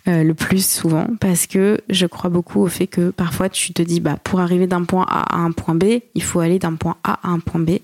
Euh, 0.09 0.23
le 0.23 0.35
plus 0.35 0.65
souvent 0.65 1.09
parce 1.19 1.49
que 1.49 1.81
je 1.91 2.07
crois 2.07 2.31
beaucoup 2.31 2.61
au 2.61 2.69
fait 2.69 2.87
que 2.87 3.11
parfois 3.11 3.49
tu 3.49 3.73
te 3.73 3.83
dis 3.83 3.99
bah 3.99 4.17
pour 4.23 4.39
arriver 4.39 4.69
d'un 4.69 4.85
point 4.85 5.05
A 5.09 5.35
à 5.35 5.41
un 5.41 5.51
point 5.51 5.75
B, 5.75 5.99
il 6.15 6.23
faut 6.23 6.39
aller 6.39 6.61
d'un 6.61 6.77
point 6.77 6.95
A 7.03 7.19
à 7.25 7.31
un 7.31 7.41
point 7.41 7.59
B 7.59 7.79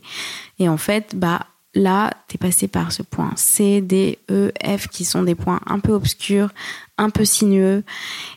et 0.61 0.69
en 0.69 0.77
fait 0.77 1.17
bah 1.17 1.41
là 1.75 2.13
tu 2.29 2.37
es 2.37 2.39
passé 2.39 2.69
par 2.69 2.93
ce 2.93 3.03
point 3.03 3.33
C, 3.37 3.81
D, 3.81 4.19
E, 4.31 4.53
F 4.65 4.89
qui 4.89 5.05
sont 5.05 5.23
des 5.23 5.35
points 5.35 5.61
un 5.67 5.79
peu 5.79 5.93
obscurs, 5.93 6.51
un 6.99 7.11
peu 7.11 7.25
sinueux 7.25 7.83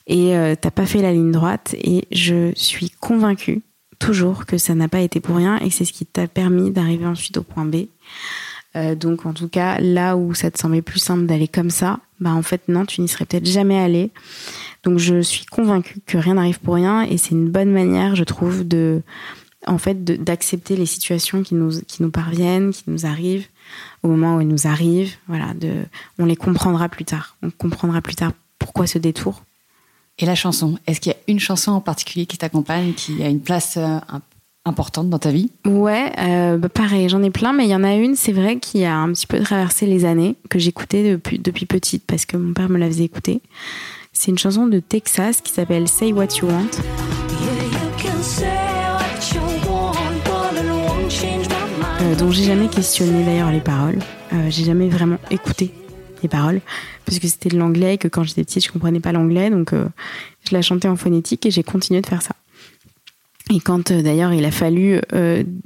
et 0.07 0.35
euh, 0.35 0.55
t'as 0.59 0.71
pas 0.71 0.85
fait 0.85 1.01
la 1.01 1.11
ligne 1.11 1.31
droite 1.31 1.75
et 1.79 2.07
je 2.11 2.51
suis 2.55 2.89
convaincue 2.89 3.61
toujours 3.99 4.45
que 4.45 4.57
ça 4.57 4.75
n'a 4.75 4.87
pas 4.87 5.01
été 5.01 5.19
pour 5.19 5.35
rien 5.35 5.57
et 5.59 5.69
c'est 5.69 5.85
ce 5.85 5.93
qui 5.93 6.05
t'a 6.05 6.27
permis 6.27 6.71
d'arriver 6.71 7.05
ensuite 7.05 7.37
au 7.37 7.43
point 7.43 7.65
B. 7.65 7.87
Euh, 8.75 8.93
donc 8.93 9.25
en 9.25 9.33
tout 9.33 9.47
cas, 9.47 9.79
là 9.79 10.17
où 10.17 10.33
ça 10.33 10.51
te 10.51 10.59
semblait 10.59 10.81
plus 10.81 10.99
simple 10.99 11.25
d'aller 11.25 11.47
comme 11.47 11.69
ça, 11.69 11.99
bah 12.19 12.33
en 12.33 12.41
fait 12.41 12.67
non, 12.67 12.85
tu 12.85 13.01
n'y 13.01 13.07
serais 13.07 13.25
peut-être 13.25 13.45
jamais 13.45 13.79
allé. 13.79 14.11
Donc 14.83 14.99
je 14.99 15.21
suis 15.21 15.45
convaincue 15.45 15.99
que 16.05 16.17
rien 16.17 16.33
n'arrive 16.33 16.59
pour 16.59 16.75
rien 16.75 17.03
et 17.03 17.17
c'est 17.17 17.31
une 17.31 17.49
bonne 17.49 17.71
manière, 17.71 18.15
je 18.15 18.23
trouve, 18.23 18.67
de 18.67 19.01
en 19.67 19.77
fait 19.77 20.03
d'accepter 20.03 20.75
les 20.75 20.85
situations 20.85 21.43
qui 21.43 21.55
nous 21.55 21.81
qui 21.87 22.03
nous 22.03 22.11
parviennent, 22.11 22.71
qui 22.71 22.83
nous 22.87 23.05
arrivent 23.05 23.47
au 24.03 24.07
moment 24.07 24.37
où 24.37 24.41
elles 24.41 24.47
nous 24.47 24.67
arrivent. 24.67 25.15
Voilà, 25.27 25.53
de 25.53 25.85
on 26.19 26.25
les 26.25 26.35
comprendra 26.35 26.89
plus 26.89 27.05
tard. 27.05 27.35
On 27.41 27.49
comprendra 27.49 28.01
plus 28.01 28.15
tard 28.15 28.31
pourquoi 28.59 28.87
ce 28.87 28.97
détour. 28.97 29.43
Et 30.17 30.25
la 30.25 30.35
chanson, 30.35 30.77
est-ce 30.87 31.01
qu'il 31.01 31.11
y 31.11 31.15
a 31.15 31.19
une 31.27 31.39
chanson 31.39 31.71
en 31.71 31.81
particulier 31.81 32.25
qui 32.25 32.37
t'accompagne, 32.37 32.93
qui 32.93 33.21
a 33.21 33.27
une 33.27 33.41
place 33.41 33.75
euh, 33.77 33.99
importante 34.63 35.09
dans 35.09 35.19
ta 35.19 35.31
vie? 35.31 35.51
Ouais, 35.65 36.11
euh, 36.19 36.57
bah, 36.57 36.69
pareil, 36.69 37.09
j'en 37.09 37.21
ai 37.21 37.31
plein, 37.31 37.51
mais 37.51 37.65
il 37.65 37.69
y 37.69 37.75
en 37.75 37.83
a 37.83 37.93
une, 37.95 38.15
c'est 38.15 38.31
vrai, 38.31 38.57
qui 38.57 38.85
a 38.85 38.95
un 38.95 39.11
petit 39.11 39.27
peu 39.27 39.39
traversé 39.41 39.85
les 39.85 40.05
années, 40.05 40.35
que 40.49 40.57
j'écoutais 40.57 41.11
depuis, 41.11 41.37
depuis 41.37 41.65
petite, 41.65 42.03
parce 42.07 42.25
que 42.25 42.37
mon 42.37 42.53
père 42.53 42.69
me 42.69 42.77
la 42.77 42.87
faisait 42.87 43.03
écouter. 43.03 43.41
C'est 44.13 44.31
une 44.31 44.37
chanson 44.37 44.67
de 44.67 44.79
Texas 44.79 45.41
qui 45.41 45.51
s'appelle 45.51 45.89
Say 45.89 46.13
What 46.13 46.37
You 46.41 46.47
Want. 46.47 47.24
Dont 52.17 52.31
j'ai 52.31 52.43
jamais 52.43 52.67
questionné 52.67 53.25
d'ailleurs 53.25 53.51
les 53.51 53.59
paroles. 53.59 53.99
Euh, 54.33 54.49
j'ai 54.49 54.63
jamais 54.63 54.87
vraiment 54.89 55.17
écouté 55.31 55.71
les 56.23 56.29
paroles, 56.29 56.61
parce 57.05 57.19
que 57.19 57.27
c'était 57.27 57.49
de 57.49 57.57
l'anglais 57.57 57.95
et 57.95 57.97
que 57.97 58.07
quand 58.07 58.23
j'étais 58.23 58.43
petite, 58.43 58.65
je 58.65 58.71
comprenais 58.71 58.99
pas 58.99 59.11
l'anglais, 59.11 59.49
donc 59.49 59.73
euh, 59.73 59.85
je 60.47 60.55
la 60.55 60.61
chantais 60.61 60.87
en 60.87 60.95
phonétique 60.95 61.45
et 61.45 61.51
j'ai 61.51 61.63
continué 61.63 62.01
de 62.01 62.07
faire 62.07 62.21
ça. 62.21 62.35
Et 63.53 63.59
quand 63.59 63.91
euh, 63.91 64.01
d'ailleurs 64.01 64.33
il 64.33 64.45
a 64.45 64.51
fallu 64.51 65.01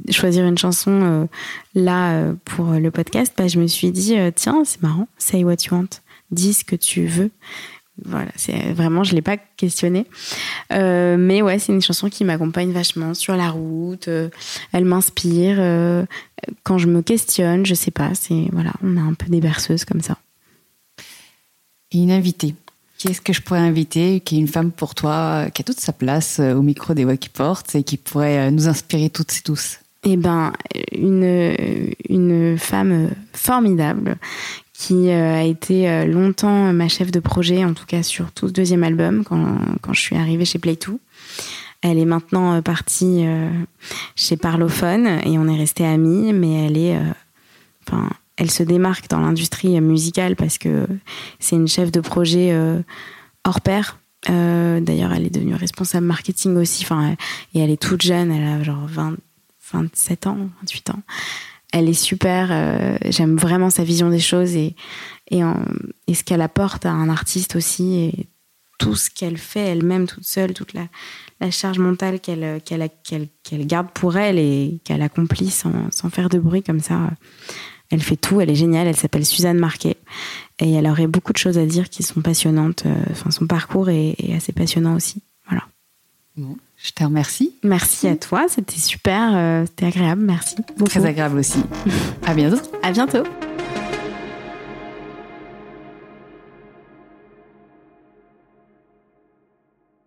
choisir 0.10 0.46
une 0.46 0.58
chanson 0.58 1.28
là 1.76 2.34
pour 2.46 2.72
le 2.72 2.92
podcast, 2.92 3.34
bah, 3.38 3.48
je 3.48 3.60
me 3.60 3.68
suis 3.68 3.92
dit 3.92 4.16
tiens 4.36 4.64
c'est 4.66 4.82
marrant, 4.82 5.08
say 5.18 5.44
what 5.44 5.56
you 5.70 5.78
want, 5.78 6.02
dis 6.32 6.54
ce 6.54 6.64
que 6.64 6.76
tu 6.76 7.06
veux. 7.06 7.32
Voilà, 8.06 8.32
c'est 8.36 8.72
vraiment 8.74 9.04
je 9.04 9.14
l'ai 9.16 9.22
pas 9.22 9.38
questionné, 9.38 10.06
mais 10.72 11.42
ouais 11.42 11.60
c'est 11.60 11.74
une 11.74 11.82
chanson 11.82 12.10
qui 12.10 12.24
m'accompagne 12.24 12.72
vachement 12.72 13.14
sur 13.14 13.36
la 13.36 13.50
route. 13.50 14.10
elle 14.72 14.86
m'inspire 14.86 15.58
quand 16.64 16.78
je 16.78 16.88
me 16.88 17.02
questionne, 17.02 17.66
je 17.66 17.74
sais 17.74 17.92
pas, 17.92 18.12
c'est 18.14 18.48
voilà 18.52 18.72
on 18.84 18.98
a 18.98 19.02
un 19.02 19.14
peu 19.14 19.28
des 19.28 19.42
berceuses 19.42 19.86
comme 19.86 20.02
ça. 20.02 20.18
Et 21.92 21.98
une 21.98 22.12
invitée 22.12 22.56
qui 23.00 23.08
est-ce 23.08 23.22
que 23.22 23.34
je 23.34 23.42
pourrais 23.42 23.62
inviter, 23.62 24.20
qui 24.20 24.36
est 24.36 24.40
une 24.40 24.48
femme 24.48 24.72
pour 24.72 24.94
toi, 24.94 25.48
qui 25.54 25.62
a 25.62 25.64
toute 25.64 25.80
sa 25.80 25.94
place 25.94 26.40
euh, 26.40 26.54
au 26.54 26.62
micro 26.62 26.94
des 26.94 27.06
voix 27.06 27.16
qui 27.16 27.30
portent 27.30 27.74
et 27.74 27.84
qui 27.84 27.96
pourrait 27.96 28.38
euh, 28.38 28.52
nous 28.52 28.68
inspirer 28.68 29.10
toutes 29.10 29.36
et 29.38 29.42
tous? 29.42 29.80
Eh 30.04 30.18
ben, 30.18 30.52
une, 30.92 31.94
une 32.10 32.58
femme 32.58 33.10
formidable 33.34 34.18
qui 34.80 35.10
euh, 35.10 35.36
a 35.36 35.44
été 35.44 36.06
longtemps 36.06 36.72
ma 36.72 36.88
chef 36.88 37.12
de 37.12 37.20
projet, 37.20 37.66
en 37.66 37.74
tout 37.74 37.86
cas 37.86 38.02
sur 38.02 38.32
tout 38.32 38.48
ce 38.48 38.54
deuxième 38.54 38.84
album, 38.84 39.26
quand, 39.26 39.58
quand 39.82 39.92
je 39.92 40.00
suis 40.00 40.16
arrivée 40.16 40.46
chez 40.46 40.58
Play2. 40.58 40.98
Elle 41.82 41.98
est 41.98 42.06
maintenant 42.06 42.62
partie 42.62 43.26
chez 44.16 44.36
Parlophone 44.36 45.20
et 45.26 45.38
on 45.38 45.48
est 45.48 45.58
resté 45.58 45.86
amis, 45.86 46.34
mais 46.34 46.66
elle 46.66 46.78
est, 46.78 46.98
enfin, 47.88 48.10
elle 48.40 48.50
se 48.50 48.64
démarque 48.64 49.10
dans 49.10 49.20
l'industrie 49.20 49.80
musicale 49.82 50.38
parce 50.38 50.58
que 50.58 50.88
c'est 51.40 51.58
une 51.58 51.68
chef 51.68 51.92
de 51.92 52.00
projet 52.00 52.52
euh, 52.54 52.80
hors 53.44 53.60
pair. 53.60 54.00
Euh, 54.30 54.80
d'ailleurs, 54.80 55.12
elle 55.12 55.26
est 55.26 55.30
devenue 55.30 55.56
responsable 55.56 56.06
marketing 56.06 56.56
aussi. 56.56 56.86
Enfin, 56.86 57.16
et 57.54 57.60
elle 57.60 57.70
est 57.70 57.82
toute 57.82 58.02
jeune. 58.02 58.32
Elle 58.32 58.48
a 58.48 58.64
genre 58.64 58.88
20, 58.88 59.18
27 59.74 60.28
ans, 60.28 60.38
28 60.62 60.90
ans. 60.92 61.02
Elle 61.72 61.90
est 61.90 61.94
super. 61.94 62.50
Euh, 62.52 62.98
j'aime 63.06 63.38
vraiment 63.38 63.70
sa 63.70 63.84
vision 63.84 64.10
des 64.10 64.20
choses 64.20 64.56
et, 64.56 64.76
et, 65.30 65.42
ce 66.14 66.24
qu'elle 66.24 66.42
apporte 66.42 66.86
à 66.86 66.92
un 66.92 67.10
artiste 67.10 67.56
aussi. 67.56 67.96
Et 67.96 68.28
tout 68.80 68.96
ce 68.96 69.10
qu'elle 69.10 69.38
fait 69.38 69.60
elle-même 69.60 70.08
toute 70.08 70.26
seule, 70.26 70.54
toute 70.54 70.74
la, 70.74 70.88
la 71.42 71.52
charge 71.52 71.80
mentale 71.80 72.20
qu'elle 72.20 72.62
qu'elle 72.64 72.90
qu'elle 73.04 73.68
garde 73.68 73.90
pour 73.92 74.18
elle 74.18 74.40
et 74.40 74.80
qu'elle 74.84 75.02
accomplit 75.02 75.50
sans, 75.50 75.92
sans, 75.92 76.10
faire 76.10 76.30
de 76.30 76.40
bruit 76.40 76.64
comme 76.64 76.80
ça. 76.80 77.12
Elle 77.92 78.02
fait 78.02 78.16
tout, 78.16 78.40
elle 78.40 78.50
est 78.50 78.56
géniale, 78.56 78.88
elle 78.88 78.96
s'appelle 78.96 79.26
Suzanne 79.26 79.58
Marquet. 79.58 79.98
Et 80.60 80.72
elle 80.74 80.88
aurait 80.88 81.08
beaucoup 81.08 81.34
de 81.34 81.38
choses 81.38 81.58
à 81.58 81.66
dire 81.66 81.90
qui 81.90 82.04
sont 82.04 82.22
passionnantes. 82.22 82.86
Euh, 82.86 83.04
enfin, 83.12 83.32
son 83.32 83.48
parcours 83.48 83.90
est, 83.90 84.16
assez 84.36 84.52
passionnant 84.52 84.96
aussi. 84.96 85.24
Voilà. 85.48 85.64
Bon, 86.38 86.56
je 86.82 86.92
te 86.92 87.04
remercie. 87.04 87.54
Merci 87.64 88.08
à 88.08 88.16
toi, 88.16 88.46
c'était 88.50 88.80
super, 88.80 89.32
euh, 89.36 89.66
c'était 89.66 89.88
agréable, 89.88 90.22
merci. 90.22 90.56
Très 90.86 91.06
agréable 91.06 91.38
aussi. 91.40 91.60
à 92.26 92.34
bientôt. 92.34 92.62
À 92.84 92.92
bientôt. 92.92 93.24